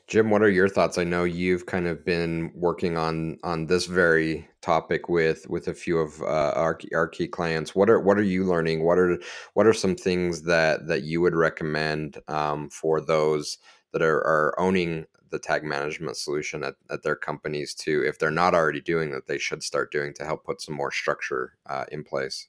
Jim, 0.06 0.28
what 0.28 0.42
are 0.42 0.50
your 0.50 0.68
thoughts? 0.68 0.98
I 0.98 1.04
know 1.04 1.24
you've 1.24 1.64
kind 1.66 1.86
of 1.86 2.04
been 2.04 2.52
working 2.54 2.98
on 2.98 3.38
on 3.42 3.66
this 3.66 3.86
very 3.86 4.46
topic 4.60 5.08
with 5.08 5.48
with 5.48 5.66
a 5.68 5.74
few 5.74 5.98
of 5.98 6.20
uh, 6.22 6.52
our 6.56 6.78
our 6.94 7.08
key 7.08 7.26
clients. 7.26 7.74
What 7.74 7.88
are 7.88 7.98
what 8.00 8.18
are 8.18 8.22
you 8.22 8.44
learning? 8.44 8.84
What 8.84 8.98
are 8.98 9.18
what 9.54 9.66
are 9.66 9.72
some 9.72 9.96
things 9.96 10.42
that 10.42 10.86
that 10.88 11.04
you 11.04 11.22
would 11.22 11.34
recommend 11.34 12.18
um, 12.28 12.68
for 12.68 13.00
those 13.00 13.58
that 13.92 14.02
are, 14.02 14.18
are 14.18 14.54
owning 14.60 15.06
the 15.30 15.38
tag 15.38 15.64
management 15.64 16.16
solution 16.16 16.64
at, 16.64 16.74
at 16.90 17.02
their 17.02 17.16
companies 17.16 17.74
to, 17.74 18.04
if 18.04 18.18
they're 18.18 18.30
not 18.30 18.54
already 18.54 18.80
doing 18.80 19.10
that, 19.10 19.26
they 19.26 19.38
should 19.38 19.62
start 19.62 19.90
doing 19.90 20.12
to 20.14 20.24
help 20.24 20.44
put 20.44 20.60
some 20.60 20.74
more 20.74 20.92
structure 20.92 21.56
uh, 21.66 21.84
in 21.90 22.04
place? 22.04 22.48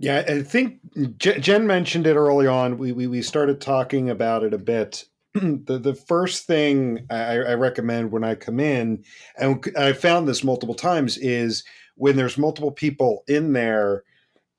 Yeah, 0.00 0.24
I 0.28 0.42
think 0.42 0.78
Jen 1.18 1.66
mentioned 1.66 2.06
it 2.06 2.14
early 2.14 2.46
on. 2.46 2.78
We 2.78 2.92
we, 2.92 3.08
we 3.08 3.20
started 3.20 3.60
talking 3.60 4.08
about 4.08 4.44
it 4.44 4.54
a 4.54 4.58
bit. 4.58 5.04
the 5.34 5.78
the 5.78 5.94
first 5.94 6.46
thing 6.46 7.04
I, 7.10 7.38
I 7.38 7.54
recommend 7.54 8.12
when 8.12 8.22
I 8.22 8.36
come 8.36 8.60
in, 8.60 9.02
and 9.36 9.64
I 9.76 9.92
found 9.92 10.28
this 10.28 10.44
multiple 10.44 10.76
times, 10.76 11.18
is 11.18 11.64
when 11.96 12.14
there's 12.14 12.38
multiple 12.38 12.70
people 12.70 13.24
in 13.26 13.54
there, 13.54 14.04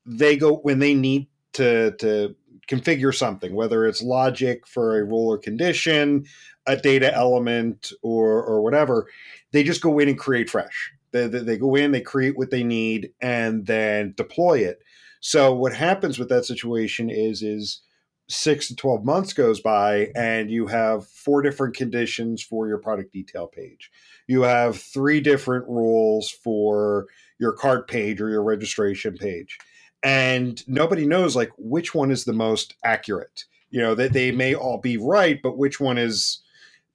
they 0.05 0.35
go 0.35 0.57
when 0.57 0.79
they 0.79 0.93
need 0.93 1.29
to 1.53 1.91
to 1.99 2.35
configure 2.67 3.15
something, 3.15 3.55
whether 3.55 3.85
it's 3.85 4.01
logic 4.03 4.67
for 4.67 4.99
a 4.99 5.05
rule 5.05 5.29
or 5.29 5.37
condition, 5.37 6.25
a 6.67 6.75
data 6.75 7.15
element, 7.15 7.93
or 8.01 8.43
or 8.43 8.61
whatever. 8.61 9.07
They 9.53 9.63
just 9.63 9.81
go 9.81 9.99
in 9.99 10.09
and 10.09 10.19
create 10.19 10.49
fresh. 10.49 10.91
They, 11.11 11.27
they, 11.27 11.39
they 11.39 11.57
go 11.57 11.75
in, 11.75 11.93
they 11.93 12.01
create 12.01 12.37
what 12.37 12.51
they 12.51 12.63
need, 12.63 13.13
and 13.21 13.65
then 13.65 14.13
deploy 14.17 14.59
it 14.59 14.79
so 15.19 15.53
what 15.53 15.73
happens 15.73 16.17
with 16.17 16.29
that 16.29 16.45
situation 16.45 17.09
is 17.09 17.41
is 17.43 17.81
six 18.29 18.67
to 18.67 18.75
12 18.75 19.03
months 19.03 19.33
goes 19.33 19.59
by 19.59 20.11
and 20.15 20.51
you 20.51 20.67
have 20.67 21.07
four 21.07 21.41
different 21.41 21.75
conditions 21.75 22.43
for 22.43 22.67
your 22.67 22.77
product 22.77 23.11
detail 23.11 23.47
page. 23.47 23.91
You 24.27 24.43
have 24.43 24.79
three 24.79 25.19
different 25.19 25.67
rules 25.67 26.29
for 26.29 27.07
your 27.39 27.53
cart 27.53 27.87
page 27.87 28.21
or 28.21 28.29
your 28.29 28.43
registration 28.43 29.17
page. 29.17 29.57
And 30.03 30.63
nobody 30.67 31.07
knows 31.07 31.35
like 31.35 31.51
which 31.57 31.95
one 31.95 32.11
is 32.11 32.23
the 32.23 32.33
most 32.33 32.75
accurate. 32.83 33.45
You 33.71 33.81
know, 33.81 33.95
that 33.95 34.13
they 34.13 34.31
may 34.31 34.55
all 34.55 34.77
be 34.77 34.97
right, 34.97 35.39
but 35.41 35.57
which 35.57 35.79
one 35.79 35.97
is 35.97 36.41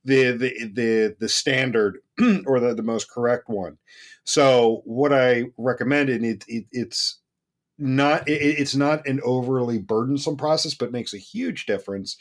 the 0.04 0.32
the 0.32 0.70
the 0.72 1.16
the 1.18 1.28
standard 1.28 1.98
or 2.46 2.60
the, 2.60 2.74
the 2.74 2.82
most 2.82 3.10
correct 3.10 3.48
one. 3.48 3.78
So 4.24 4.82
what 4.84 5.12
I 5.12 5.44
recommend, 5.56 6.08
and 6.08 6.24
it, 6.24 6.44
it, 6.48 6.64
it's 6.72 7.18
not 7.78 8.28
it, 8.28 8.32
it's 8.32 8.76
not 8.76 9.06
an 9.06 9.20
overly 9.24 9.78
burdensome 9.78 10.36
process 10.36 10.74
but 10.74 10.92
makes 10.92 11.12
a 11.12 11.18
huge 11.18 11.66
difference 11.66 12.16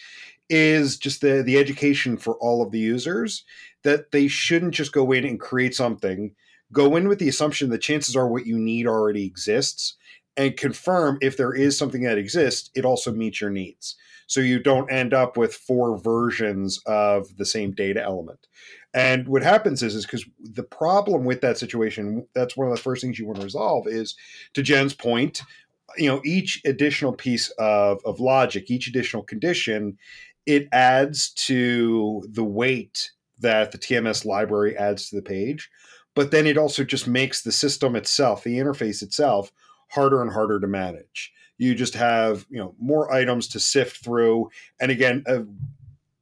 is 0.50 0.98
just 0.98 1.22
the 1.22 1.44
the 1.44 1.58
education 1.58 2.18
for 2.18 2.36
all 2.36 2.62
of 2.62 2.72
the 2.72 2.80
users 2.80 3.44
that 3.84 4.12
they 4.12 4.28
shouldn't 4.28 4.74
just 4.74 4.92
go 4.92 5.12
in 5.12 5.26
and 5.26 5.40
create 5.40 5.76
something 5.76 6.34
go 6.72 6.96
in 6.96 7.08
with 7.08 7.20
the 7.20 7.30
assumption 7.30 7.70
that 7.70 7.78
chances 7.80 8.16
are 8.16 8.28
what 8.28 8.48
you 8.48 8.58
need 8.58 8.88
already 8.88 9.26
exists 9.26 9.96
and 10.36 10.58
confirm 10.58 11.18
if 11.22 11.38
there 11.38 11.54
is 11.54 11.78
something 11.78 12.04
that 12.04 12.18
exists 12.18 12.70
it 12.74 12.86
also 12.86 13.12
meets 13.12 13.40
your 13.40 13.50
needs. 13.50 13.96
So 14.28 14.40
you 14.40 14.60
don't 14.60 14.92
end 14.92 15.14
up 15.14 15.38
with 15.38 15.54
four 15.54 15.98
versions 15.98 16.80
of 16.86 17.38
the 17.38 17.46
same 17.46 17.72
data 17.72 18.02
element 18.02 18.48
and 18.94 19.28
what 19.28 19.42
happens 19.42 19.82
is, 19.82 19.96
is 19.96 20.06
because 20.06 20.26
the 20.40 20.64
problem 20.64 21.26
with 21.26 21.42
that 21.42 21.58
situation, 21.58 22.28
that's 22.34 22.56
one 22.56 22.68
of 22.68 22.76
the 22.76 22.82
first 22.82 23.02
things 23.02 23.18
you 23.18 23.26
want 23.26 23.40
to 23.40 23.44
resolve 23.44 23.88
is 23.88 24.16
to 24.54 24.62
Jen's 24.62 24.94
point, 24.94 25.42
you 25.98 26.08
know, 26.08 26.22
each 26.24 26.62
additional 26.66 27.14
piece 27.14 27.50
of, 27.58 28.00
of 28.06 28.20
logic, 28.20 28.70
each 28.70 28.88
additional 28.88 29.24
condition, 29.24 29.98
it 30.46 30.68
adds 30.72 31.32
to 31.34 32.24
the 32.30 32.44
weight 32.44 33.12
that 33.40 33.72
the 33.72 33.78
TMS 33.78 34.26
library 34.26 34.78
adds 34.78 35.10
to 35.10 35.16
the 35.16 35.22
page. 35.22 35.70
But 36.16 36.30
then 36.30 36.46
it 36.46 36.58
also 36.58 36.84
just 36.84 37.08
makes 37.08 37.42
the 37.42 37.52
system 37.52 37.96
itself, 37.96 38.44
the 38.44 38.60
interface 38.60 39.02
itself, 39.02 39.52
harder 39.90 40.22
and 40.22 40.32
harder 40.32 40.60
to 40.60 40.68
manage. 40.68 41.34
You 41.58 41.74
just 41.74 41.96
have, 41.96 42.46
you 42.50 42.60
know, 42.60 42.76
more 42.80 43.12
items 43.12 43.48
to 43.50 43.60
sift 43.60 44.04
through. 44.04 44.50
And 44.80 44.92
again, 44.92 45.24
uh, 45.28 45.42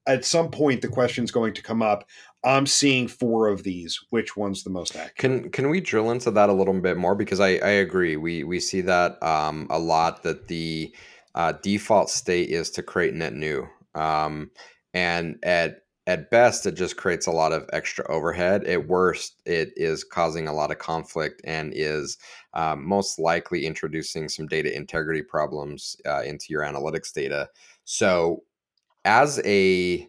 at 0.08 0.26
some 0.26 0.50
point, 0.50 0.82
the 0.82 0.88
question 0.88 1.24
is 1.24 1.32
going 1.32 1.54
to 1.54 1.62
come 1.62 1.82
up 1.82 2.08
I'm 2.44 2.66
seeing 2.66 3.08
four 3.08 3.48
of 3.48 3.64
these. 3.64 4.00
Which 4.10 4.36
one's 4.36 4.64
the 4.64 4.70
most 4.70 4.96
accurate? 4.96 5.16
Can 5.16 5.50
can 5.52 5.70
we 5.70 5.80
drill 5.80 6.12
into 6.12 6.32
that 6.32 6.50
a 6.50 6.54
little 6.54 6.80
bit 6.80 6.98
more? 6.98 7.16
Because 7.16 7.40
I, 7.40 7.50
I 7.50 7.70
agree. 7.70 8.18
We 8.18 8.44
we 8.44 8.60
see 8.60 8.82
that 8.82 9.22
um, 9.22 9.68
a 9.70 9.78
lot 9.78 10.24
that 10.24 10.48
the 10.48 10.94
uh, 11.36 11.54
default 11.62 12.10
state 12.10 12.50
is 12.50 12.72
to 12.72 12.84
create 12.84 13.14
net 13.14 13.34
new. 13.34 13.68
Um, 13.94 14.52
and 14.94 15.38
at 15.44 15.84
at 16.08 16.32
best 16.32 16.66
it 16.66 16.74
just 16.74 16.98
creates 16.98 17.28
a 17.28 17.32
lot 17.32 17.54
of 17.54 17.70
extra 17.74 18.10
overhead. 18.12 18.64
At 18.66 18.88
worst, 18.88 19.40
it 19.46 19.72
is 19.76 20.04
causing 20.04 20.48
a 20.48 20.54
lot 20.54 20.72
of 20.72 20.80
conflict 20.80 21.42
and 21.44 21.72
is 21.76 22.18
um, 22.54 22.88
most 22.88 23.20
likely 23.20 23.66
introducing 23.66 24.28
some 24.28 24.48
data 24.48 24.76
integrity 24.76 25.22
problems 25.22 25.96
uh, 26.08 26.24
into 26.24 26.48
your 26.50 26.64
analytics 26.64 27.14
data. 27.14 27.50
So 27.86 28.44
as 29.06 29.40
a 29.46 30.08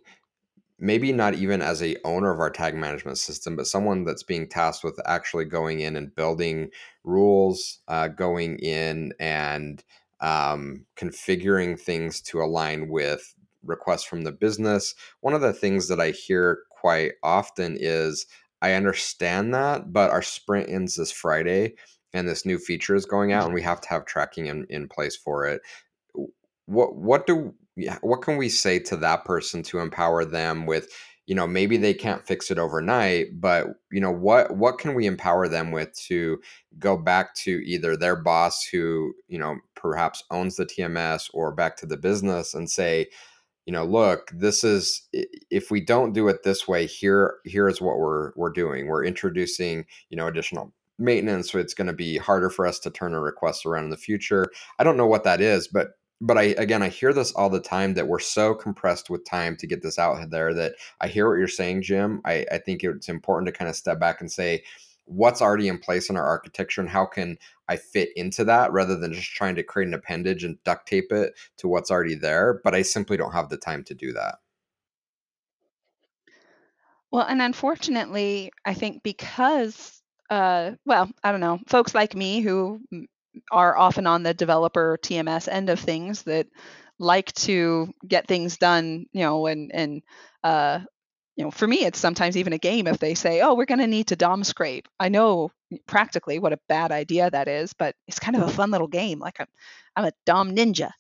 maybe 0.83 1.13
not 1.13 1.35
even 1.35 1.63
as 1.63 1.83
a 1.83 1.97
owner 2.05 2.31
of 2.33 2.41
our 2.41 2.51
tag 2.51 2.75
management 2.75 3.17
system 3.17 3.57
but 3.57 3.67
someone 3.67 4.05
that's 4.05 4.23
being 4.23 4.49
tasked 4.49 4.85
with 4.85 5.01
actually 5.07 5.45
going 5.45 5.81
in 5.81 5.97
and 5.97 6.15
building 6.15 6.69
rules 7.05 7.79
uh, 7.89 8.09
going 8.09 8.59
in 8.59 9.13
and 9.19 9.85
um, 10.21 10.85
configuring 10.97 11.79
things 11.79 12.21
to 12.21 12.43
align 12.43 12.89
with 12.89 13.35
requests 13.65 14.05
from 14.05 14.23
the 14.23 14.33
business. 14.33 14.95
One 15.21 15.35
of 15.35 15.41
the 15.41 15.53
things 15.53 15.89
that 15.89 16.01
i 16.01 16.11
hear 16.11 16.65
quite 16.71 17.13
often 17.23 17.77
is 17.79 18.27
i 18.61 18.73
understand 18.73 19.55
that 19.55 19.93
but 19.93 20.11
our 20.11 20.23
sprint 20.23 20.69
ends 20.69 20.97
this 20.97 21.13
friday 21.13 21.75
and 22.13 22.29
this 22.29 22.45
new 22.45 22.59
feature 22.59 22.95
is 22.95 23.07
going 23.07 23.33
out 23.33 23.45
and 23.45 23.55
we 23.55 23.63
have 23.63 23.81
to 23.81 23.89
have 23.89 24.05
tracking 24.05 24.47
in, 24.47 24.67
in 24.69 24.89
place 24.89 25.17
for 25.17 25.47
it. 25.47 25.63
What 26.67 26.97
what 26.97 27.27
do 27.27 27.55
what 28.01 28.23
can 28.23 28.37
we 28.37 28.49
say 28.49 28.79
to 28.79 28.97
that 28.97 29.25
person 29.25 29.63
to 29.63 29.79
empower 29.79 30.25
them 30.25 30.67
with 30.67 30.89
you 31.27 31.35
know 31.35 31.47
maybe 31.47 31.77
they 31.77 31.95
can't 31.95 32.27
fix 32.27 32.51
it 32.51 32.59
overnight 32.59 33.41
but 33.41 33.67
you 33.91 34.01
know 34.01 34.11
what 34.11 34.57
what 34.57 34.79
can 34.79 34.95
we 34.95 35.07
empower 35.07 35.49
them 35.49 35.71
with 35.71 35.95
to 35.95 36.39
go 36.79 36.97
back 36.97 37.35
to 37.35 37.63
either 37.65 37.97
their 37.97 38.17
boss 38.17 38.67
who 38.67 39.15
you 39.29 39.39
know 39.39 39.57
perhaps 39.75 40.25
owns 40.31 40.57
the 40.57 40.67
tms 40.67 41.31
or 41.33 41.53
back 41.53 41.77
to 41.77 41.87
the 41.87 41.97
business 41.97 42.53
and 42.55 42.69
say 42.69 43.07
you 43.67 43.73
know 43.73 43.85
look 43.85 44.31
this 44.35 44.65
is 44.65 45.09
if 45.13 45.71
we 45.71 45.81
don't 45.81 46.13
do 46.13 46.29
it 46.29 46.43
this 46.43 46.67
way 46.67 46.87
here 46.87 47.37
here 47.45 47.69
is 47.69 47.81
what 47.81 47.99
we're 47.99 48.33
we're 48.37 48.51
doing. 48.51 48.87
We're 48.87 49.05
introducing 49.05 49.87
you 50.11 50.17
know 50.17 50.27
additional 50.27 50.73
maintenance 50.99 51.51
so 51.51 51.59
it's 51.59 51.75
going 51.75 51.87
to 51.87 51.93
be 51.93 52.17
harder 52.19 52.51
for 52.51 52.67
us 52.67 52.79
to 52.81 52.91
turn 52.91 53.15
a 53.15 53.21
request 53.21 53.67
around 53.67 53.85
in 53.85 53.91
the 53.91 53.97
future. 53.97 54.51
I 54.79 54.85
don't 54.85 54.97
know 54.97 55.07
what 55.07 55.25
that 55.25 55.41
is 55.41 55.69
but 55.69 55.93
but 56.23 56.39
I 56.39 56.43
again 56.57 56.83
I 56.83 56.89
hear 56.89 57.13
this 57.13 57.33
all 57.33 57.51
the 57.51 57.61
time 57.61 57.95
that 57.95 58.07
we're 58.07 58.21
so 58.21 58.55
compressed 58.55 59.11
with 59.11 59.25
time 59.25 59.57
to 59.57 59.67
get 59.67 59.83
this 59.83 59.99
out 59.99 60.31
there 60.31 60.55
that 60.55 60.75
I 61.01 61.09
hear 61.09 61.29
what 61.29 61.39
you're 61.39 61.49
saying, 61.49 61.83
Jim. 61.83 62.23
I, 62.25 62.47
I 62.51 62.59
think 62.59 62.85
it's 62.85 63.09
important 63.09 63.47
to 63.47 63.53
kind 63.53 63.69
of 63.69 63.75
step 63.75 63.99
back 63.99 64.21
and 64.21 64.31
say 64.31 64.63
what's 65.07 65.43
already 65.43 65.67
in 65.67 65.79
place 65.79 66.09
in 66.09 66.17
our 66.17 66.25
architecture 66.25 66.81
and 66.81 66.89
how 66.89 67.05
can 67.05 67.37
I 67.69 67.77
fit 67.77 68.11
into 68.15 68.45
that 68.45 68.73
rather 68.73 68.97
than 68.97 69.13
just 69.13 69.33
trying 69.33 69.57
to 69.57 69.65
create 69.65 69.89
an 69.89 69.95
appendage 69.95 70.45
and 70.45 70.63
duct 70.63 70.87
tape 70.87 71.11
it 71.11 71.35
to 71.57 71.67
what's 71.67 71.91
already 71.91 72.15
there. 72.15 72.61
But 72.63 72.77
I 72.77 72.83
simply 72.83 73.17
don't 73.17 73.33
have 73.33 73.49
the 73.49 73.57
time 73.57 73.83
to 73.85 73.95
do 73.95 74.13
that. 74.13 74.37
Well, 77.11 77.27
and 77.27 77.43
unfortunately, 77.43 78.53
I 78.65 78.75
think 78.75 79.03
because, 79.03 80.01
uh, 80.31 80.73
well, 80.87 81.11
I 81.25 81.33
don't 81.33 81.41
know, 81.41 81.59
folks 81.67 81.97
like 81.97 82.15
me 82.15 82.41
who 82.41 82.81
are 83.51 83.77
often 83.77 84.07
on 84.07 84.23
the 84.23 84.35
developer 84.35 84.99
TMS 85.03 85.49
end 85.51 85.71
of 85.71 85.81
things 85.81 86.23
that 86.25 86.47
like 86.99 87.33
to 87.33 87.93
get 88.07 88.29
things 88.29 88.57
done, 88.59 89.07
you 89.13 89.23
know, 89.23 89.47
and 89.47 89.71
and 89.75 90.03
uh, 90.45 90.81
you 91.37 91.45
know, 91.45 91.51
for 91.51 91.67
me, 91.67 91.85
it's 91.85 91.99
sometimes 91.99 92.37
even 92.37 92.53
a 92.53 92.59
game 92.59 92.87
if 92.87 92.99
they 92.99 93.15
say, 93.15 93.41
"Oh, 93.41 93.55
we're 93.55 93.65
going 93.65 93.81
to 93.81 93.87
need 93.87 94.09
to 94.09 94.17
DOM 94.17 94.45
scrape." 94.45 94.87
I 95.01 95.09
know 95.09 95.51
practically 95.87 96.39
what 96.39 96.53
a 96.53 96.59
bad 96.69 96.93
idea 96.93 97.31
that 97.31 97.49
is, 97.49 97.73
but 97.73 97.95
it's 98.07 98.19
kind 98.19 98.37
of 98.37 98.43
a 98.43 98.51
fun 98.51 98.71
little 98.71 98.87
game. 98.87 99.19
Like 99.19 99.41
I'm, 99.41 99.47
I'm 99.97 100.05
a 100.05 100.13
DOM 100.27 100.55
ninja. 100.55 100.91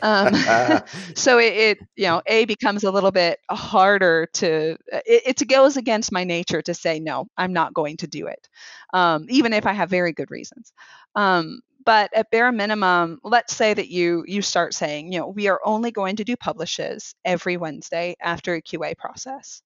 Um, 0.00 0.32
so 1.16 1.38
it, 1.38 1.52
it, 1.54 1.78
you 1.96 2.06
know, 2.06 2.22
a 2.26 2.44
becomes 2.44 2.84
a 2.84 2.90
little 2.92 3.10
bit 3.10 3.40
harder 3.50 4.28
to. 4.34 4.76
It, 4.92 5.40
it 5.42 5.48
goes 5.48 5.76
against 5.76 6.12
my 6.12 6.22
nature 6.22 6.62
to 6.62 6.74
say 6.74 7.00
no. 7.00 7.26
I'm 7.36 7.52
not 7.52 7.74
going 7.74 7.96
to 7.98 8.06
do 8.06 8.28
it, 8.28 8.48
um, 8.94 9.26
even 9.28 9.52
if 9.52 9.66
I 9.66 9.72
have 9.72 9.90
very 9.90 10.12
good 10.12 10.30
reasons. 10.30 10.72
Um, 11.16 11.62
but 11.84 12.10
at 12.14 12.30
bare 12.30 12.52
minimum 12.52 13.18
let's 13.22 13.54
say 13.54 13.72
that 13.74 13.88
you 13.88 14.24
you 14.26 14.42
start 14.42 14.74
saying 14.74 15.12
you 15.12 15.20
know 15.20 15.28
we 15.28 15.48
are 15.48 15.60
only 15.64 15.90
going 15.90 16.16
to 16.16 16.24
do 16.24 16.36
publishes 16.36 17.14
every 17.24 17.56
wednesday 17.56 18.16
after 18.20 18.54
a 18.54 18.62
qa 18.62 18.96
process. 18.96 19.62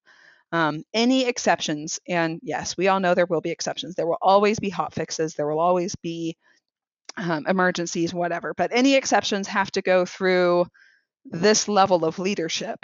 Um, 0.52 0.84
any 0.94 1.26
exceptions 1.26 1.98
and 2.08 2.38
yes 2.42 2.76
we 2.76 2.88
all 2.88 3.00
know 3.00 3.14
there 3.14 3.26
will 3.26 3.40
be 3.40 3.50
exceptions. 3.50 3.94
There 3.94 4.06
will 4.06 4.18
always 4.22 4.60
be 4.60 4.70
hot 4.70 4.94
fixes. 4.94 5.34
There 5.34 5.48
will 5.48 5.58
always 5.60 5.96
be 5.96 6.36
um, 7.16 7.46
emergencies 7.48 8.14
whatever. 8.14 8.54
But 8.54 8.70
any 8.72 8.94
exceptions 8.94 9.48
have 9.48 9.70
to 9.72 9.82
go 9.82 10.04
through 10.04 10.66
this 11.24 11.68
level 11.68 12.04
of 12.04 12.18
leadership. 12.18 12.78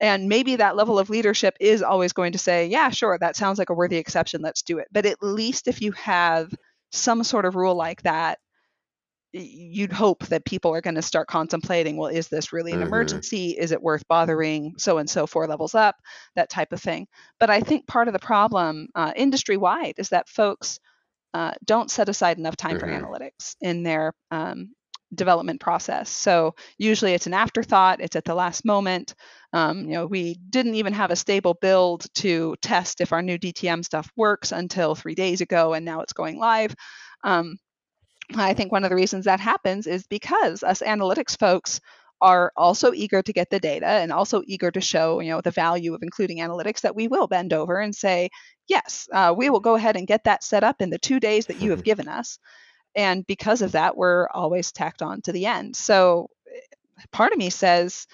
And 0.00 0.28
maybe 0.28 0.56
that 0.56 0.76
level 0.76 0.98
of 0.98 1.10
leadership 1.10 1.56
is 1.58 1.82
always 1.82 2.12
going 2.12 2.32
to 2.32 2.38
say 2.38 2.66
yeah 2.66 2.90
sure 2.90 3.18
that 3.18 3.36
sounds 3.36 3.58
like 3.58 3.70
a 3.70 3.74
worthy 3.74 3.96
exception 3.96 4.42
let's 4.42 4.62
do 4.62 4.78
it. 4.78 4.86
But 4.92 5.06
at 5.06 5.22
least 5.22 5.66
if 5.66 5.82
you 5.82 5.92
have 5.92 6.54
some 6.92 7.24
sort 7.24 7.44
of 7.44 7.56
rule 7.56 7.74
like 7.74 8.02
that 8.02 8.38
you'd 9.32 9.92
hope 9.92 10.24
that 10.26 10.44
people 10.44 10.72
are 10.72 10.80
going 10.80 10.94
to 10.94 11.02
start 11.02 11.28
contemplating 11.28 11.96
well 11.96 12.10
is 12.10 12.28
this 12.28 12.52
really 12.52 12.72
an 12.72 12.78
mm-hmm. 12.78 12.88
emergency? 12.88 13.50
Is 13.50 13.72
it 13.72 13.82
worth 13.82 14.06
bothering 14.08 14.74
so 14.78 14.98
and 14.98 15.08
so 15.08 15.26
four 15.26 15.46
levels 15.46 15.74
up? 15.74 15.96
That 16.36 16.50
type 16.50 16.72
of 16.72 16.80
thing. 16.80 17.06
But 17.38 17.50
i 17.50 17.60
think 17.60 17.86
part 17.86 18.08
of 18.08 18.14
the 18.14 18.20
problem 18.20 18.88
uh, 18.94 19.12
industry 19.16 19.56
wide 19.56 19.94
is 19.98 20.10
that 20.10 20.28
folks 20.28 20.80
uh, 21.34 21.52
don't 21.64 21.90
set 21.90 22.08
aside 22.08 22.38
enough 22.38 22.56
time 22.56 22.78
mm-hmm. 22.78 22.80
for 22.80 22.86
analytics 22.86 23.56
in 23.60 23.82
their 23.82 24.14
um, 24.30 24.70
development 25.14 25.60
process. 25.60 26.08
So 26.08 26.54
usually 26.78 27.12
it's 27.12 27.26
an 27.26 27.34
afterthought 27.34 28.00
it's 28.00 28.16
at 28.16 28.24
the 28.24 28.34
last 28.34 28.64
moment. 28.64 29.14
Um, 29.52 29.80
you 29.82 29.94
know 29.94 30.06
we 30.06 30.34
didn't 30.34 30.74
even 30.74 30.92
have 30.94 31.10
a 31.10 31.16
stable 31.16 31.54
build 31.54 32.06
to 32.16 32.56
test 32.62 33.00
if 33.00 33.12
our 33.12 33.22
new 33.22 33.38
dtm 33.38 33.84
stuff 33.84 34.10
works 34.16 34.52
until 34.52 34.94
three 34.94 35.14
days 35.14 35.40
ago 35.40 35.74
and 35.74 35.84
now 35.84 36.00
it's 36.00 36.12
going 36.12 36.38
live. 36.38 36.74
Um, 37.22 37.58
I 38.34 38.54
think 38.54 38.72
one 38.72 38.84
of 38.84 38.90
the 38.90 38.96
reasons 38.96 39.26
that 39.26 39.40
happens 39.40 39.86
is 39.86 40.06
because 40.06 40.62
us 40.62 40.80
analytics 40.80 41.38
folks 41.38 41.80
are 42.20 42.52
also 42.56 42.92
eager 42.92 43.22
to 43.22 43.32
get 43.32 43.50
the 43.50 43.60
data 43.60 43.86
and 43.86 44.10
also 44.10 44.42
eager 44.46 44.70
to 44.70 44.80
show 44.80 45.20
you 45.20 45.30
know 45.30 45.40
the 45.40 45.50
value 45.50 45.94
of 45.94 46.02
including 46.02 46.38
analytics 46.38 46.80
that 46.80 46.96
we 46.96 47.08
will 47.08 47.26
bend 47.26 47.52
over 47.52 47.78
and 47.78 47.94
say 47.94 48.30
yes 48.68 49.06
uh, 49.12 49.34
we 49.36 49.50
will 49.50 49.60
go 49.60 49.74
ahead 49.74 49.96
and 49.96 50.06
get 50.06 50.24
that 50.24 50.42
set 50.42 50.64
up 50.64 50.80
in 50.80 50.90
the 50.90 50.98
two 50.98 51.20
days 51.20 51.46
that 51.46 51.60
you 51.60 51.70
have 51.70 51.84
given 51.90 52.08
us. 52.08 52.38
And 52.94 53.26
because 53.26 53.62
of 53.62 53.72
that 53.72 53.96
we're 53.96 54.28
always 54.28 54.72
tacked 54.72 55.02
on 55.02 55.20
to 55.22 55.32
the 55.32 55.46
end. 55.46 55.76
So 55.76 56.30
eh, 56.48 57.02
part 57.12 57.32
of 57.32 57.38
me 57.38 57.50
says 57.50 58.06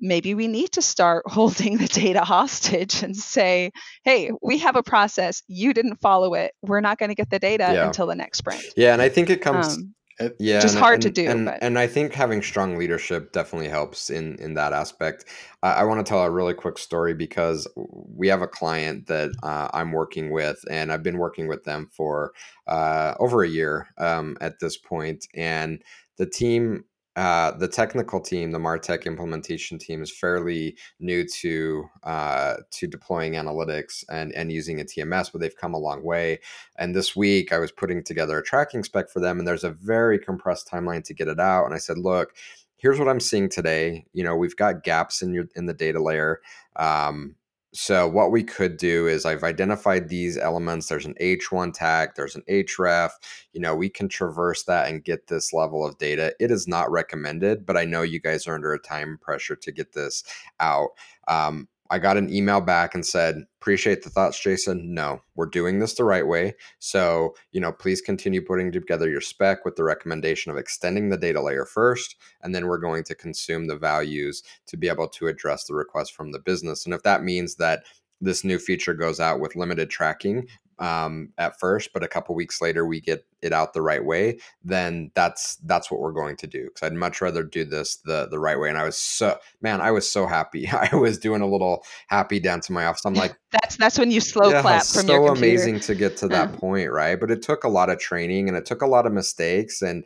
maybe 0.00 0.34
we 0.34 0.48
need 0.48 0.72
to 0.72 0.82
start 0.82 1.24
holding 1.26 1.78
the 1.78 1.86
data 1.86 2.22
hostage 2.22 3.02
and 3.02 3.16
say, 3.16 3.70
hey, 4.04 4.30
we 4.42 4.58
have 4.58 4.76
a 4.76 4.82
process. 4.82 5.42
You 5.46 5.74
didn't 5.74 5.96
follow 5.96 6.34
it. 6.34 6.52
We're 6.62 6.80
not 6.80 6.98
going 6.98 7.10
to 7.10 7.14
get 7.14 7.30
the 7.30 7.38
data 7.38 7.70
yeah. 7.72 7.86
until 7.86 8.06
the 8.06 8.14
next 8.14 8.38
sprint. 8.38 8.64
Yeah. 8.76 8.92
And 8.92 9.02
I 9.02 9.08
think 9.08 9.30
it 9.30 9.40
comes. 9.40 9.76
Um, 9.76 9.94
yeah, 10.38 10.60
just 10.60 10.76
hard 10.76 10.94
and, 10.94 11.02
to 11.04 11.10
do. 11.10 11.30
And, 11.30 11.48
and, 11.62 11.78
I 11.78 11.86
think 11.86 12.12
having 12.12 12.42
strong 12.42 12.76
leadership 12.76 13.32
definitely 13.32 13.68
helps 13.68 14.10
in 14.10 14.36
in 14.36 14.52
that 14.52 14.74
aspect. 14.74 15.24
I, 15.62 15.72
I 15.72 15.82
want 15.84 16.04
to 16.04 16.08
tell 16.08 16.22
a 16.22 16.30
really 16.30 16.52
quick 16.52 16.76
story 16.76 17.14
because 17.14 17.66
we 17.74 18.28
have 18.28 18.42
a 18.42 18.46
client 18.46 19.06
that 19.06 19.30
uh, 19.42 19.68
I'm 19.72 19.92
working 19.92 20.30
with, 20.30 20.62
and 20.70 20.92
I've 20.92 21.02
been 21.02 21.16
working 21.16 21.48
with 21.48 21.64
them 21.64 21.88
for 21.90 22.32
uh, 22.66 23.14
over 23.18 23.42
a 23.42 23.48
year 23.48 23.88
um, 23.96 24.36
at 24.42 24.60
this 24.60 24.76
point, 24.76 25.26
and 25.34 25.82
the 26.18 26.26
team 26.26 26.84
uh, 27.20 27.50
the 27.58 27.68
technical 27.68 28.18
team, 28.18 28.50
the 28.50 28.58
Martech 28.58 29.04
implementation 29.04 29.78
team, 29.78 30.02
is 30.02 30.10
fairly 30.10 30.74
new 31.00 31.22
to 31.26 31.84
uh, 32.02 32.54
to 32.70 32.86
deploying 32.86 33.34
analytics 33.34 34.02
and 34.08 34.32
and 34.32 34.50
using 34.50 34.80
a 34.80 34.84
TMS, 34.84 35.30
but 35.30 35.42
they've 35.42 35.54
come 35.54 35.74
a 35.74 35.78
long 35.78 36.02
way. 36.02 36.40
And 36.76 36.96
this 36.96 37.14
week, 37.14 37.52
I 37.52 37.58
was 37.58 37.72
putting 37.72 38.02
together 38.02 38.38
a 38.38 38.42
tracking 38.42 38.82
spec 38.84 39.10
for 39.10 39.20
them, 39.20 39.38
and 39.38 39.46
there's 39.46 39.64
a 39.64 39.70
very 39.70 40.18
compressed 40.18 40.66
timeline 40.66 41.04
to 41.04 41.12
get 41.12 41.28
it 41.28 41.38
out. 41.38 41.66
And 41.66 41.74
I 41.74 41.78
said, 41.78 41.98
look, 41.98 42.34
here's 42.78 42.98
what 42.98 43.08
I'm 43.08 43.20
seeing 43.20 43.50
today. 43.50 44.06
You 44.14 44.24
know, 44.24 44.34
we've 44.34 44.56
got 44.56 44.82
gaps 44.82 45.20
in 45.20 45.34
your 45.34 45.44
in 45.54 45.66
the 45.66 45.74
data 45.74 46.02
layer. 46.02 46.40
Um, 46.76 47.36
so 47.72 48.08
what 48.08 48.32
we 48.32 48.42
could 48.42 48.76
do 48.76 49.06
is 49.06 49.24
I've 49.24 49.44
identified 49.44 50.08
these 50.08 50.36
elements. 50.36 50.88
There's 50.88 51.06
an 51.06 51.14
H1 51.20 51.72
tag, 51.72 52.10
there's 52.16 52.34
an 52.34 52.42
href. 52.48 53.10
You 53.52 53.60
know, 53.60 53.76
we 53.76 53.88
can 53.88 54.08
traverse 54.08 54.64
that 54.64 54.88
and 54.88 55.04
get 55.04 55.28
this 55.28 55.52
level 55.52 55.86
of 55.86 55.96
data. 55.98 56.34
It 56.40 56.50
is 56.50 56.66
not 56.66 56.90
recommended, 56.90 57.64
but 57.64 57.76
I 57.76 57.84
know 57.84 58.02
you 58.02 58.20
guys 58.20 58.46
are 58.46 58.54
under 58.54 58.72
a 58.72 58.78
time 58.78 59.18
pressure 59.20 59.54
to 59.54 59.72
get 59.72 59.92
this 59.92 60.24
out. 60.58 60.90
Um, 61.28 61.68
I 61.90 61.98
got 61.98 62.16
an 62.16 62.32
email 62.32 62.60
back 62.60 62.94
and 62.94 63.04
said, 63.04 63.44
appreciate 63.60 64.02
the 64.02 64.10
thoughts, 64.10 64.40
Jason. 64.40 64.94
No, 64.94 65.20
we're 65.34 65.46
doing 65.46 65.80
this 65.80 65.94
the 65.94 66.04
right 66.04 66.26
way. 66.26 66.54
So, 66.78 67.34
you 67.50 67.60
know, 67.60 67.72
please 67.72 68.00
continue 68.00 68.40
putting 68.40 68.70
together 68.70 69.10
your 69.10 69.20
spec 69.20 69.64
with 69.64 69.74
the 69.74 69.82
recommendation 69.82 70.52
of 70.52 70.56
extending 70.56 71.08
the 71.08 71.16
data 71.16 71.42
layer 71.42 71.64
first. 71.64 72.14
And 72.42 72.54
then 72.54 72.68
we're 72.68 72.78
going 72.78 73.02
to 73.04 73.14
consume 73.16 73.66
the 73.66 73.76
values 73.76 74.44
to 74.66 74.76
be 74.76 74.88
able 74.88 75.08
to 75.08 75.26
address 75.26 75.64
the 75.64 75.74
request 75.74 76.14
from 76.14 76.30
the 76.30 76.38
business. 76.38 76.84
And 76.84 76.94
if 76.94 77.02
that 77.02 77.24
means 77.24 77.56
that 77.56 77.82
this 78.20 78.44
new 78.44 78.58
feature 78.58 78.94
goes 78.94 79.18
out 79.18 79.40
with 79.40 79.56
limited 79.56 79.90
tracking 79.90 80.46
um, 80.80 81.32
at 81.36 81.60
first, 81.60 81.92
but 81.92 82.02
a 82.02 82.08
couple 82.08 82.34
weeks 82.34 82.60
later 82.60 82.86
we 82.86 83.00
get 83.00 83.24
it 83.42 83.52
out 83.52 83.74
the 83.74 83.82
right 83.82 84.04
way, 84.04 84.38
then 84.64 85.10
that's 85.14 85.56
that's 85.56 85.90
what 85.90 86.00
we're 86.00 86.12
going 86.12 86.36
to 86.36 86.46
do. 86.46 86.64
Because 86.64 86.86
I'd 86.86 86.94
much 86.94 87.20
rather 87.20 87.42
do 87.42 87.64
this 87.64 87.96
the 88.04 88.26
the 88.30 88.38
right 88.38 88.58
way. 88.58 88.70
And 88.70 88.78
I 88.78 88.84
was 88.84 88.96
so 88.96 89.38
man, 89.60 89.80
I 89.80 89.90
was 89.90 90.10
so 90.10 90.26
happy. 90.26 90.68
I 90.72 90.94
was 90.96 91.18
doing 91.18 91.42
a 91.42 91.46
little 91.46 91.84
happy 92.08 92.40
dance 92.40 92.68
in 92.68 92.74
my 92.74 92.86
office. 92.86 93.04
I'm 93.04 93.14
like, 93.14 93.36
that's 93.52 93.76
that's 93.76 93.98
when 93.98 94.10
you 94.10 94.20
slow 94.20 94.50
yeah, 94.50 94.62
clap 94.62 94.84
from 94.84 95.06
so 95.06 95.12
your 95.12 95.28
computer. 95.28 95.46
amazing 95.46 95.80
to 95.80 95.94
get 95.94 96.16
to 96.18 96.28
that 96.28 96.54
point, 96.54 96.90
right? 96.90 97.20
But 97.20 97.30
it 97.30 97.42
took 97.42 97.64
a 97.64 97.68
lot 97.68 97.90
of 97.90 97.98
training 97.98 98.48
and 98.48 98.56
it 98.56 98.64
took 98.64 98.80
a 98.82 98.86
lot 98.86 99.06
of 99.06 99.12
mistakes 99.12 99.82
and 99.82 100.04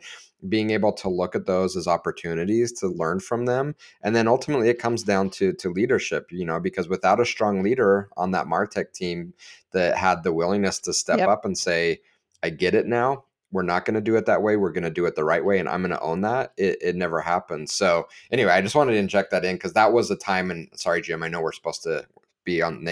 being 0.49 0.69
able 0.69 0.91
to 0.91 1.09
look 1.09 1.35
at 1.35 1.45
those 1.45 1.75
as 1.75 1.87
opportunities 1.87 2.71
to 2.71 2.87
learn 2.87 3.19
from 3.19 3.45
them 3.45 3.75
and 4.03 4.15
then 4.15 4.27
ultimately 4.27 4.69
it 4.69 4.79
comes 4.79 5.03
down 5.03 5.29
to 5.29 5.53
to 5.53 5.69
leadership 5.69 6.27
you 6.31 6.45
know 6.45 6.59
because 6.59 6.87
without 6.87 7.19
a 7.19 7.25
strong 7.25 7.63
leader 7.63 8.09
on 8.17 8.31
that 8.31 8.45
martech 8.45 8.91
team 8.93 9.33
that 9.71 9.97
had 9.97 10.23
the 10.23 10.33
willingness 10.33 10.79
to 10.79 10.93
step 10.93 11.19
yep. 11.19 11.29
up 11.29 11.45
and 11.45 11.57
say 11.57 11.99
i 12.43 12.49
get 12.49 12.75
it 12.75 12.85
now. 12.85 13.23
We're 13.51 13.61
not 13.61 13.85
going 13.85 13.93
to 13.93 14.01
do 14.01 14.17
it 14.17 14.25
that 14.25 14.41
way. 14.41 14.57
We're 14.57 14.73
going 14.73 14.83
to 14.83 14.89
do 14.89 15.05
it 15.05 15.15
the 15.15 15.23
right 15.23 15.43
way 15.43 15.59
and 15.59 15.69
i'm 15.69 15.81
going 15.81 15.91
to 15.91 16.01
own 16.01 16.21
that 16.21 16.51
it, 16.57 16.77
it 16.81 16.95
never 16.95 17.21
happened. 17.21 17.69
So 17.69 18.07
anyway 18.31 18.51
i 18.51 18.61
just 18.61 18.75
wanted 18.75 18.93
to 18.93 18.99
inject 18.99 19.31
that 19.31 19.45
in 19.45 19.55
because 19.55 19.73
that 19.73 19.93
was 19.93 20.11
a 20.11 20.15
time 20.15 20.51
and 20.51 20.69
sorry 20.75 21.01
jim 21.01 21.23
i 21.23 21.27
know 21.27 21.41
we're 21.41 21.51
supposed 21.53 21.83
to 21.83 22.05
be 22.43 22.61
on 22.61 22.83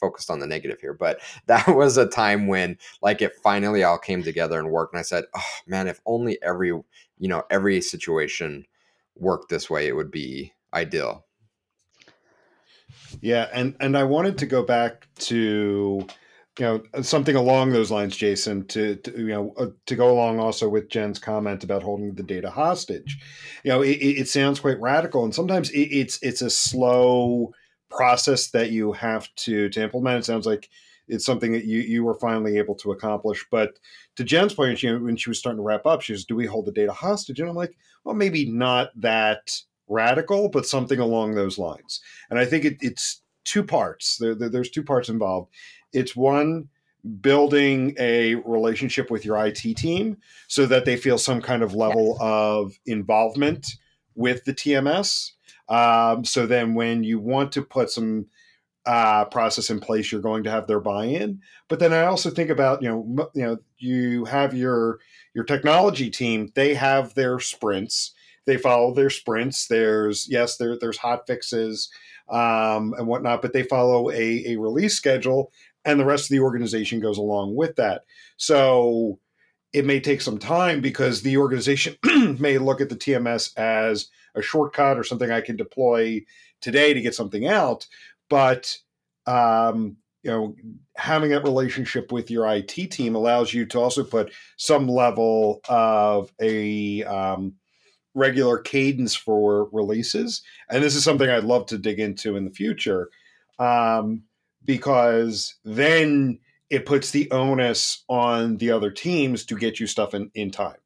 focused 0.00 0.30
on 0.30 0.40
the 0.40 0.46
negative 0.46 0.80
here, 0.80 0.94
but 0.94 1.20
that 1.46 1.68
was 1.68 1.96
a 1.96 2.06
time 2.06 2.46
when 2.46 2.78
like 3.02 3.22
it 3.22 3.36
finally 3.42 3.84
all 3.84 3.98
came 3.98 4.22
together 4.22 4.58
and 4.58 4.70
worked. 4.70 4.94
And 4.94 5.00
I 5.00 5.02
said, 5.02 5.24
oh 5.34 5.50
man, 5.66 5.88
if 5.88 6.00
only 6.06 6.38
every, 6.42 6.68
you 6.68 7.28
know, 7.28 7.42
every 7.50 7.80
situation 7.80 8.64
worked 9.16 9.50
this 9.50 9.68
way, 9.68 9.86
it 9.86 9.96
would 9.96 10.10
be 10.10 10.52
ideal. 10.74 11.26
Yeah. 13.20 13.48
And, 13.52 13.76
and 13.80 13.96
I 13.96 14.04
wanted 14.04 14.38
to 14.38 14.46
go 14.46 14.62
back 14.62 15.06
to, 15.20 16.06
you 16.58 16.66
know 16.66 17.02
something 17.02 17.36
along 17.36 17.70
those 17.70 17.90
lines 17.90 18.16
jason 18.16 18.66
to, 18.66 18.96
to 18.96 19.18
you 19.18 19.28
know 19.28 19.54
uh, 19.56 19.66
to 19.86 19.96
go 19.96 20.10
along 20.10 20.38
also 20.38 20.68
with 20.68 20.90
jen's 20.90 21.18
comment 21.18 21.64
about 21.64 21.82
holding 21.82 22.14
the 22.14 22.22
data 22.22 22.50
hostage 22.50 23.18
you 23.64 23.70
know 23.70 23.82
it, 23.82 23.96
it 23.96 24.28
sounds 24.28 24.60
quite 24.60 24.80
radical 24.80 25.24
and 25.24 25.34
sometimes 25.34 25.70
it, 25.70 25.88
it's 25.88 26.18
it's 26.22 26.42
a 26.42 26.50
slow 26.50 27.52
process 27.90 28.48
that 28.48 28.70
you 28.70 28.92
have 28.92 29.28
to 29.36 29.68
to 29.70 29.82
implement. 29.82 30.20
It 30.20 30.24
sounds 30.24 30.46
like 30.46 30.68
it's 31.08 31.26
something 31.26 31.52
that 31.52 31.64
you 31.64 31.80
you 31.80 32.04
were 32.04 32.14
finally 32.14 32.56
able 32.58 32.74
to 32.76 32.92
accomplish. 32.92 33.46
But 33.50 33.78
to 34.16 34.24
Jen's 34.24 34.54
point, 34.54 34.82
you 34.82 34.92
know, 34.92 35.04
when 35.04 35.16
she 35.16 35.30
was 35.30 35.38
starting 35.38 35.58
to 35.58 35.62
wrap 35.62 35.86
up, 35.86 36.00
she 36.00 36.12
was, 36.12 36.24
"Do 36.24 36.36
we 36.36 36.46
hold 36.46 36.66
the 36.66 36.72
data 36.72 36.92
hostage?" 36.92 37.40
And 37.40 37.48
I'm 37.48 37.56
like, 37.56 37.76
"Well, 38.04 38.14
maybe 38.14 38.50
not 38.50 38.90
that 39.00 39.60
radical, 39.88 40.48
but 40.48 40.66
something 40.66 41.00
along 41.00 41.34
those 41.34 41.58
lines." 41.58 42.00
And 42.30 42.38
I 42.38 42.44
think 42.44 42.64
it, 42.64 42.78
it's 42.80 43.22
two 43.44 43.64
parts. 43.64 44.16
There, 44.18 44.34
there, 44.34 44.48
there's 44.48 44.70
two 44.70 44.84
parts 44.84 45.08
involved. 45.08 45.50
It's 45.92 46.14
one 46.14 46.68
building 47.20 47.94
a 47.98 48.34
relationship 48.36 49.10
with 49.10 49.24
your 49.24 49.44
IT 49.44 49.56
team 49.76 50.18
so 50.48 50.66
that 50.66 50.84
they 50.84 50.96
feel 50.96 51.18
some 51.18 51.40
kind 51.40 51.62
of 51.62 51.74
level 51.74 52.08
yes. 52.10 52.18
of 52.20 52.78
involvement 52.86 53.66
with 54.14 54.44
the 54.44 54.52
TMS. 54.52 55.32
Um, 55.70 56.24
so 56.24 56.46
then 56.46 56.74
when 56.74 57.04
you 57.04 57.20
want 57.20 57.52
to 57.52 57.62
put 57.62 57.90
some 57.90 58.26
uh, 58.86 59.24
process 59.26 59.70
in 59.70 59.80
place, 59.80 60.10
you're 60.10 60.20
going 60.20 60.42
to 60.44 60.50
have 60.50 60.66
their 60.66 60.80
buy-in. 60.80 61.40
But 61.68 61.78
then 61.78 61.92
I 61.92 62.04
also 62.04 62.30
think 62.30 62.50
about 62.50 62.82
you 62.82 62.88
know 62.88 63.30
you 63.34 63.42
know 63.42 63.58
you 63.78 64.24
have 64.24 64.52
your 64.52 64.98
your 65.34 65.44
technology 65.44 66.10
team. 66.10 66.50
They 66.54 66.74
have 66.74 67.14
their 67.14 67.38
sprints. 67.38 68.12
They 68.46 68.56
follow 68.56 68.92
their 68.92 69.10
sprints. 69.10 69.68
There's 69.68 70.26
yes, 70.28 70.56
there 70.56 70.78
there's 70.78 70.98
hot 70.98 71.26
fixes 71.26 71.90
um, 72.28 72.94
and 72.98 73.06
whatnot, 73.06 73.42
but 73.42 73.52
they 73.52 73.62
follow 73.62 74.10
a, 74.10 74.44
a 74.46 74.56
release 74.56 74.94
schedule, 74.94 75.52
and 75.84 76.00
the 76.00 76.04
rest 76.04 76.24
of 76.24 76.30
the 76.30 76.40
organization 76.40 77.00
goes 77.00 77.18
along 77.18 77.54
with 77.54 77.76
that. 77.76 78.02
So 78.36 79.18
it 79.72 79.84
may 79.84 80.00
take 80.00 80.20
some 80.20 80.38
time 80.38 80.80
because 80.80 81.22
the 81.22 81.36
organization 81.36 81.96
may 82.40 82.58
look 82.58 82.80
at 82.80 82.88
the 82.88 82.96
TMS 82.96 83.56
as 83.56 84.08
a 84.34 84.42
shortcut 84.42 84.98
or 84.98 85.04
something 85.04 85.30
I 85.30 85.40
can 85.40 85.56
deploy 85.56 86.22
today 86.60 86.94
to 86.94 87.00
get 87.00 87.14
something 87.14 87.46
out 87.46 87.86
but 88.30 88.74
um, 89.26 89.96
you 90.22 90.30
know 90.30 90.56
having 90.96 91.30
that 91.30 91.44
relationship 91.44 92.10
with 92.10 92.30
your 92.30 92.50
IT 92.50 92.90
team 92.90 93.14
allows 93.14 93.52
you 93.52 93.66
to 93.66 93.78
also 93.78 94.02
put 94.02 94.32
some 94.56 94.88
level 94.88 95.60
of 95.68 96.32
a 96.40 97.04
um, 97.04 97.54
regular 98.14 98.58
cadence 98.58 99.14
for 99.14 99.68
releases, 99.72 100.42
and 100.70 100.82
this 100.82 100.94
is 100.94 101.04
something 101.04 101.28
I'd 101.28 101.44
love 101.44 101.66
to 101.66 101.78
dig 101.78 102.00
into 102.00 102.36
in 102.36 102.46
the 102.46 102.50
future 102.50 103.10
um, 103.58 104.22
because 104.64 105.56
then 105.64 106.38
it 106.70 106.86
puts 106.86 107.10
the 107.10 107.30
onus 107.32 108.04
on 108.08 108.56
the 108.58 108.70
other 108.70 108.90
teams 108.90 109.44
to 109.46 109.56
get 109.56 109.80
you 109.80 109.86
stuff 109.86 110.14
in, 110.14 110.30
in 110.34 110.50
time. 110.50 110.76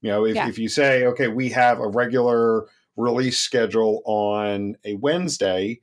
You 0.00 0.10
know, 0.10 0.24
if, 0.24 0.36
yeah. 0.36 0.48
if 0.48 0.58
you 0.58 0.68
say, 0.68 1.04
okay, 1.06 1.28
we 1.28 1.50
have 1.50 1.80
a 1.80 1.88
regular 1.88 2.66
release 2.96 3.38
schedule 3.38 4.02
on 4.04 4.76
a 4.84 4.94
Wednesday, 4.94 5.80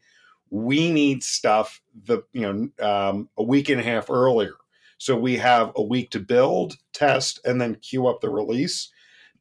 we 0.49 0.91
need 0.91 1.23
stuff 1.23 1.81
the 2.05 2.23
you 2.33 2.41
know 2.41 2.85
um, 2.85 3.29
a 3.37 3.43
week 3.43 3.69
and 3.69 3.79
a 3.79 3.83
half 3.83 4.09
earlier. 4.09 4.55
So 4.97 5.17
we 5.17 5.37
have 5.37 5.71
a 5.75 5.81
week 5.81 6.11
to 6.11 6.19
build 6.19 6.77
test 6.93 7.39
and 7.43 7.59
then 7.59 7.75
queue 7.75 8.07
up 8.07 8.21
the 8.21 8.29
release. 8.29 8.91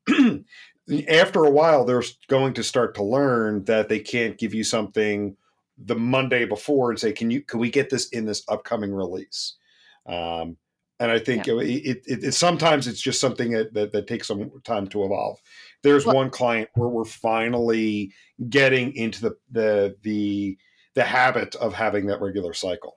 After 1.09 1.45
a 1.45 1.51
while 1.51 1.85
they're 1.85 2.03
going 2.29 2.55
to 2.55 2.63
start 2.65 2.95
to 2.95 3.05
learn 3.05 3.65
that 3.65 3.89
they 3.89 3.99
can't 3.99 4.39
give 4.39 4.55
you 4.55 4.65
something 4.65 5.37
the 5.83 5.97
monday 5.97 6.45
before 6.45 6.91
and 6.91 6.99
say 6.99 7.11
can 7.11 7.31
you 7.31 7.41
can 7.41 7.59
we 7.59 7.71
get 7.71 7.91
this 7.91 8.09
in 8.09 8.25
this 8.25 8.43
upcoming 8.49 8.93
release? 8.93 9.57
Um, 10.07 10.57
and 10.99 11.11
i 11.11 11.19
think 11.19 11.47
yeah. 11.47 11.55
it, 11.59 12.03
it, 12.07 12.25
it, 12.25 12.35
sometimes 12.35 12.87
it's 12.87 13.01
just 13.01 13.21
something 13.21 13.51
that, 13.53 13.73
that, 13.75 13.91
that 13.93 14.07
takes 14.07 14.29
some 14.29 14.51
time 14.65 14.87
to 14.89 15.05
evolve 15.05 15.39
there's 15.83 16.07
well, 16.07 16.17
one 16.17 16.31
client 16.31 16.69
where 16.75 16.89
we're 16.89 17.05
finally 17.05 18.13
getting 18.49 18.95
into 18.95 19.23
the 19.23 19.37
the 19.51 19.97
the 20.03 20.59
the 20.95 21.05
habit 21.05 21.55
of 21.57 21.73
having 21.73 22.07
that 22.07 22.21
regular 22.21 22.53
cycle. 22.53 22.97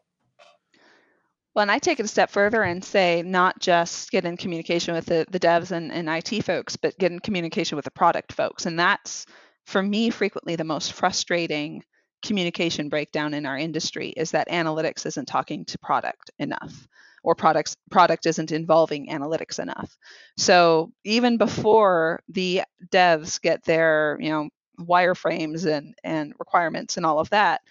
Well, 1.54 1.62
and 1.62 1.72
I 1.72 1.78
take 1.78 2.00
it 2.00 2.06
a 2.06 2.10
step 2.10 2.32
further 2.32 2.64
and 2.64 2.84
say 2.84 3.22
not 3.22 3.60
just 3.60 4.10
get 4.10 4.26
in 4.26 4.38
communication 4.38 4.96
with 4.96 5.06
the, 5.06 5.26
the 5.30 5.40
devs 5.40 5.72
and, 5.72 5.92
and 5.92 6.10
IT 6.10 6.44
folks, 6.44 6.76
but 6.76 6.98
get 6.98 7.12
in 7.12 7.20
communication 7.20 7.76
with 7.76 7.86
the 7.86 7.92
product 7.92 8.34
folks. 8.34 8.66
And 8.66 8.80
that's, 8.80 9.28
for 9.66 9.84
me, 9.84 10.10
frequently 10.10 10.56
the 10.56 10.64
most 10.64 10.94
frustrating 10.94 11.84
communication 12.24 12.90
breakdown 12.90 13.36
in 13.36 13.46
our 13.46 13.58
industry 13.58 14.10
is 14.10 14.32
that 14.32 14.50
analytics 14.50 15.06
isn't 15.06 15.28
talking 15.28 15.64
to 15.66 15.78
product 15.78 16.32
enough 16.40 16.88
or 17.24 17.36
products 17.36 17.76
product 17.90 18.26
isn't 18.26 18.52
involving 18.52 19.08
analytics 19.08 19.60
enough. 19.60 19.98
So 20.38 20.92
even 21.04 21.38
before 21.38 22.22
the 22.30 22.64
devs 22.92 23.42
get 23.42 23.64
their, 23.64 24.18
you 24.20 24.30
know, 24.30 24.50
wireframes 24.80 25.66
and 25.66 25.96
and 26.04 26.34
requirements 26.40 26.98
and 26.98 27.06
all 27.06 27.20
of 27.20 27.30
that, 27.30 27.62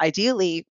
ideally 0.00 0.66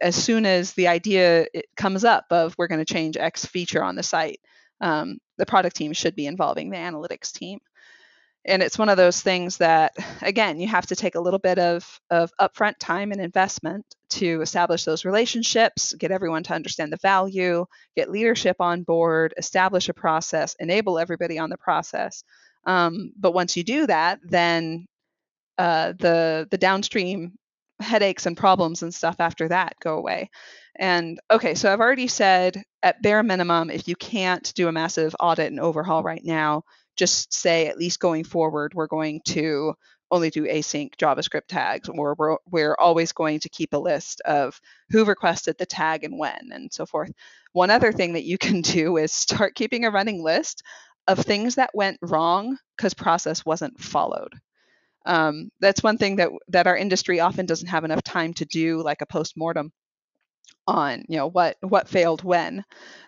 as 0.00 0.16
soon 0.16 0.46
as 0.46 0.72
the 0.72 0.88
idea 0.88 1.46
comes 1.76 2.04
up 2.04 2.24
of 2.30 2.54
we're 2.58 2.66
going 2.66 2.84
to 2.84 2.92
change 2.92 3.16
X 3.16 3.46
feature 3.46 3.84
on 3.84 3.94
the 3.94 4.02
site, 4.02 4.40
um, 4.80 5.18
the 5.38 5.46
product 5.46 5.76
team 5.76 5.92
should 5.92 6.16
be 6.16 6.26
involving 6.26 6.70
the 6.70 6.76
analytics 6.76 7.32
team. 7.32 7.60
And 8.46 8.62
it's 8.62 8.78
one 8.78 8.88
of 8.88 8.96
those 8.96 9.20
things 9.20 9.58
that, 9.58 9.92
again, 10.22 10.58
you 10.58 10.66
have 10.68 10.86
to 10.86 10.96
take 10.96 11.14
a 11.14 11.20
little 11.20 11.38
bit 11.38 11.58
of, 11.58 12.00
of 12.10 12.32
upfront 12.40 12.74
time 12.78 13.12
and 13.12 13.20
investment 13.20 13.84
to 14.10 14.40
establish 14.40 14.84
those 14.84 15.04
relationships, 15.04 15.92
get 15.92 16.10
everyone 16.10 16.42
to 16.44 16.54
understand 16.54 16.92
the 16.92 16.98
value, 17.02 17.66
get 17.96 18.10
leadership 18.10 18.56
on 18.60 18.82
board, 18.82 19.34
establish 19.36 19.88
a 19.88 19.94
process, 19.94 20.56
enable 20.58 20.98
everybody 20.98 21.38
on 21.38 21.50
the 21.50 21.58
process. 21.58 22.24
Um, 22.64 23.12
but 23.18 23.32
once 23.32 23.56
you 23.56 23.64
do 23.64 23.86
that, 23.86 24.20
then 24.22 24.86
uh, 25.58 25.92
the 25.98 26.48
the 26.50 26.58
downstream 26.58 27.32
headaches 27.80 28.26
and 28.26 28.36
problems 28.36 28.82
and 28.82 28.94
stuff 28.94 29.16
after 29.18 29.48
that 29.48 29.74
go 29.80 29.96
away. 29.96 30.30
And 30.76 31.20
okay, 31.30 31.54
so 31.54 31.72
I've 31.72 31.80
already 31.80 32.08
said 32.08 32.62
at 32.82 33.02
bare 33.02 33.22
minimum, 33.22 33.70
if 33.70 33.88
you 33.88 33.96
can't 33.96 34.52
do 34.54 34.68
a 34.68 34.72
massive 34.72 35.14
audit 35.20 35.50
and 35.50 35.60
overhaul 35.60 36.02
right 36.02 36.24
now, 36.24 36.64
just 37.00 37.32
say 37.32 37.66
at 37.66 37.78
least 37.78 37.98
going 37.98 38.24
forward, 38.24 38.74
we're 38.74 38.86
going 38.86 39.22
to 39.24 39.72
only 40.10 40.28
do 40.28 40.44
async 40.44 40.94
JavaScript 40.96 41.46
tags, 41.48 41.88
or 41.88 42.14
we're, 42.18 42.36
we're 42.50 42.76
always 42.78 43.12
going 43.12 43.40
to 43.40 43.48
keep 43.48 43.72
a 43.72 43.78
list 43.78 44.20
of 44.26 44.60
who 44.90 45.06
requested 45.06 45.56
the 45.56 45.64
tag 45.64 46.04
and 46.04 46.18
when, 46.18 46.50
and 46.52 46.70
so 46.70 46.84
forth. 46.84 47.10
One 47.52 47.70
other 47.70 47.90
thing 47.90 48.12
that 48.12 48.24
you 48.24 48.36
can 48.36 48.60
do 48.76 48.98
is 48.98 49.12
start 49.12 49.54
keeping 49.54 49.86
a 49.86 49.90
running 49.90 50.22
list 50.22 50.62
of 51.08 51.18
things 51.18 51.54
that 51.54 51.74
went 51.74 51.96
wrong 52.02 52.58
because 52.76 52.92
process 52.92 53.46
wasn't 53.46 53.80
followed. 53.80 54.34
Um, 55.06 55.48
that's 55.58 55.82
one 55.82 55.96
thing 55.96 56.16
that 56.16 56.28
that 56.48 56.66
our 56.66 56.76
industry 56.76 57.20
often 57.20 57.46
doesn't 57.46 57.68
have 57.68 57.84
enough 57.84 58.02
time 58.02 58.34
to 58.34 58.44
do, 58.44 58.82
like 58.82 59.00
a 59.00 59.06
post 59.06 59.34
mortem 59.34 59.72
on 60.66 61.04
you 61.08 61.16
know 61.16 61.26
what 61.28 61.56
what 61.60 61.88
failed 61.88 62.22
when 62.22 62.64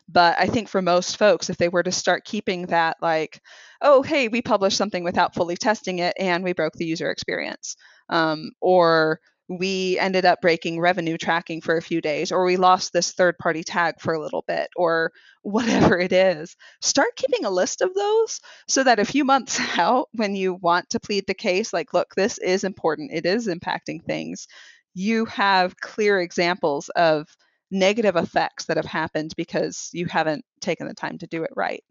but 0.09 0.37
i 0.39 0.47
think 0.47 0.69
for 0.69 0.83
most 0.83 1.17
folks 1.17 1.51
if 1.51 1.57
they 1.57 1.69
were 1.69 1.83
to 1.83 1.93
start 1.93 2.25
keeping 2.25 2.67
that 2.67 2.97
like 3.01 3.41
oh 3.81 4.03
hey 4.03 4.29
we 4.29 4.43
published 4.43 4.77
something 4.77 5.05
without 5.05 5.35
fully 5.35 5.57
testing 5.57 5.99
it 5.99 6.15
and 6.19 6.43
we 6.43 6.53
broke 6.53 6.75
the 6.75 6.87
user 6.87 7.11
experience 7.11 7.77
um, 8.09 8.51
or 8.61 9.21
we 9.49 9.99
ended 9.99 10.25
up 10.25 10.41
breaking 10.41 10.81
revenue 10.81 11.19
tracking 11.19 11.61
for 11.61 11.77
a 11.77 11.83
few 11.83 12.01
days, 12.01 12.33
or 12.33 12.45
we 12.45 12.57
lost 12.57 12.93
this 12.93 13.13
third 13.13 13.37
party 13.39 13.63
tag 13.63 13.97
for 14.01 14.15
a 14.15 14.21
little 14.21 14.45
bit, 14.47 14.69
or 14.77 15.13
whatever 15.43 15.99
it 15.99 16.13
is. 16.13 16.57
Start 16.81 17.09
keeping 17.17 17.45
a 17.45 17.51
list 17.51 17.83
of 17.83 17.93
those 17.95 18.41
so 18.69 18.85
that 18.85 19.01
a 19.01 19.05
few 19.05 19.25
months 19.25 19.61
out, 19.79 20.09
when 20.15 20.35
you 20.35 20.55
want 20.55 20.91
to 20.91 21.01
plead 21.01 21.25
the 21.27 21.35
case, 21.35 21.73
like, 21.73 21.93
look, 21.93 22.15
this 22.15 22.39
is 22.39 22.65
important, 22.65 23.11
it 23.13 23.27
is 23.27 23.49
impacting 23.49 24.03
things, 24.05 24.47
you 24.95 25.25
have 25.27 25.77
clear 25.81 26.21
examples 26.21 26.89
of 26.91 27.29
negative 27.71 28.17
effects 28.17 28.67
that 28.67 28.77
have 28.77 28.87
happened 28.87 29.33
because 29.37 29.89
you 29.93 30.07
haven't 30.07 30.45
taken 30.61 30.87
the 30.87 30.95
time 30.95 31.19
to 31.19 31.27
do 31.27 31.43
it 31.43 31.51
right. 31.57 31.83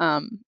Um, 0.00 0.40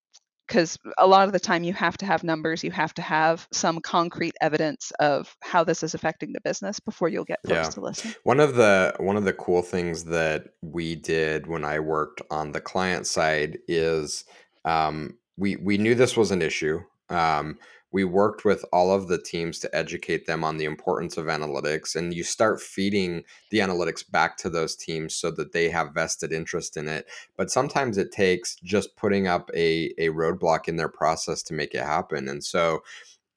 because 0.47 0.79
a 0.97 1.07
lot 1.07 1.27
of 1.27 1.33
the 1.33 1.38
time 1.38 1.62
you 1.62 1.75
have 1.75 1.99
to 1.99 2.07
have 2.07 2.25
numbers 2.25 2.64
you 2.64 2.71
have 2.71 2.94
to 2.94 3.03
have 3.03 3.47
some 3.53 3.81
concrete 3.81 4.35
evidence 4.40 4.90
of 4.99 5.37
how 5.42 5.62
this 5.62 5.83
is 5.83 5.94
affecting 5.94 6.33
the 6.33 6.40
business 6.40 6.81
before 6.81 7.09
you'll 7.09 7.25
get 7.25 7.38
folks 7.47 7.55
yeah. 7.55 7.71
to 7.71 7.81
listen 7.81 8.14
one 8.25 8.40
of 8.40 8.55
the 8.55 8.94
one 8.99 9.16
of 9.16 9.25
the 9.25 9.33
cool 9.35 9.62
things 9.62 10.05
that 10.05 10.47
we 10.62 10.94
did 10.94 11.47
when 11.47 11.64
i 11.64 11.79
worked 11.79 12.23
on 12.31 12.53
the 12.53 12.61
client 12.61 13.07
side 13.07 13.59
is 13.68 14.25
um, 14.64 15.16
we 15.37 15.57
we 15.57 15.79
knew 15.79 15.94
this 15.94 16.16
was 16.16 16.31
an 16.31 16.42
issue 16.42 16.81
um, 17.11 17.59
we 17.90 18.05
worked 18.05 18.44
with 18.44 18.64
all 18.72 18.92
of 18.92 19.09
the 19.09 19.20
teams 19.20 19.59
to 19.61 19.77
educate 19.77 20.27
them 20.27 20.44
on 20.44 20.57
the 20.57 20.64
importance 20.64 21.16
of 21.16 21.27
analytics 21.27 21.96
and 21.96 22.12
you 22.12 22.22
start 22.22 22.61
feeding 22.61 23.24
the 23.51 23.59
analytics 23.59 24.09
back 24.09 24.37
to 24.37 24.51
those 24.51 24.77
teams 24.77 25.14
so 25.14 25.31
that 25.31 25.53
they 25.53 25.68
have 25.70 25.94
vested 25.94 26.33
interest 26.33 26.77
in 26.77 26.87
it. 26.88 27.07
But 27.37 27.51
sometimes 27.51 27.96
it 27.96 28.12
takes 28.12 28.57
just 28.57 28.96
putting 28.96 29.27
up 29.27 29.51
a, 29.55 29.93
a 29.99 30.09
roadblock 30.09 30.68
in 30.68 30.76
their 30.76 30.89
process 30.89 31.43
to 31.45 31.55
make 31.55 31.74
it 31.74 31.84
happen. 31.84 32.28
And 32.28 32.45
so 32.45 32.82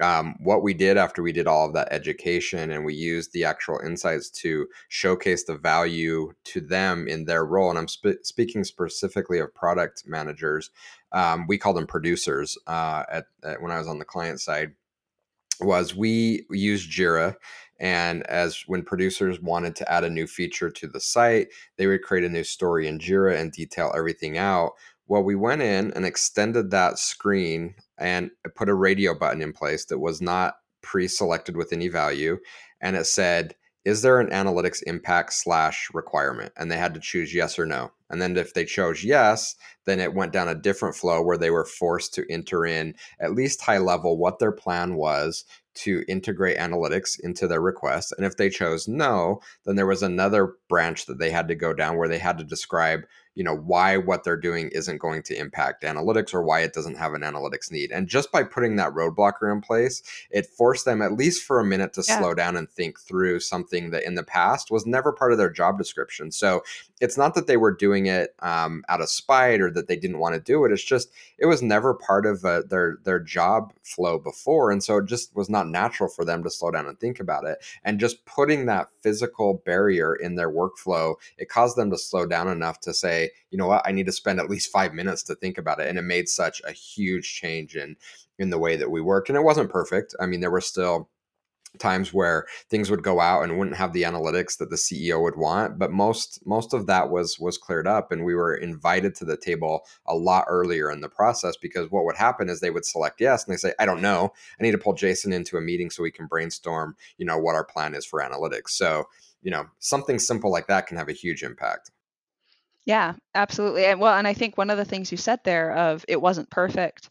um, 0.01 0.35
what 0.39 0.63
we 0.63 0.73
did 0.73 0.97
after 0.97 1.21
we 1.21 1.31
did 1.31 1.47
all 1.47 1.67
of 1.67 1.73
that 1.73 1.87
education 1.91 2.71
and 2.71 2.83
we 2.83 2.93
used 2.93 3.33
the 3.33 3.45
actual 3.45 3.79
insights 3.85 4.29
to 4.29 4.67
showcase 4.89 5.43
the 5.43 5.55
value 5.55 6.31
to 6.43 6.61
them 6.61 7.07
in 7.07 7.25
their 7.25 7.45
role 7.45 7.69
and 7.69 7.79
i'm 7.79 7.87
sp- 7.87 8.23
speaking 8.23 8.63
specifically 8.63 9.39
of 9.39 9.53
product 9.53 10.03
managers 10.05 10.71
um, 11.11 11.45
we 11.47 11.57
call 11.57 11.73
them 11.73 11.87
producers 11.87 12.57
uh, 12.67 13.03
at, 13.11 13.25
at, 13.43 13.61
when 13.61 13.71
I 13.71 13.77
was 13.77 13.87
on 13.87 13.99
the 13.99 14.05
client 14.05 14.39
side 14.39 14.71
was 15.59 15.95
we 15.95 16.45
used 16.49 16.91
Jira 16.91 17.35
And 17.79 18.23
as 18.27 18.63
when 18.67 18.83
producers 18.83 19.41
wanted 19.41 19.75
to 19.77 19.91
add 19.91 20.03
a 20.03 20.09
new 20.09 20.27
feature 20.27 20.69
to 20.69 20.87
the 20.87 20.99
site, 20.99 21.49
they 21.77 21.87
would 21.87 22.03
create 22.03 22.23
a 22.23 22.29
new 22.29 22.43
story 22.43 22.87
in 22.87 22.99
Jira 22.99 23.39
and 23.39 23.51
detail 23.51 23.91
everything 23.95 24.37
out. 24.37 24.73
Well, 25.07 25.23
we 25.23 25.35
went 25.35 25.61
in 25.61 25.91
and 25.93 26.05
extended 26.05 26.71
that 26.71 26.99
screen 26.99 27.75
and 28.01 28.31
put 28.55 28.67
a 28.67 28.73
radio 28.73 29.17
button 29.17 29.41
in 29.41 29.53
place 29.53 29.85
that 29.85 29.99
was 29.99 30.21
not 30.21 30.55
pre 30.81 31.07
selected 31.07 31.55
with 31.55 31.71
any 31.71 31.87
value. 31.87 32.37
And 32.81 32.95
it 32.95 33.05
said, 33.05 33.55
is 33.83 34.01
there 34.01 34.19
an 34.19 34.29
analytics 34.29 34.83
impact 34.83 35.33
slash 35.33 35.89
requirement? 35.93 36.51
And 36.55 36.71
they 36.71 36.77
had 36.77 36.93
to 36.93 36.99
choose 36.99 37.33
yes 37.33 37.57
or 37.57 37.65
no. 37.65 37.91
And 38.09 38.21
then 38.21 38.37
if 38.37 38.53
they 38.53 38.65
chose 38.65 39.03
yes, 39.03 39.55
then 39.85 39.99
it 39.99 40.13
went 40.13 40.33
down 40.33 40.47
a 40.47 40.55
different 40.55 40.95
flow 40.95 41.21
where 41.21 41.37
they 41.37 41.49
were 41.49 41.65
forced 41.65 42.13
to 42.15 42.25
enter 42.29 42.65
in 42.65 42.93
at 43.19 43.33
least 43.33 43.61
high 43.61 43.79
level 43.79 44.17
what 44.17 44.37
their 44.37 44.51
plan 44.51 44.95
was 44.95 45.45
to 45.73 46.03
integrate 46.07 46.57
analytics 46.57 47.19
into 47.19 47.47
their 47.47 47.61
request. 47.61 48.13
And 48.17 48.25
if 48.25 48.37
they 48.37 48.49
chose 48.49 48.87
no, 48.87 49.41
then 49.65 49.77
there 49.77 49.87
was 49.87 50.03
another 50.03 50.55
branch 50.69 51.05
that 51.05 51.17
they 51.17 51.31
had 51.31 51.47
to 51.47 51.55
go 51.55 51.73
down 51.73 51.97
where 51.97 52.09
they 52.09 52.19
had 52.19 52.37
to 52.37 52.43
describe 52.43 53.01
you 53.35 53.43
know 53.43 53.55
why 53.55 53.97
what 53.97 54.23
they're 54.23 54.37
doing 54.37 54.69
isn't 54.69 54.97
going 54.97 55.23
to 55.23 55.37
impact 55.37 55.83
analytics 55.83 56.33
or 56.33 56.43
why 56.43 56.61
it 56.61 56.73
doesn't 56.73 56.97
have 56.97 57.13
an 57.13 57.21
analytics 57.21 57.71
need. 57.71 57.91
And 57.91 58.07
just 58.07 58.31
by 58.31 58.43
putting 58.43 58.75
that 58.75 58.93
roadblocker 58.93 59.51
in 59.51 59.61
place 59.61 60.01
it 60.29 60.45
forced 60.45 60.85
them 60.85 61.01
at 61.01 61.13
least 61.13 61.43
for 61.43 61.59
a 61.59 61.65
minute 61.65 61.93
to 61.93 62.03
yeah. 62.07 62.19
slow 62.19 62.33
down 62.33 62.55
and 62.57 62.69
think 62.69 62.99
through 62.99 63.39
something 63.39 63.91
that 63.91 64.03
in 64.03 64.15
the 64.15 64.23
past 64.23 64.71
was 64.71 64.85
never 64.85 65.11
part 65.11 65.31
of 65.31 65.37
their 65.37 65.49
job 65.49 65.77
description. 65.77 66.31
So 66.31 66.63
it's 66.99 67.17
not 67.17 67.33
that 67.35 67.47
they 67.47 67.57
were 67.57 67.73
doing 67.73 68.05
it 68.05 68.35
um, 68.39 68.83
out 68.89 69.01
of 69.01 69.09
spite 69.09 69.61
or 69.61 69.71
that 69.71 69.87
they 69.87 69.95
didn't 69.95 70.19
want 70.19 70.35
to 70.35 70.41
do 70.41 70.63
it 70.65 70.71
it's 70.71 70.83
just 70.83 71.11
it 71.37 71.45
was 71.45 71.61
never 71.61 71.93
part 71.93 72.25
of 72.25 72.45
uh, 72.45 72.61
their 72.69 72.97
their 73.03 73.19
job 73.19 73.73
flow 73.83 74.19
before 74.19 74.71
and 74.71 74.83
so 74.83 74.97
it 74.97 75.05
just 75.05 75.35
was 75.35 75.49
not 75.49 75.67
natural 75.67 76.09
for 76.09 76.25
them 76.25 76.43
to 76.43 76.49
slow 76.49 76.71
down 76.71 76.87
and 76.87 76.99
think 76.99 77.19
about 77.19 77.45
it. 77.45 77.57
And 77.83 77.99
just 77.99 78.25
putting 78.25 78.65
that 78.65 78.89
physical 79.01 79.61
barrier 79.65 80.15
in 80.15 80.35
their 80.35 80.51
workflow 80.51 81.15
it 81.37 81.49
caused 81.49 81.77
them 81.77 81.91
to 81.91 81.97
slow 81.97 82.25
down 82.25 82.47
enough 82.47 82.79
to 82.81 82.93
say 82.93 83.20
you 83.49 83.57
know 83.57 83.67
what, 83.67 83.83
I 83.85 83.91
need 83.91 84.05
to 84.05 84.11
spend 84.11 84.39
at 84.39 84.49
least 84.49 84.71
five 84.71 84.93
minutes 84.93 85.23
to 85.23 85.35
think 85.35 85.57
about 85.57 85.79
it. 85.79 85.87
And 85.87 85.99
it 85.99 86.03
made 86.03 86.29
such 86.29 86.61
a 86.65 86.71
huge 86.71 87.33
change 87.33 87.75
in 87.75 87.95
in 88.39 88.49
the 88.49 88.59
way 88.59 88.75
that 88.75 88.89
we 88.89 89.01
worked. 89.01 89.29
And 89.29 89.37
it 89.37 89.43
wasn't 89.43 89.69
perfect. 89.69 90.15
I 90.19 90.25
mean, 90.25 90.39
there 90.39 90.51
were 90.51 90.61
still 90.61 91.09
times 91.79 92.13
where 92.13 92.45
things 92.69 92.89
would 92.89 93.03
go 93.03 93.19
out 93.19 93.43
and 93.43 93.57
wouldn't 93.57 93.77
have 93.77 93.93
the 93.93 94.03
analytics 94.03 94.57
that 94.57 94.69
the 94.69 94.75
CEO 94.75 95.21
would 95.21 95.37
want 95.37 95.79
but 95.79 95.91
most 95.91 96.45
most 96.45 96.73
of 96.73 96.85
that 96.85 97.09
was 97.09 97.39
was 97.39 97.57
cleared 97.57 97.87
up 97.87 98.11
and 98.11 98.25
we 98.25 98.35
were 98.35 98.55
invited 98.55 99.15
to 99.15 99.25
the 99.25 99.37
table 99.37 99.85
a 100.05 100.15
lot 100.15 100.45
earlier 100.49 100.91
in 100.91 100.99
the 100.99 101.09
process 101.09 101.55
because 101.55 101.89
what 101.89 102.03
would 102.03 102.17
happen 102.17 102.49
is 102.49 102.59
they 102.59 102.71
would 102.71 102.85
select 102.85 103.21
yes 103.21 103.45
and 103.45 103.53
they 103.53 103.57
say 103.57 103.73
I 103.79 103.85
don't 103.85 104.01
know 104.01 104.33
I 104.59 104.63
need 104.63 104.71
to 104.71 104.77
pull 104.77 104.93
Jason 104.93 105.31
into 105.31 105.57
a 105.57 105.61
meeting 105.61 105.89
so 105.89 106.03
we 106.03 106.11
can 106.11 106.27
brainstorm 106.27 106.95
you 107.17 107.25
know 107.25 107.37
what 107.37 107.55
our 107.55 107.65
plan 107.65 107.95
is 107.95 108.05
for 108.05 108.21
analytics 108.21 108.71
so 108.71 109.05
you 109.41 109.51
know 109.51 109.65
something 109.79 110.19
simple 110.19 110.51
like 110.51 110.67
that 110.67 110.87
can 110.87 110.97
have 110.97 111.09
a 111.09 111.13
huge 111.13 111.41
impact 111.41 111.91
yeah, 112.85 113.13
absolutely. 113.35 113.85
And 113.85 113.99
well, 113.99 114.15
and 114.17 114.27
I 114.27 114.33
think 114.33 114.57
one 114.57 114.69
of 114.69 114.77
the 114.77 114.85
things 114.85 115.11
you 115.11 115.17
said 115.17 115.39
there 115.43 115.71
of 115.75 116.03
it 116.07 116.19
wasn't 116.21 116.49
perfect. 116.49 117.09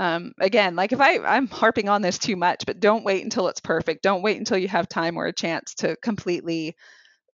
Um, 0.00 0.32
again, 0.40 0.76
like 0.76 0.92
if 0.92 1.00
I 1.00 1.18
I'm 1.18 1.48
harping 1.48 1.88
on 1.88 2.02
this 2.02 2.18
too 2.18 2.36
much, 2.36 2.64
but 2.66 2.80
don't 2.80 3.04
wait 3.04 3.24
until 3.24 3.48
it's 3.48 3.60
perfect. 3.60 4.02
Don't 4.02 4.22
wait 4.22 4.38
until 4.38 4.58
you 4.58 4.68
have 4.68 4.88
time 4.88 5.16
or 5.16 5.26
a 5.26 5.32
chance 5.32 5.74
to 5.76 5.96
completely 5.98 6.76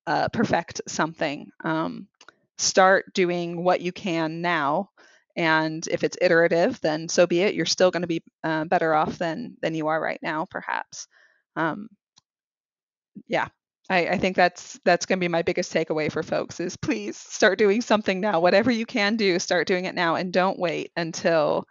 uh, 0.06 0.28
perfect 0.30 0.82
something. 0.88 1.50
Um, 1.64 2.08
start 2.58 3.12
doing 3.14 3.64
what 3.64 3.80
you 3.82 3.92
can 3.92 4.42
now, 4.42 4.90
and 5.36 5.86
if 5.88 6.04
it's 6.04 6.18
iterative, 6.22 6.80
then 6.82 7.08
so 7.08 7.26
be 7.26 7.40
it. 7.42 7.54
You're 7.54 7.66
still 7.66 7.90
going 7.92 8.02
to 8.02 8.08
be 8.08 8.22
uh, 8.44 8.64
better 8.66 8.94
off 8.94 9.18
than 9.18 9.56
than 9.62 9.74
you 9.74 9.88
are 9.88 10.00
right 10.00 10.20
now, 10.22 10.46
perhaps. 10.50 11.08
Um, 11.56 11.88
yeah, 13.28 13.48
I, 13.90 14.06
I 14.06 14.18
think 14.18 14.36
that's 14.36 14.78
that's 14.84 15.06
going 15.06 15.18
to 15.18 15.24
be 15.24 15.28
my 15.28 15.42
biggest 15.42 15.72
takeaway 15.72 16.10
for 16.10 16.22
folks 16.22 16.58
is 16.58 16.76
please 16.76 17.16
start 17.16 17.58
doing 17.58 17.82
something 17.82 18.20
now. 18.20 18.40
Whatever 18.40 18.70
you 18.70 18.86
can 18.86 19.16
do, 19.16 19.38
start 19.38 19.66
doing 19.66 19.84
it 19.84 19.94
now, 19.94 20.14
and 20.14 20.32
don't 20.32 20.58
wait 20.58 20.90
until 20.96 21.66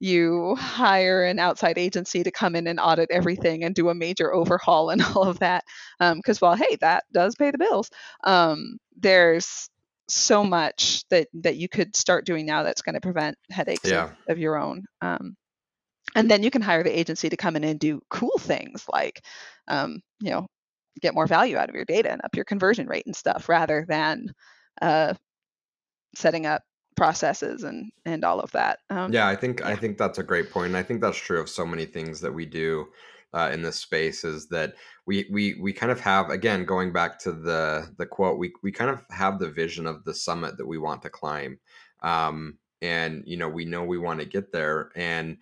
you 0.00 0.56
hire 0.56 1.22
an 1.24 1.38
outside 1.38 1.78
agency 1.78 2.24
to 2.24 2.30
come 2.30 2.56
in 2.56 2.66
and 2.66 2.80
audit 2.80 3.10
everything 3.10 3.62
and 3.62 3.74
do 3.74 3.88
a 3.88 3.94
major 3.94 4.34
overhaul 4.34 4.90
and 4.90 5.02
all 5.14 5.22
of 5.24 5.38
that. 5.40 5.64
Because 5.98 6.42
um, 6.42 6.48
while 6.48 6.56
hey, 6.56 6.76
that 6.80 7.04
does 7.12 7.36
pay 7.36 7.50
the 7.50 7.58
bills, 7.58 7.90
um, 8.24 8.78
there's 8.96 9.68
so 10.08 10.44
much 10.44 11.04
that 11.10 11.28
that 11.34 11.56
you 11.56 11.68
could 11.68 11.94
start 11.94 12.24
doing 12.24 12.46
now 12.46 12.62
that's 12.62 12.82
going 12.82 12.94
to 12.94 13.00
prevent 13.00 13.36
headaches 13.50 13.88
yeah. 13.88 14.04
of, 14.04 14.10
of, 14.30 14.38
your 14.38 14.58
own. 14.58 14.84
Um, 15.00 15.36
and 16.14 16.30
then 16.30 16.42
you 16.42 16.50
can 16.50 16.62
hire 16.62 16.82
the 16.82 16.98
agency 16.98 17.28
to 17.28 17.36
come 17.36 17.56
in 17.56 17.64
and 17.64 17.78
do 17.78 18.00
cool 18.10 18.38
things 18.38 18.84
like 18.92 19.22
um, 19.68 20.00
you 20.20 20.30
know 20.30 20.46
get 21.00 21.14
more 21.14 21.26
value 21.26 21.56
out 21.56 21.68
of 21.68 21.74
your 21.74 21.84
data 21.84 22.10
and 22.10 22.20
up 22.24 22.34
your 22.34 22.44
conversion 22.44 22.86
rate 22.86 23.06
and 23.06 23.16
stuff 23.16 23.48
rather 23.48 23.84
than 23.88 24.32
uh, 24.80 25.14
setting 26.14 26.46
up 26.46 26.62
processes 26.96 27.62
and 27.62 27.90
and 28.04 28.24
all 28.24 28.40
of 28.40 28.52
that. 28.52 28.80
Um, 28.90 29.12
yeah, 29.12 29.28
I 29.28 29.36
think 29.36 29.60
yeah. 29.60 29.68
I 29.68 29.76
think 29.76 29.98
that's 29.98 30.18
a 30.18 30.22
great 30.22 30.50
point. 30.50 30.68
And 30.68 30.76
I 30.76 30.82
think 30.82 31.00
that's 31.00 31.18
true 31.18 31.40
of 31.40 31.48
so 31.48 31.66
many 31.66 31.86
things 31.86 32.20
that 32.20 32.32
we 32.32 32.46
do 32.46 32.86
uh, 33.32 33.50
in 33.52 33.62
this 33.62 33.78
space 33.78 34.24
is 34.24 34.48
that 34.48 34.74
we 35.06 35.26
we 35.30 35.54
we 35.60 35.72
kind 35.72 35.92
of 35.92 36.00
have 36.00 36.30
again 36.30 36.64
going 36.64 36.92
back 36.92 37.18
to 37.20 37.32
the 37.32 37.90
the 37.98 38.06
quote 38.06 38.38
we 38.38 38.52
we 38.62 38.70
kind 38.70 38.90
of 38.90 39.04
have 39.10 39.38
the 39.38 39.50
vision 39.50 39.86
of 39.86 40.04
the 40.04 40.14
summit 40.14 40.56
that 40.58 40.66
we 40.66 40.78
want 40.78 41.02
to 41.02 41.10
climb. 41.10 41.58
Um, 42.00 42.58
and 42.82 43.22
you 43.26 43.36
know 43.36 43.48
we 43.48 43.64
know 43.64 43.84
we 43.84 43.98
want 43.98 44.20
to 44.20 44.26
get 44.26 44.52
there 44.52 44.90
and 44.96 45.38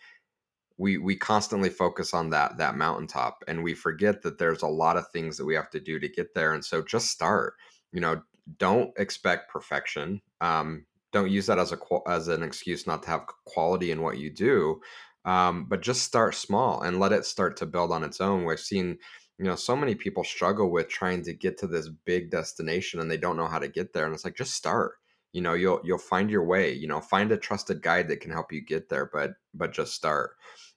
we 0.81 0.97
we 0.97 1.15
constantly 1.15 1.69
focus 1.69 2.15
on 2.15 2.31
that 2.31 2.57
that 2.57 2.75
mountaintop 2.75 3.45
and 3.47 3.63
we 3.63 3.75
forget 3.75 4.23
that 4.23 4.39
there's 4.39 4.63
a 4.63 4.67
lot 4.67 4.97
of 4.97 5.07
things 5.11 5.37
that 5.37 5.45
we 5.45 5.55
have 5.55 5.69
to 5.69 5.79
do 5.79 6.01
to 6.01 6.09
get 6.09 6.35
there 6.35 6.55
and 6.55 6.65
so 6.65 6.83
just 6.83 7.09
start 7.09 7.55
you 7.93 8.01
know 8.01 8.21
don't 8.59 8.91
expect 8.97 9.53
perfection 9.53 10.21
um, 10.41 10.87
don't 11.13 11.31
use 11.31 11.47
that 11.47 11.59
as 11.59 11.73
a 11.73 11.79
as 12.09 12.29
an 12.29 12.43
excuse 12.43 12.87
not 12.87 13.03
to 13.03 13.11
have 13.11 13.27
quality 13.45 13.91
in 13.91 14.01
what 14.01 14.19
you 14.19 14.31
do 14.31 14.81
um, 15.27 15.67
but 15.69 15.83
just 15.83 16.03
start 16.03 16.35
small 16.35 16.81
and 16.81 16.99
let 16.99 17.13
it 17.13 17.27
start 17.27 17.57
to 17.59 17.67
build 17.67 17.93
on 17.93 18.03
its 18.03 18.23
own. 18.23 18.47
We've 18.47 18.59
seen 18.59 18.97
you 19.39 19.45
know 19.45 19.57
so 19.57 19.77
many 19.77 19.95
people 19.95 20.25
struggle 20.25 20.71
with 20.71 20.89
trying 20.89 21.23
to 21.25 21.33
get 21.33 21.59
to 21.59 21.67
this 21.67 21.89
big 22.07 22.31
destination 22.31 23.01
and 23.01 23.11
they 23.11 23.17
don't 23.17 23.37
know 23.37 23.47
how 23.47 23.59
to 23.59 23.69
get 23.69 23.93
there 23.93 24.05
and 24.05 24.15
it's 24.15 24.25
like 24.25 24.37
just 24.37 24.55
start 24.55 24.97
you 25.33 25.41
know 25.41 25.55
you'll 25.55 25.81
you'll 25.83 25.97
find 25.97 26.31
your 26.31 26.45
way 26.45 26.75
you 26.75 26.87
know 26.87 27.01
find 27.01 27.33
a 27.33 27.39
trusted 27.39 27.81
guide 27.81 28.07
that 28.09 28.21
can 28.21 28.31
help 28.31 28.53
you 28.53 28.61
get 28.61 28.91
there 28.91 29.09
but 29.11 29.31
but 29.55 29.73
just 29.73 29.95
start 29.95 30.33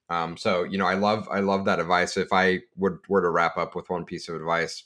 um, 0.10 0.38
so 0.38 0.64
you 0.64 0.78
know, 0.78 0.86
I 0.86 0.96
love 0.96 1.28
I 1.32 1.40
love 1.40 1.66
that 1.66 1.80
advice. 1.80 2.18
If 2.18 2.32
I 2.32 2.60
would 2.78 3.00
were 3.08 3.22
to 3.22 3.30
wrap 3.30 3.58
up 3.58 3.76
with 3.76 3.90
one 3.90 4.06
piece 4.06 4.30
of 4.30 4.36
advice 4.36 4.84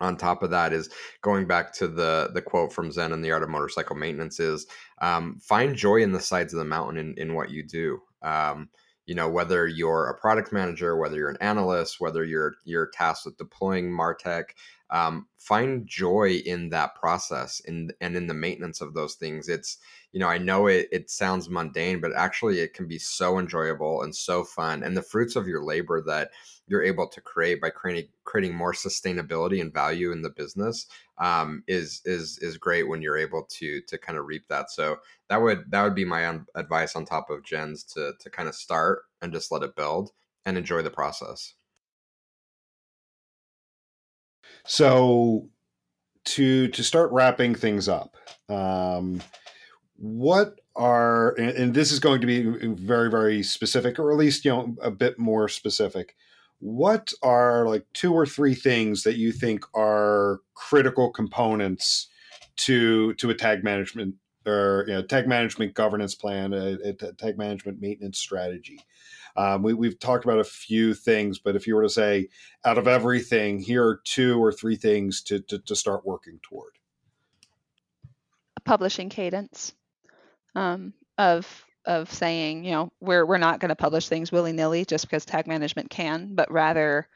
on 0.00 0.16
top 0.16 0.42
of 0.42 0.50
that 0.50 0.72
is 0.72 0.90
going 1.22 1.46
back 1.46 1.72
to 1.74 1.88
the 1.88 2.30
the 2.34 2.42
quote 2.42 2.72
from 2.72 2.90
Zen 2.90 3.12
and 3.12 3.24
the 3.24 3.30
Art 3.30 3.42
of 3.42 3.48
Motorcycle 3.48 3.96
Maintenance 3.96 4.40
is 4.40 4.66
um, 5.00 5.38
find 5.40 5.76
joy 5.76 6.02
in 6.02 6.12
the 6.12 6.20
sides 6.20 6.52
of 6.52 6.58
the 6.58 6.64
mountain 6.64 6.98
in, 6.98 7.14
in 7.18 7.34
what 7.34 7.50
you 7.50 7.62
do. 7.62 8.02
Um, 8.22 8.68
you 9.06 9.14
know 9.14 9.28
whether 9.28 9.66
you're 9.66 10.08
a 10.08 10.18
product 10.18 10.52
manager, 10.52 10.96
whether 10.96 11.16
you're 11.16 11.30
an 11.30 11.36
analyst, 11.40 12.00
whether 12.00 12.24
you're 12.24 12.54
you're 12.64 12.90
tasked 12.90 13.26
with 13.26 13.36
deploying 13.36 13.90
Martech, 13.90 14.44
um, 14.90 15.26
find 15.36 15.86
joy 15.86 16.40
in 16.46 16.68
that 16.70 16.94
process 16.94 17.60
and 17.66 17.92
and 18.00 18.16
in 18.16 18.26
the 18.26 18.34
maintenance 18.34 18.80
of 18.80 18.94
those 18.94 19.14
things. 19.14 19.48
It's 19.48 19.78
you 20.12 20.20
know, 20.20 20.28
I 20.28 20.38
know 20.38 20.66
it, 20.66 20.88
it 20.92 21.10
sounds 21.10 21.48
mundane, 21.48 22.00
but 22.00 22.12
actually 22.14 22.60
it 22.60 22.74
can 22.74 22.86
be 22.86 22.98
so 22.98 23.38
enjoyable 23.38 24.02
and 24.02 24.14
so 24.14 24.44
fun. 24.44 24.82
And 24.82 24.96
the 24.96 25.02
fruits 25.02 25.36
of 25.36 25.48
your 25.48 25.64
labor 25.64 26.02
that 26.02 26.30
you're 26.66 26.82
able 26.82 27.08
to 27.08 27.20
create 27.20 27.60
by 27.60 27.70
creating 27.70 28.08
creating 28.24 28.54
more 28.54 28.72
sustainability 28.72 29.60
and 29.60 29.72
value 29.72 30.12
in 30.12 30.22
the 30.22 30.30
business 30.30 30.86
um, 31.18 31.64
is 31.66 32.02
is 32.04 32.38
is 32.40 32.56
great 32.56 32.88
when 32.88 33.02
you're 33.02 33.18
able 33.18 33.44
to 33.50 33.80
to 33.82 33.98
kind 33.98 34.18
of 34.18 34.26
reap 34.26 34.46
that. 34.48 34.70
So 34.70 34.98
that 35.28 35.40
would 35.40 35.70
that 35.70 35.82
would 35.82 35.94
be 35.94 36.04
my 36.04 36.40
advice 36.54 36.94
on 36.94 37.04
top 37.04 37.30
of 37.30 37.42
Jen's 37.44 37.82
to 37.94 38.12
to 38.20 38.30
kind 38.30 38.48
of 38.48 38.54
start 38.54 39.04
and 39.22 39.32
just 39.32 39.50
let 39.50 39.62
it 39.62 39.76
build 39.76 40.12
and 40.44 40.58
enjoy 40.58 40.82
the 40.82 40.90
process. 40.90 41.54
So 44.64 45.48
to 46.24 46.68
to 46.68 46.84
start 46.84 47.10
wrapping 47.12 47.54
things 47.54 47.88
up. 47.88 48.16
Um, 48.48 49.20
what 50.02 50.60
are 50.74 51.30
and, 51.38 51.50
and, 51.50 51.74
this 51.74 51.92
is 51.92 52.00
going 52.00 52.20
to 52.20 52.26
be 52.26 52.42
very 52.74 53.08
very 53.08 53.40
specific 53.40 54.00
or 54.00 54.10
at 54.10 54.18
least 54.18 54.44
you 54.44 54.50
know 54.50 54.74
a 54.82 54.90
bit 54.90 55.16
more 55.16 55.48
specific. 55.48 56.16
What 56.58 57.12
are 57.22 57.68
like 57.68 57.86
two 57.94 58.12
or 58.12 58.26
three 58.26 58.56
things 58.56 59.04
that 59.04 59.16
you 59.16 59.30
think 59.30 59.64
are 59.74 60.40
critical 60.54 61.12
components 61.12 62.08
to 62.56 63.14
to 63.14 63.30
a 63.30 63.34
tag 63.34 63.62
management 63.62 64.16
or 64.44 64.86
you 64.88 64.94
know, 64.94 65.02
tag 65.02 65.28
management 65.28 65.74
governance 65.74 66.16
plan 66.16 66.52
a, 66.52 66.78
a 66.82 66.92
tag 67.12 67.38
management 67.38 67.80
maintenance 67.80 68.18
strategy? 68.18 68.80
Um, 69.36 69.62
we, 69.62 69.72
we've 69.72 70.00
talked 70.00 70.24
about 70.24 70.40
a 70.40 70.44
few 70.44 70.94
things 70.94 71.38
but 71.38 71.54
if 71.54 71.64
you 71.68 71.76
were 71.76 71.84
to 71.84 71.88
say 71.88 72.28
out 72.64 72.76
of 72.76 72.88
everything 72.88 73.60
here 73.60 73.86
are 73.86 74.00
two 74.02 74.42
or 74.42 74.50
three 74.52 74.76
things 74.76 75.22
to, 75.22 75.38
to, 75.42 75.60
to 75.60 75.76
start 75.76 76.04
working 76.04 76.40
toward. 76.42 76.72
Publishing 78.64 79.08
cadence 79.08 79.74
um, 80.54 80.92
of 81.18 81.64
of 81.84 82.12
saying, 82.12 82.64
you 82.64 82.72
know, 82.72 82.92
we're 83.00 83.26
we're 83.26 83.38
not 83.38 83.60
going 83.60 83.70
to 83.70 83.76
publish 83.76 84.08
things 84.08 84.30
willy 84.30 84.52
nilly 84.52 84.84
just 84.84 85.04
because 85.06 85.24
tag 85.24 85.46
management 85.46 85.90
can, 85.90 86.34
but 86.34 86.50
rather 86.50 87.08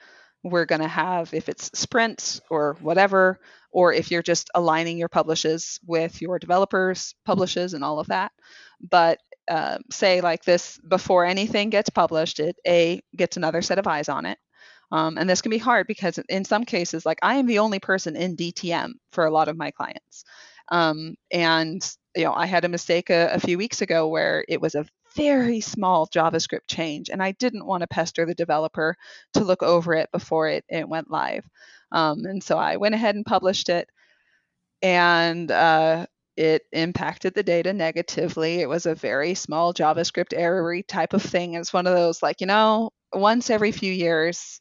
we're 0.43 0.66
going 0.66 0.80
to 0.80 0.89
have 0.89 1.34
if 1.34 1.49
it's 1.49 1.76
sprints 1.78 2.41
or 2.51 2.76
whatever, 2.80 3.41
or 3.70 3.93
if 3.93 4.11
you're 4.11 4.22
just 4.22 4.51
aligning 4.55 4.99
your 4.99 5.09
publishes 5.09 5.80
with 5.87 6.20
your 6.22 6.39
developers' 6.39 7.14
publishes 7.24 7.74
and 7.74 7.84
all 7.84 7.99
of 7.99 8.09
that. 8.09 8.32
But 8.80 9.20
uh, 9.49 9.78
say 9.91 10.20
like 10.20 10.45
this 10.45 10.78
before 10.89 11.24
anything 11.24 11.70
gets 11.70 11.91
published, 11.91 12.41
it 12.41 12.57
a 12.66 13.01
gets 13.14 13.37
another 13.37 13.62
set 13.62 13.78
of 13.78 13.87
eyes 13.87 14.09
on 14.09 14.26
it. 14.26 14.39
Um, 14.93 15.18
and 15.18 15.28
this 15.28 15.43
can 15.43 15.51
be 15.51 15.59
hard 15.59 15.87
because 15.89 16.18
in 16.28 16.45
some 16.45 16.64
cases, 16.64 17.05
like 17.05 17.18
I 17.22 17.37
am 17.37 17.47
the 17.47 17.59
only 17.59 17.80
person 17.80 18.14
in 18.14 18.37
DTM 18.37 18.93
for 19.11 19.24
a 19.24 19.30
lot 19.30 19.49
of 19.49 19.57
my 19.57 19.72
clients. 19.72 20.24
Um, 20.71 21.17
and 21.31 21.83
you 22.14 22.25
know, 22.25 22.33
I 22.33 22.47
had 22.47 22.64
a 22.64 22.69
mistake 22.69 23.11
a, 23.11 23.31
a 23.33 23.41
few 23.41 23.59
weeks 23.59 23.83
ago 23.83 24.09
where 24.09 24.45
it 24.49 24.61
was 24.61 24.75
a 24.75 24.87
very 25.17 25.61
small 25.61 26.07
JavaScript 26.07 26.67
change, 26.69 27.11
and 27.11 27.23
I 27.23 27.33
didn't 27.33 27.67
want 27.67 27.83
to 27.83 27.87
pester 27.87 28.27
the 28.27 28.35
developer 28.35 28.97
to 29.35 29.45
look 29.45 29.62
over 29.62 29.95
it 29.95 30.11
before 30.12 30.49
it, 30.49 30.64
it 30.69 30.89
went 30.89 31.11
live. 31.11 31.45
Um, 31.93 32.25
and 32.25 32.43
so 32.43 32.59
I 32.59 32.77
went 32.77 32.95
ahead 32.95 33.14
and 33.14 33.25
published 33.25 33.69
it, 33.69 33.89
and 34.83 35.51
uh, 35.51 36.07
it 36.37 36.62
impacted 36.73 37.35
the 37.35 37.43
data 37.43 37.73
negatively. 37.73 38.61
It 38.61 38.69
was 38.69 38.87
a 38.87 38.95
very 38.95 39.35
small 39.35 39.73
JavaScript 39.73 40.35
error 40.35 40.83
type 40.83 41.14
of 41.14 41.23
thing. 41.23 41.55
It's 41.55 41.73
one 41.73 41.87
of 41.87 41.95
those 41.95 42.23
like, 42.23 42.41
you 42.41 42.47
know, 42.47 42.91
once 43.12 43.51
every 43.51 43.73
few 43.73 43.93
years, 43.93 44.61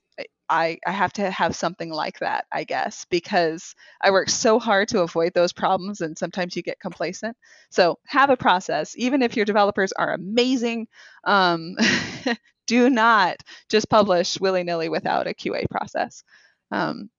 I, 0.49 0.79
I 0.85 0.91
have 0.91 1.13
to 1.13 1.29
have 1.31 1.55
something 1.55 1.89
like 1.89 2.19
that, 2.19 2.45
I 2.51 2.63
guess, 2.63 3.05
because 3.09 3.75
I 4.01 4.11
work 4.11 4.29
so 4.29 4.59
hard 4.59 4.89
to 4.89 5.01
avoid 5.01 5.33
those 5.33 5.53
problems 5.53 6.01
and 6.01 6.17
sometimes 6.17 6.55
you 6.55 6.61
get 6.61 6.79
complacent. 6.79 7.35
So 7.69 7.99
have 8.05 8.29
a 8.29 8.37
process. 8.37 8.95
Even 8.97 9.21
if 9.21 9.35
your 9.35 9.45
developers 9.45 9.91
are 9.93 10.13
amazing, 10.13 10.87
um, 11.23 11.75
do 12.67 12.89
not 12.89 13.37
just 13.69 13.89
publish 13.89 14.39
willy 14.39 14.63
nilly 14.63 14.89
without 14.89 15.27
a 15.27 15.33
QA 15.33 15.69
process. 15.69 16.23
Um, 16.71 17.09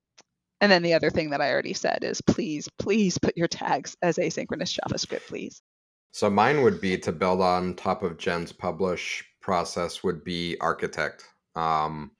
and 0.61 0.73
then 0.73 0.83
the 0.83 0.95
other 0.95 1.11
thing 1.11 1.31
that 1.31 1.41
I 1.41 1.53
already 1.53 1.75
said 1.75 2.03
is 2.03 2.21
please, 2.21 2.69
please 2.79 3.19
put 3.19 3.37
your 3.37 3.49
tags 3.49 3.97
as 4.03 4.17
asynchronous 4.17 4.79
JavaScript, 4.79 5.27
please. 5.27 5.63
So 6.13 6.31
mine 6.31 6.63
would 6.63 6.81
be 6.81 6.97
to 6.99 7.13
build 7.13 7.43
on 7.43 7.75
top 7.75 8.03
of 8.03 8.17
Jen's 8.17 8.53
publish 8.53 9.25
process 9.43 10.03
would 10.03 10.25
be 10.25 10.57
architect. 10.61 11.25
Um, 11.55 12.11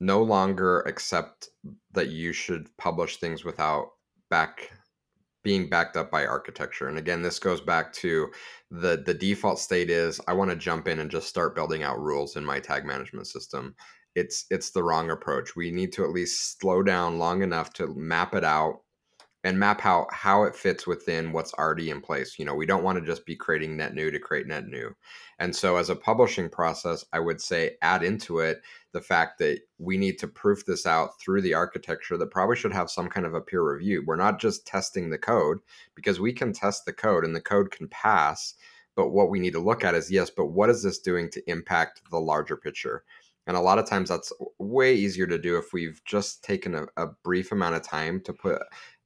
no 0.00 0.22
longer 0.22 0.80
accept 0.80 1.48
that 1.92 2.08
you 2.08 2.32
should 2.32 2.68
publish 2.76 3.16
things 3.16 3.44
without 3.44 3.88
back 4.30 4.70
being 5.42 5.68
backed 5.68 5.96
up 5.96 6.10
by 6.10 6.26
architecture. 6.26 6.88
And 6.88 6.98
again, 6.98 7.22
this 7.22 7.38
goes 7.38 7.60
back 7.60 7.92
to 7.94 8.28
the 8.70 9.02
the 9.06 9.14
default 9.14 9.60
state 9.60 9.90
is 9.90 10.20
I 10.26 10.32
want 10.32 10.50
to 10.50 10.56
jump 10.56 10.88
in 10.88 10.98
and 10.98 11.10
just 11.10 11.28
start 11.28 11.54
building 11.54 11.84
out 11.84 12.00
rules 12.00 12.34
in 12.34 12.44
my 12.44 12.58
tag 12.58 12.84
management 12.84 13.28
system. 13.28 13.76
It's 14.16 14.46
it's 14.50 14.72
the 14.72 14.82
wrong 14.82 15.10
approach. 15.10 15.54
We 15.54 15.70
need 15.70 15.92
to 15.92 16.04
at 16.04 16.10
least 16.10 16.58
slow 16.60 16.82
down 16.82 17.18
long 17.18 17.42
enough 17.42 17.72
to 17.74 17.94
map 17.94 18.34
it 18.34 18.42
out 18.42 18.80
and 19.46 19.60
map 19.60 19.80
how 19.80 20.08
how 20.10 20.42
it 20.42 20.56
fits 20.56 20.88
within 20.88 21.30
what's 21.30 21.54
already 21.54 21.90
in 21.90 22.00
place. 22.00 22.36
You 22.36 22.44
know, 22.44 22.54
we 22.56 22.66
don't 22.66 22.82
want 22.82 22.98
to 22.98 23.06
just 23.06 23.24
be 23.24 23.36
creating 23.36 23.76
net 23.76 23.94
new 23.94 24.10
to 24.10 24.18
create 24.18 24.48
net 24.48 24.66
new. 24.66 24.92
And 25.38 25.54
so 25.54 25.76
as 25.76 25.88
a 25.88 25.94
publishing 25.94 26.48
process, 26.48 27.04
I 27.12 27.20
would 27.20 27.40
say 27.40 27.76
add 27.80 28.02
into 28.02 28.40
it 28.40 28.62
the 28.90 29.00
fact 29.00 29.38
that 29.38 29.60
we 29.78 29.98
need 29.98 30.18
to 30.18 30.26
proof 30.26 30.66
this 30.66 30.84
out 30.84 31.20
through 31.20 31.42
the 31.42 31.54
architecture 31.54 32.16
that 32.16 32.32
probably 32.32 32.56
should 32.56 32.72
have 32.72 32.90
some 32.90 33.08
kind 33.08 33.24
of 33.24 33.34
a 33.34 33.40
peer 33.40 33.62
review. 33.62 34.02
We're 34.04 34.16
not 34.16 34.40
just 34.40 34.66
testing 34.66 35.10
the 35.10 35.18
code 35.18 35.58
because 35.94 36.18
we 36.18 36.32
can 36.32 36.52
test 36.52 36.84
the 36.84 36.92
code 36.92 37.24
and 37.24 37.36
the 37.36 37.40
code 37.40 37.70
can 37.70 37.86
pass, 37.86 38.54
but 38.96 39.10
what 39.10 39.30
we 39.30 39.38
need 39.38 39.52
to 39.52 39.60
look 39.60 39.84
at 39.84 39.94
is 39.94 40.10
yes, 40.10 40.28
but 40.28 40.46
what 40.46 40.70
is 40.70 40.82
this 40.82 40.98
doing 40.98 41.30
to 41.30 41.50
impact 41.50 42.02
the 42.10 42.18
larger 42.18 42.56
picture? 42.56 43.04
And 43.46 43.56
a 43.56 43.60
lot 43.60 43.78
of 43.78 43.88
times 43.88 44.08
that's 44.08 44.32
way 44.58 44.94
easier 44.94 45.26
to 45.28 45.38
do 45.38 45.56
if 45.56 45.72
we've 45.72 46.00
just 46.04 46.42
taken 46.42 46.74
a, 46.74 46.86
a 46.96 47.06
brief 47.22 47.52
amount 47.52 47.76
of 47.76 47.82
time 47.82 48.20
to 48.22 48.32
put 48.32 48.60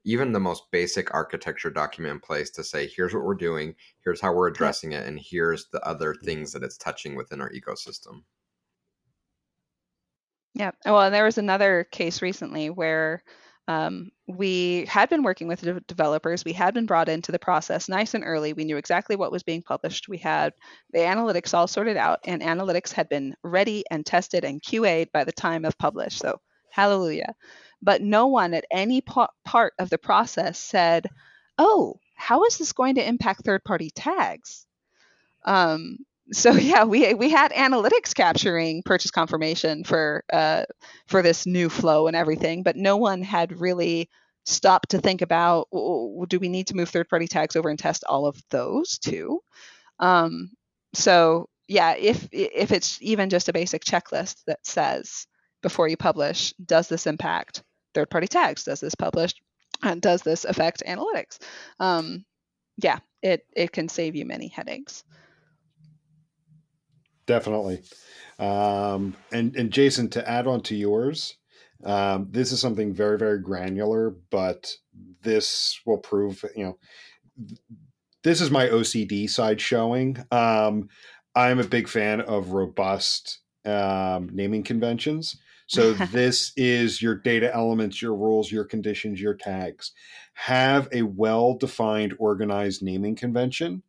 even 0.04 0.32
the 0.32 0.40
most 0.40 0.64
basic 0.70 1.12
architecture 1.12 1.70
document 1.70 2.14
in 2.14 2.20
place 2.20 2.50
to 2.50 2.64
say 2.64 2.86
here's 2.86 3.14
what 3.14 3.24
we're 3.24 3.34
doing 3.34 3.74
here's 4.04 4.20
how 4.20 4.32
we're 4.32 4.48
addressing 4.48 4.92
it 4.92 5.06
and 5.06 5.20
here's 5.22 5.68
the 5.72 5.80
other 5.86 6.14
things 6.24 6.52
that 6.52 6.62
it's 6.62 6.78
touching 6.78 7.16
within 7.16 7.40
our 7.40 7.50
ecosystem. 7.50 8.22
Yeah 10.54 10.72
well 10.84 11.10
there 11.10 11.24
was 11.24 11.38
another 11.38 11.86
case 11.90 12.22
recently 12.22 12.70
where 12.70 13.22
um, 13.68 14.10
we 14.26 14.84
had 14.88 15.08
been 15.08 15.22
working 15.22 15.46
with 15.46 15.60
de- 15.60 15.78
developers 15.80 16.44
we 16.44 16.52
had 16.52 16.74
been 16.74 16.86
brought 16.86 17.08
into 17.08 17.30
the 17.30 17.38
process 17.38 17.88
nice 17.88 18.14
and 18.14 18.24
early 18.26 18.52
we 18.52 18.64
knew 18.64 18.76
exactly 18.76 19.16
what 19.16 19.30
was 19.30 19.44
being 19.44 19.62
published 19.62 20.08
we 20.08 20.18
had 20.18 20.52
the 20.92 20.98
analytics 20.98 21.54
all 21.54 21.68
sorted 21.68 21.96
out 21.96 22.18
and 22.24 22.42
analytics 22.42 22.90
had 22.90 23.08
been 23.08 23.34
ready 23.44 23.84
and 23.90 24.04
tested 24.04 24.44
and 24.44 24.62
qa'd 24.62 25.12
by 25.12 25.22
the 25.22 25.32
time 25.32 25.64
of 25.64 25.78
publish 25.78 26.18
so 26.18 26.40
hallelujah 26.72 27.32
but 27.82 28.02
no 28.02 28.26
one 28.26 28.54
at 28.54 28.64
any 28.70 29.00
part 29.00 29.72
of 29.78 29.90
the 29.90 29.98
process 29.98 30.58
said, 30.58 31.08
"Oh, 31.58 31.98
how 32.14 32.44
is 32.44 32.58
this 32.58 32.72
going 32.72 32.96
to 32.96 33.06
impact 33.06 33.44
third-party 33.44 33.90
tags?" 33.90 34.66
Um, 35.44 35.98
so 36.32 36.52
yeah, 36.52 36.84
we 36.84 37.14
we 37.14 37.30
had 37.30 37.52
analytics 37.52 38.14
capturing 38.14 38.82
purchase 38.84 39.10
confirmation 39.10 39.84
for 39.84 40.24
uh, 40.32 40.64
for 41.06 41.22
this 41.22 41.46
new 41.46 41.68
flow 41.68 42.06
and 42.06 42.16
everything, 42.16 42.62
but 42.62 42.76
no 42.76 42.96
one 42.96 43.22
had 43.22 43.60
really 43.60 44.08
stopped 44.46 44.90
to 44.90 44.98
think 44.98 45.22
about 45.22 45.68
do 45.70 46.38
we 46.40 46.48
need 46.48 46.66
to 46.68 46.76
move 46.76 46.88
third-party 46.88 47.28
tags 47.28 47.56
over 47.56 47.68
and 47.68 47.78
test 47.78 48.04
all 48.08 48.26
of 48.26 48.40
those 48.50 48.98
too? 48.98 49.40
Um, 49.98 50.50
so 50.94 51.48
yeah, 51.68 51.94
if 51.96 52.28
if 52.32 52.72
it's 52.72 52.98
even 53.00 53.30
just 53.30 53.48
a 53.48 53.52
basic 53.52 53.84
checklist 53.84 54.42
that 54.46 54.58
says 54.64 55.26
before 55.62 55.88
you 55.88 55.96
publish, 55.96 56.52
does 56.54 56.88
this 56.88 57.06
impact 57.06 57.62
third 57.94 58.10
party 58.10 58.26
tags. 58.26 58.64
Does 58.64 58.80
this 58.80 58.94
publish? 58.94 59.34
And 59.82 60.00
does 60.00 60.22
this 60.22 60.44
affect 60.44 60.82
analytics? 60.86 61.38
Um, 61.78 62.24
yeah, 62.76 62.98
it, 63.22 63.46
it 63.54 63.72
can 63.72 63.88
save 63.88 64.14
you 64.14 64.24
many 64.24 64.48
headaches. 64.48 65.04
Definitely. 67.26 67.82
Um, 68.38 69.14
and, 69.32 69.54
and 69.56 69.70
Jason, 69.70 70.08
to 70.10 70.28
add 70.28 70.46
on 70.46 70.62
to 70.62 70.74
yours, 70.74 71.36
um, 71.84 72.28
this 72.30 72.52
is 72.52 72.60
something 72.60 72.92
very, 72.92 73.18
very 73.18 73.38
granular, 73.38 74.16
but 74.30 74.74
this 75.22 75.80
will 75.86 75.98
prove, 75.98 76.44
you 76.56 76.64
know, 76.64 76.78
this 78.22 78.40
is 78.40 78.50
my 78.50 78.66
OCD 78.66 79.28
side 79.30 79.60
showing. 79.60 80.22
Um, 80.30 80.88
I'm 81.34 81.58
a 81.58 81.64
big 81.64 81.88
fan 81.88 82.20
of 82.20 82.50
robust 82.50 83.38
um, 83.64 84.30
naming 84.32 84.62
conventions. 84.62 85.36
So 85.70 85.92
this 86.12 86.52
is 86.56 87.00
your 87.00 87.14
data 87.14 87.54
elements, 87.54 88.02
your 88.02 88.14
rules, 88.16 88.50
your 88.50 88.64
conditions, 88.64 89.20
your 89.20 89.34
tags. 89.34 89.92
Have 90.34 90.88
a 90.92 91.02
well-defined, 91.02 92.14
organized 92.18 92.82
naming 92.82 93.14
convention 93.14 93.84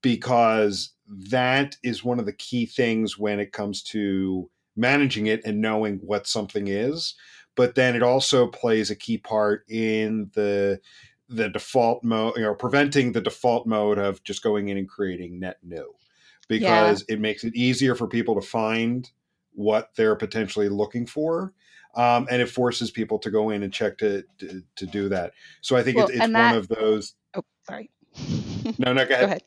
because 0.00 0.92
that 1.06 1.76
is 1.82 2.02
one 2.02 2.18
of 2.18 2.24
the 2.24 2.32
key 2.32 2.64
things 2.64 3.18
when 3.18 3.38
it 3.38 3.52
comes 3.52 3.82
to 3.82 4.48
managing 4.76 5.26
it 5.26 5.42
and 5.44 5.60
knowing 5.60 5.98
what 5.98 6.26
something 6.26 6.68
is. 6.68 7.16
But 7.54 7.74
then 7.74 7.94
it 7.94 8.02
also 8.02 8.46
plays 8.46 8.90
a 8.90 8.96
key 8.96 9.18
part 9.18 9.64
in 9.68 10.30
the 10.34 10.80
the 11.28 11.50
default 11.50 12.02
mode, 12.02 12.36
you 12.36 12.42
know, 12.42 12.54
preventing 12.54 13.12
the 13.12 13.20
default 13.20 13.66
mode 13.66 13.98
of 13.98 14.24
just 14.24 14.42
going 14.42 14.68
in 14.68 14.78
and 14.78 14.88
creating 14.88 15.38
net 15.38 15.58
new 15.62 15.94
because 16.48 17.04
yeah. 17.08 17.14
it 17.14 17.20
makes 17.20 17.44
it 17.44 17.54
easier 17.54 17.94
for 17.94 18.08
people 18.08 18.34
to 18.34 18.46
find 18.46 19.10
what 19.52 19.90
they're 19.96 20.16
potentially 20.16 20.68
looking 20.68 21.06
for. 21.06 21.52
Um, 21.94 22.28
and 22.30 22.40
it 22.40 22.48
forces 22.48 22.90
people 22.90 23.18
to 23.18 23.30
go 23.30 23.50
in 23.50 23.64
and 23.64 23.72
check 23.72 23.98
to 23.98 24.22
to, 24.38 24.62
to 24.76 24.86
do 24.86 25.08
that. 25.08 25.32
So 25.60 25.76
I 25.76 25.82
think 25.82 25.96
well, 25.96 26.06
it's, 26.06 26.16
it's 26.16 26.32
that, 26.32 26.50
one 26.50 26.56
of 26.56 26.68
those. 26.68 27.14
Oh, 27.34 27.42
sorry. 27.66 27.90
no, 28.78 28.92
no, 28.92 29.04
go 29.04 29.14
ahead. 29.14 29.20
Go 29.20 29.26
ahead. 29.26 29.42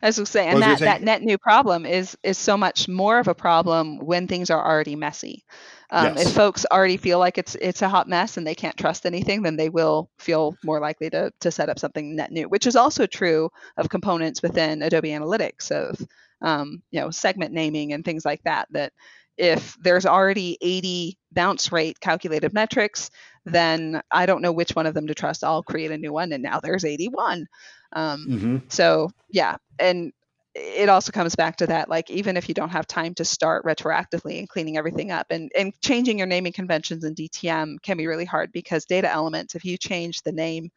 As 0.00 0.18
I 0.18 0.22
was 0.22 0.28
saying, 0.28 0.50
and 0.50 0.62
that, 0.62 0.78
that 0.80 1.02
net 1.02 1.22
new 1.22 1.38
problem 1.38 1.84
is 1.84 2.16
is 2.22 2.38
so 2.38 2.56
much 2.56 2.88
more 2.88 3.18
of 3.18 3.26
a 3.26 3.34
problem 3.34 3.98
when 3.98 4.28
things 4.28 4.50
are 4.50 4.64
already 4.64 4.94
messy. 4.94 5.44
Um, 5.90 6.16
yes. 6.16 6.28
If 6.28 6.34
folks 6.34 6.66
already 6.70 6.98
feel 6.98 7.18
like 7.18 7.38
it's 7.38 7.56
it's 7.56 7.82
a 7.82 7.88
hot 7.88 8.08
mess 8.08 8.36
and 8.36 8.46
they 8.46 8.54
can't 8.54 8.76
trust 8.76 9.06
anything, 9.06 9.42
then 9.42 9.56
they 9.56 9.70
will 9.70 10.10
feel 10.18 10.56
more 10.62 10.80
likely 10.80 11.10
to 11.10 11.32
to 11.40 11.50
set 11.50 11.68
up 11.68 11.78
something 11.78 12.14
net 12.14 12.30
new, 12.30 12.48
which 12.48 12.66
is 12.66 12.76
also 12.76 13.06
true 13.06 13.50
of 13.76 13.88
components 13.88 14.42
within 14.42 14.82
Adobe 14.82 15.10
Analytics 15.10 15.70
of 15.70 16.06
um, 16.42 16.82
you 16.90 17.00
know 17.00 17.10
segment 17.10 17.52
naming 17.52 17.92
and 17.92 18.04
things 18.04 18.24
like 18.24 18.42
that. 18.44 18.68
That 18.70 18.92
if 19.38 19.76
there's 19.80 20.04
already 20.04 20.58
80 20.60 21.16
bounce 21.32 21.70
rate 21.70 22.00
calculated 22.00 22.52
metrics, 22.52 23.10
then 23.44 24.02
I 24.10 24.26
don't 24.26 24.42
know 24.42 24.52
which 24.52 24.74
one 24.74 24.86
of 24.86 24.94
them 24.94 25.06
to 25.06 25.14
trust. 25.14 25.44
I'll 25.44 25.62
create 25.62 25.92
a 25.92 25.98
new 25.98 26.12
one, 26.12 26.32
and 26.32 26.42
now 26.42 26.60
there's 26.60 26.84
81. 26.84 27.46
Um, 27.92 28.26
mm-hmm. 28.28 28.56
So 28.68 29.10
yeah, 29.30 29.56
and 29.78 30.12
it 30.54 30.88
also 30.88 31.12
comes 31.12 31.36
back 31.36 31.56
to 31.56 31.66
that 31.68 31.88
like 31.88 32.10
even 32.10 32.36
if 32.36 32.48
you 32.48 32.54
don't 32.54 32.70
have 32.70 32.86
time 32.86 33.14
to 33.14 33.24
start 33.24 33.64
retroactively 33.64 34.40
and 34.40 34.48
cleaning 34.48 34.76
everything 34.76 35.12
up 35.12 35.26
and, 35.30 35.52
and 35.56 35.72
changing 35.80 36.18
your 36.18 36.26
naming 36.26 36.52
conventions 36.52 37.04
in 37.04 37.14
dtm 37.14 37.80
can 37.82 37.96
be 37.96 38.08
really 38.08 38.24
hard 38.24 38.50
because 38.50 38.84
data 38.84 39.08
elements 39.08 39.54
if 39.54 39.64
you 39.64 39.76
change 39.76 40.20
the 40.22 40.32
name 40.32 40.70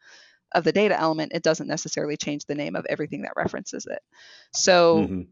of 0.54 0.62
the 0.62 0.72
data 0.72 0.96
element 0.96 1.32
it 1.34 1.42
doesn't 1.42 1.66
necessarily 1.66 2.16
change 2.16 2.44
the 2.44 2.54
name 2.54 2.76
of 2.76 2.86
everything 2.88 3.22
that 3.22 3.32
references 3.34 3.86
it 3.86 4.02
so 4.52 4.98
mm-hmm 4.98 5.22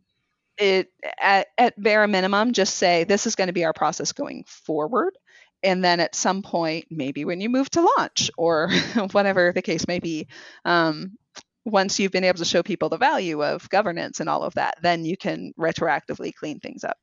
it 0.60 0.88
at, 1.20 1.48
at 1.58 1.82
bare 1.82 2.06
minimum 2.06 2.52
just 2.52 2.74
say 2.74 3.04
this 3.04 3.26
is 3.26 3.34
going 3.34 3.48
to 3.48 3.52
be 3.52 3.64
our 3.64 3.72
process 3.72 4.12
going 4.12 4.44
forward 4.46 5.14
and 5.62 5.84
then 5.84 6.00
at 6.00 6.14
some 6.14 6.42
point, 6.42 6.86
maybe 6.90 7.24
when 7.24 7.40
you 7.40 7.50
move 7.50 7.70
to 7.70 7.88
launch 7.98 8.30
or 8.36 8.70
whatever 9.12 9.52
the 9.52 9.62
case 9.62 9.86
may 9.86 9.98
be, 9.98 10.26
um, 10.64 11.16
once 11.64 11.98
you've 11.98 12.12
been 12.12 12.24
able 12.24 12.38
to 12.38 12.44
show 12.44 12.62
people 12.62 12.88
the 12.88 12.96
value 12.96 13.42
of 13.42 13.68
governance 13.68 14.20
and 14.20 14.28
all 14.28 14.42
of 14.42 14.54
that, 14.54 14.76
then 14.82 15.04
you 15.04 15.16
can 15.16 15.52
retroactively 15.58 16.34
clean 16.34 16.58
things 16.60 16.84
up. 16.84 16.96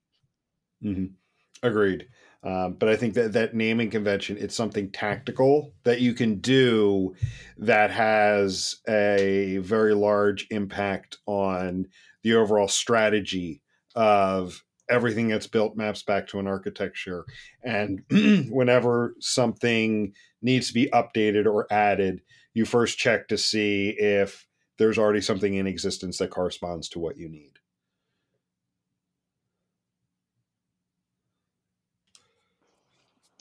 Mm-hmm. 0.84 1.14
Agreed. 1.62 2.08
Um, 2.44 2.74
but 2.74 2.90
I 2.90 2.96
think 2.96 3.16
that 3.16 3.34
that 3.34 3.56
naming 3.56 3.90
convention, 3.90 4.38
it's 4.40 4.56
something 4.56 4.92
tactical 4.92 5.74
that 5.84 6.02
you 6.02 6.14
can 6.14 6.40
do 6.40 7.16
that 7.58 7.92
has 7.92 8.78
a 8.88 9.58
very 9.58 9.94
large 9.94 10.48
impact 10.50 11.18
on 11.26 11.88
the 12.28 12.36
overall 12.36 12.68
strategy 12.68 13.62
of 13.96 14.62
everything 14.90 15.30
that's 15.30 15.48
built 15.48 15.78
maps 15.78 16.04
back 16.04 16.28
to 16.28 16.40
an 16.40 16.48
architecture. 16.48 17.26
And 17.64 18.02
whenever 18.50 19.16
something 19.20 20.14
needs 20.42 20.68
to 20.68 20.74
be 20.74 20.90
updated 20.94 21.46
or 21.46 21.72
added, 21.72 22.22
you 22.54 22.66
first 22.66 22.98
check 22.98 23.30
to 23.30 23.38
see 23.38 23.90
if 23.98 24.46
there's 24.78 24.98
already 24.98 25.22
something 25.22 25.54
in 25.54 25.68
existence 25.68 26.18
that 26.18 26.32
corresponds 26.32 26.90
to 26.90 27.00
what 27.00 27.18
you 27.18 27.30
need. 27.30 27.54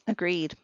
Agreed. 0.07 0.55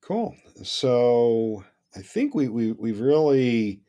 Cool. 0.00 0.34
So 0.64 1.64
I 1.96 2.00
think 2.00 2.34
we, 2.34 2.48
we 2.48 2.72
we've 2.72 3.00
really 3.00 3.80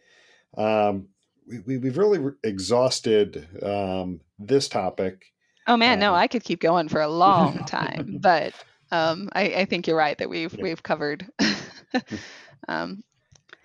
um, 0.58 1.08
we, 1.48 1.78
we 1.78 1.88
have 1.88 1.98
really 1.98 2.34
exhausted 2.44 3.48
um, 3.64 4.22
this 4.40 4.68
topic. 4.68 5.26
Oh 5.68 5.78
man, 5.78 5.96
um, 5.96 6.00
no, 6.00 6.16
I 6.16 6.28
could 6.28 6.44
keep 6.44 6.60
going 6.60 6.90
for 6.90 7.02
a 7.02 7.08
long 7.10 7.60
time, 7.66 8.18
but 8.20 8.54
um, 8.92 9.30
I, 9.34 9.44
I, 9.44 9.66
think 9.66 9.88
you're 9.88 9.98
right 9.98 10.18
that 10.18 10.30
we've 10.30 10.54
yeah. 10.54 10.64
we've 10.64 10.84
covered. 10.84 11.28
um, 12.68 13.04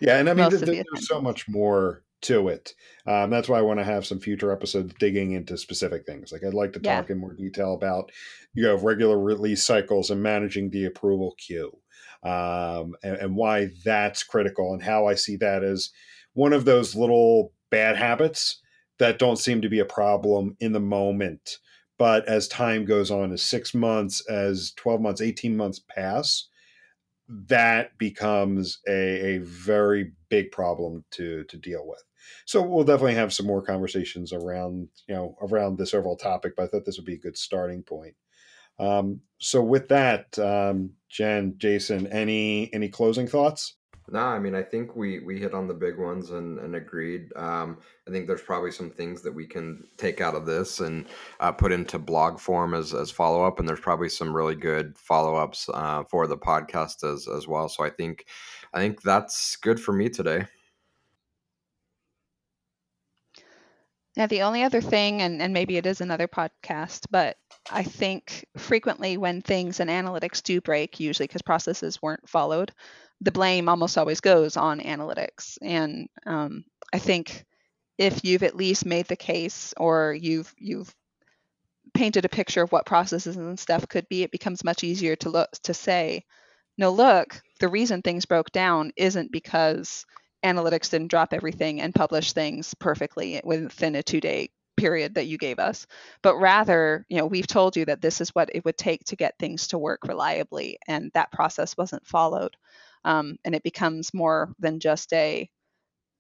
yeah, 0.01 0.18
and 0.18 0.31
I 0.31 0.35
mean, 0.35 0.51
th- 0.51 0.64
th- 0.64 0.87
there's 0.91 1.09
so 1.09 1.20
much 1.20 1.49
more 1.49 2.03
to 2.22 2.49
it. 2.49 2.74
Um, 3.07 3.31
that's 3.31 3.49
why 3.49 3.59
I 3.59 3.62
want 3.62 3.81
to 3.81 3.85
have 3.85 4.07
some 4.07 4.20
future 4.20 4.53
episodes 4.53 4.95
digging 4.99 5.33
into 5.33 5.57
specific 5.57 6.07
things. 6.07 6.33
Like 6.33 6.45
I'd 6.45 6.55
like 6.55 6.72
to 6.74 6.81
talk 6.81 7.09
yeah. 7.09 7.12
in 7.12 7.20
more 7.20 7.35
detail 7.35 7.74
about 7.74 8.11
you 8.55 8.62
know 8.62 8.76
regular 8.76 9.18
release 9.18 9.64
cycles 9.64 10.11
and 10.11 10.22
managing 10.22 10.70
the 10.70 10.87
approval 10.87 11.35
queue, 11.39 11.76
um, 12.22 12.95
and, 13.03 13.16
and 13.16 13.37
why 13.37 13.70
that's 13.85 14.22
critical, 14.22 14.72
and 14.72 14.83
how 14.83 15.07
I 15.07 15.14
see 15.14 15.37
that 15.37 15.62
as 15.62 15.91
one 16.33 16.53
of 16.53 16.64
those 16.64 16.95
little 16.95 17.53
bad 17.70 17.96
habits 17.96 18.60
that 18.98 19.18
don't 19.18 19.38
seem 19.38 19.62
to 19.62 19.68
be 19.68 19.78
a 19.78 19.84
problem 19.84 20.56
in 20.60 20.72
the 20.72 20.80
moment. 20.80 21.58
But 21.98 22.26
as 22.28 22.48
time 22.48 22.84
goes 22.84 23.10
on, 23.10 23.32
as 23.32 23.42
six 23.42 23.74
months, 23.74 24.22
as 24.28 24.72
12 24.76 25.00
months, 25.00 25.20
18 25.20 25.56
months 25.56 25.80
pass, 25.80 26.48
that 27.28 27.96
becomes 27.98 28.80
a, 28.88 29.36
a 29.36 29.38
very 29.38 30.12
big 30.28 30.50
problem 30.50 31.04
to 31.12 31.44
to 31.44 31.56
deal 31.56 31.86
with. 31.86 32.02
So 32.44 32.60
we'll 32.62 32.84
definitely 32.84 33.14
have 33.14 33.32
some 33.32 33.46
more 33.46 33.62
conversations 33.62 34.32
around 34.32 34.88
you 35.08 35.14
know 35.14 35.36
around 35.42 35.78
this 35.78 35.94
overall 35.94 36.16
topic. 36.16 36.54
But 36.56 36.64
I 36.64 36.66
thought 36.68 36.84
this 36.84 36.96
would 36.96 37.06
be 37.06 37.14
a 37.14 37.18
good 37.18 37.36
starting 37.36 37.82
point. 37.82 38.14
Um, 38.78 39.20
so 39.38 39.62
with 39.62 39.88
that, 39.88 40.38
um, 40.38 40.92
Jen, 41.08 41.54
Jason, 41.58 42.06
any 42.08 42.72
any 42.72 42.88
closing 42.88 43.28
thoughts? 43.28 43.76
No, 44.12 44.20
I 44.20 44.40
mean, 44.40 44.56
I 44.56 44.62
think 44.62 44.96
we 44.96 45.20
we 45.20 45.38
hit 45.38 45.54
on 45.54 45.68
the 45.68 45.74
big 45.74 45.96
ones 45.96 46.30
and, 46.30 46.58
and 46.58 46.74
agreed. 46.74 47.32
Um, 47.36 47.78
I 48.08 48.11
think 48.11 48.26
there's 48.26 48.42
probably 48.42 48.72
some 48.72 48.90
things 48.90 49.22
that 49.22 49.32
we 49.32 49.46
can 49.46 49.84
take 49.98 50.20
out 50.20 50.34
of 50.34 50.46
this 50.46 50.80
and 50.80 51.06
uh, 51.38 51.52
put 51.52 51.70
into 51.70 51.98
blog 51.98 52.40
form 52.40 52.74
as, 52.74 52.92
as 52.92 53.11
follow 53.11 53.44
up, 53.44 53.61
and 53.61 53.68
there's 53.68 53.78
probably 53.78 54.08
some 54.08 54.34
really 54.34 54.56
good 54.56 54.98
follow 54.98 55.36
ups 55.36 55.68
uh, 55.72 56.02
for 56.04 56.26
the 56.26 56.36
podcast 56.36 57.04
as 57.04 57.28
as 57.28 57.46
well. 57.46 57.68
So 57.68 57.84
I 57.84 57.90
think 57.90 58.26
I 58.74 58.80
think 58.80 59.00
that's 59.02 59.54
good 59.56 59.78
for 59.80 59.92
me 59.92 60.08
today. 60.08 60.46
Now, 64.16 64.26
the 64.26 64.42
only 64.42 64.64
other 64.64 64.80
thing, 64.80 65.22
and, 65.22 65.40
and 65.40 65.54
maybe 65.54 65.76
it 65.76 65.86
is 65.86 66.00
another 66.00 66.26
podcast, 66.26 67.06
but 67.11 67.36
I 67.70 67.84
think 67.84 68.44
frequently 68.56 69.16
when 69.16 69.40
things 69.40 69.78
in 69.78 69.86
analytics 69.86 70.42
do 70.42 70.61
break, 70.61 70.98
usually 70.98 71.28
because 71.28 71.42
processes 71.42 72.02
weren't 72.02 72.28
followed, 72.28 72.72
the 73.20 73.32
blame 73.32 73.68
almost 73.68 73.98
always 73.98 74.20
goes 74.20 74.56
on 74.56 74.80
analytics. 74.80 75.58
And 75.62 76.08
um, 76.26 76.64
I 76.92 76.98
think 76.98 77.44
if 77.98 78.24
you've 78.24 78.42
at 78.42 78.56
least 78.56 78.86
made 78.86 79.06
the 79.06 79.16
case 79.16 79.74
or 79.76 80.16
you've 80.18 80.52
you've 80.58 80.94
painted 81.92 82.24
a 82.24 82.30
picture 82.30 82.62
of 82.62 82.72
what 82.72 82.86
processes 82.86 83.36
and 83.36 83.58
stuff 83.58 83.88
could 83.88 84.08
be, 84.08 84.22
it 84.22 84.30
becomes 84.30 84.64
much 84.64 84.84
easier 84.84 85.16
to 85.16 85.30
look 85.30 85.50
to 85.64 85.74
say, 85.74 86.24
no, 86.78 86.90
look, 86.90 87.42
the 87.58 87.68
reason 87.68 88.00
things 88.00 88.26
broke 88.26 88.50
down 88.52 88.92
isn't 88.96 89.32
because 89.32 90.06
analytics 90.44 90.90
didn't 90.90 91.10
drop 91.10 91.32
everything 91.32 91.80
and 91.80 91.94
publish 91.94 92.32
things 92.32 92.74
perfectly 92.74 93.40
within 93.44 93.94
a 93.96 94.02
two 94.02 94.20
day 94.20 94.50
period 94.76 95.14
that 95.14 95.26
you 95.26 95.36
gave 95.36 95.58
us 95.58 95.86
but 96.22 96.38
rather 96.38 97.04
you 97.10 97.18
know 97.18 97.26
we've 97.26 97.46
told 97.46 97.76
you 97.76 97.84
that 97.84 98.00
this 98.00 98.22
is 98.22 98.30
what 98.30 98.48
it 98.54 98.64
would 98.64 98.78
take 98.78 99.04
to 99.04 99.14
get 99.14 99.34
things 99.38 99.68
to 99.68 99.76
work 99.76 100.06
reliably 100.08 100.78
and 100.88 101.10
that 101.12 101.30
process 101.30 101.76
wasn't 101.76 102.06
followed 102.06 102.56
um, 103.05 103.36
and 103.44 103.55
it 103.55 103.62
becomes 103.62 104.14
more 104.14 104.53
than 104.59 104.80
just 104.80 105.12
a 105.12 105.48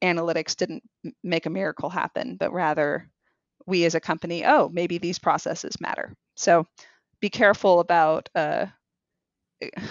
analytics 0.02 0.56
didn't 0.56 0.82
make 1.22 1.46
a 1.46 1.50
miracle 1.50 1.90
happen 1.90 2.36
but 2.36 2.52
rather 2.52 3.10
we 3.66 3.84
as 3.84 3.94
a 3.94 4.00
company 4.00 4.44
oh 4.44 4.68
maybe 4.72 4.98
these 4.98 5.18
processes 5.18 5.80
matter. 5.80 6.14
So 6.34 6.66
be 7.20 7.28
careful 7.30 7.80
about 7.80 8.28
uh, 8.34 8.66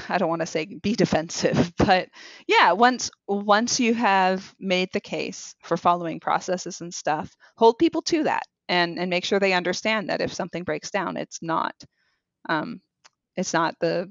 I 0.10 0.18
don't 0.18 0.30
want 0.30 0.42
to 0.42 0.48
say 0.48 0.66
be 0.66 0.96
defensive, 0.96 1.74
but 1.78 2.10
yeah, 2.48 2.72
once 2.72 3.12
once 3.28 3.80
you 3.80 3.94
have 3.94 4.54
made 4.60 4.90
the 4.94 5.00
case 5.00 5.56
for 5.64 5.78
following 5.78 6.20
processes 6.20 6.82
and 6.82 6.94
stuff, 6.94 7.36
hold 7.58 7.78
people 7.78 8.02
to 8.04 8.24
that 8.24 8.44
and 8.68 9.00
and 9.00 9.10
make 9.10 9.26
sure 9.26 9.40
they 9.40 9.54
understand 9.54 10.10
that 10.10 10.22
if 10.22 10.34
something 10.34 10.64
breaks 10.64 10.90
down, 10.92 11.18
it's 11.18 11.40
not 11.42 11.76
um, 12.50 12.82
it's 13.38 13.54
not 13.54 13.76
the 13.80 14.10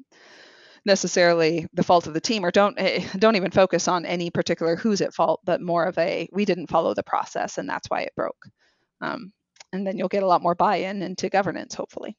necessarily 0.85 1.67
the 1.73 1.83
fault 1.83 2.07
of 2.07 2.15
the 2.15 2.21
team 2.21 2.45
or 2.45 2.51
don't 2.51 2.79
eh, 2.79 3.07
don't 3.19 3.37
even 3.37 3.51
focus 3.51 3.89
on 3.89 4.07
any 4.07 4.31
particular 4.31 4.77
who's 4.77 5.01
at 5.01 5.15
fault 5.15 5.41
but 5.45 5.61
more 5.61 5.85
of 5.85 5.97
a 5.99 6.29
we 6.33 6.45
didn't 6.45 6.69
follow 6.69 6.95
the 6.95 7.03
process 7.03 7.59
and 7.59 7.69
that's 7.69 7.89
why 7.89 8.03
it 8.03 8.15
broke. 8.17 8.47
Um, 9.01 9.33
and 9.73 9.87
then 9.87 9.99
you'll 9.99 10.09
get 10.09 10.23
a 10.23 10.27
lot 10.27 10.43
more 10.43 10.55
buy-in 10.55 11.03
into 11.03 11.29
governance 11.29 11.75
hopefully. 11.75 12.17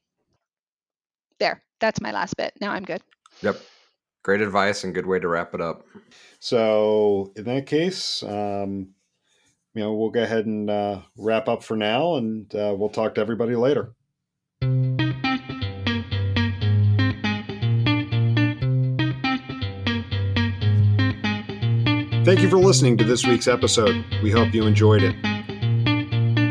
There 1.38 1.62
that's 1.80 2.00
my 2.00 2.12
last 2.12 2.36
bit. 2.36 2.52
Now 2.60 2.72
i'm 2.72 2.84
good. 2.84 3.02
Yep. 3.42 3.60
Great 4.22 4.42
advice 4.42 4.84
and 4.84 4.94
good 4.94 5.06
way 5.06 5.18
to 5.18 5.28
wrap 5.28 5.54
it 5.54 5.62
up. 5.62 5.86
So 6.40 7.32
in 7.36 7.44
that 7.44 7.66
case 7.66 8.22
um, 8.22 8.90
you 9.74 9.82
know 9.82 9.94
we'll 9.94 10.10
go 10.10 10.22
ahead 10.22 10.46
and 10.46 10.68
uh, 10.70 11.00
wrap 11.16 11.48
up 11.48 11.62
for 11.62 11.76
now 11.76 12.16
and 12.16 12.54
uh, 12.54 12.74
we'll 12.76 12.88
talk 12.90 13.14
to 13.14 13.20
everybody 13.20 13.54
later 13.56 13.94
Thank 22.30 22.42
you 22.42 22.48
for 22.48 22.58
listening 22.58 22.96
to 22.98 23.02
this 23.02 23.26
week's 23.26 23.48
episode. 23.48 24.04
We 24.22 24.30
hope 24.30 24.54
you 24.54 24.64
enjoyed 24.64 25.02
it. 25.02 25.16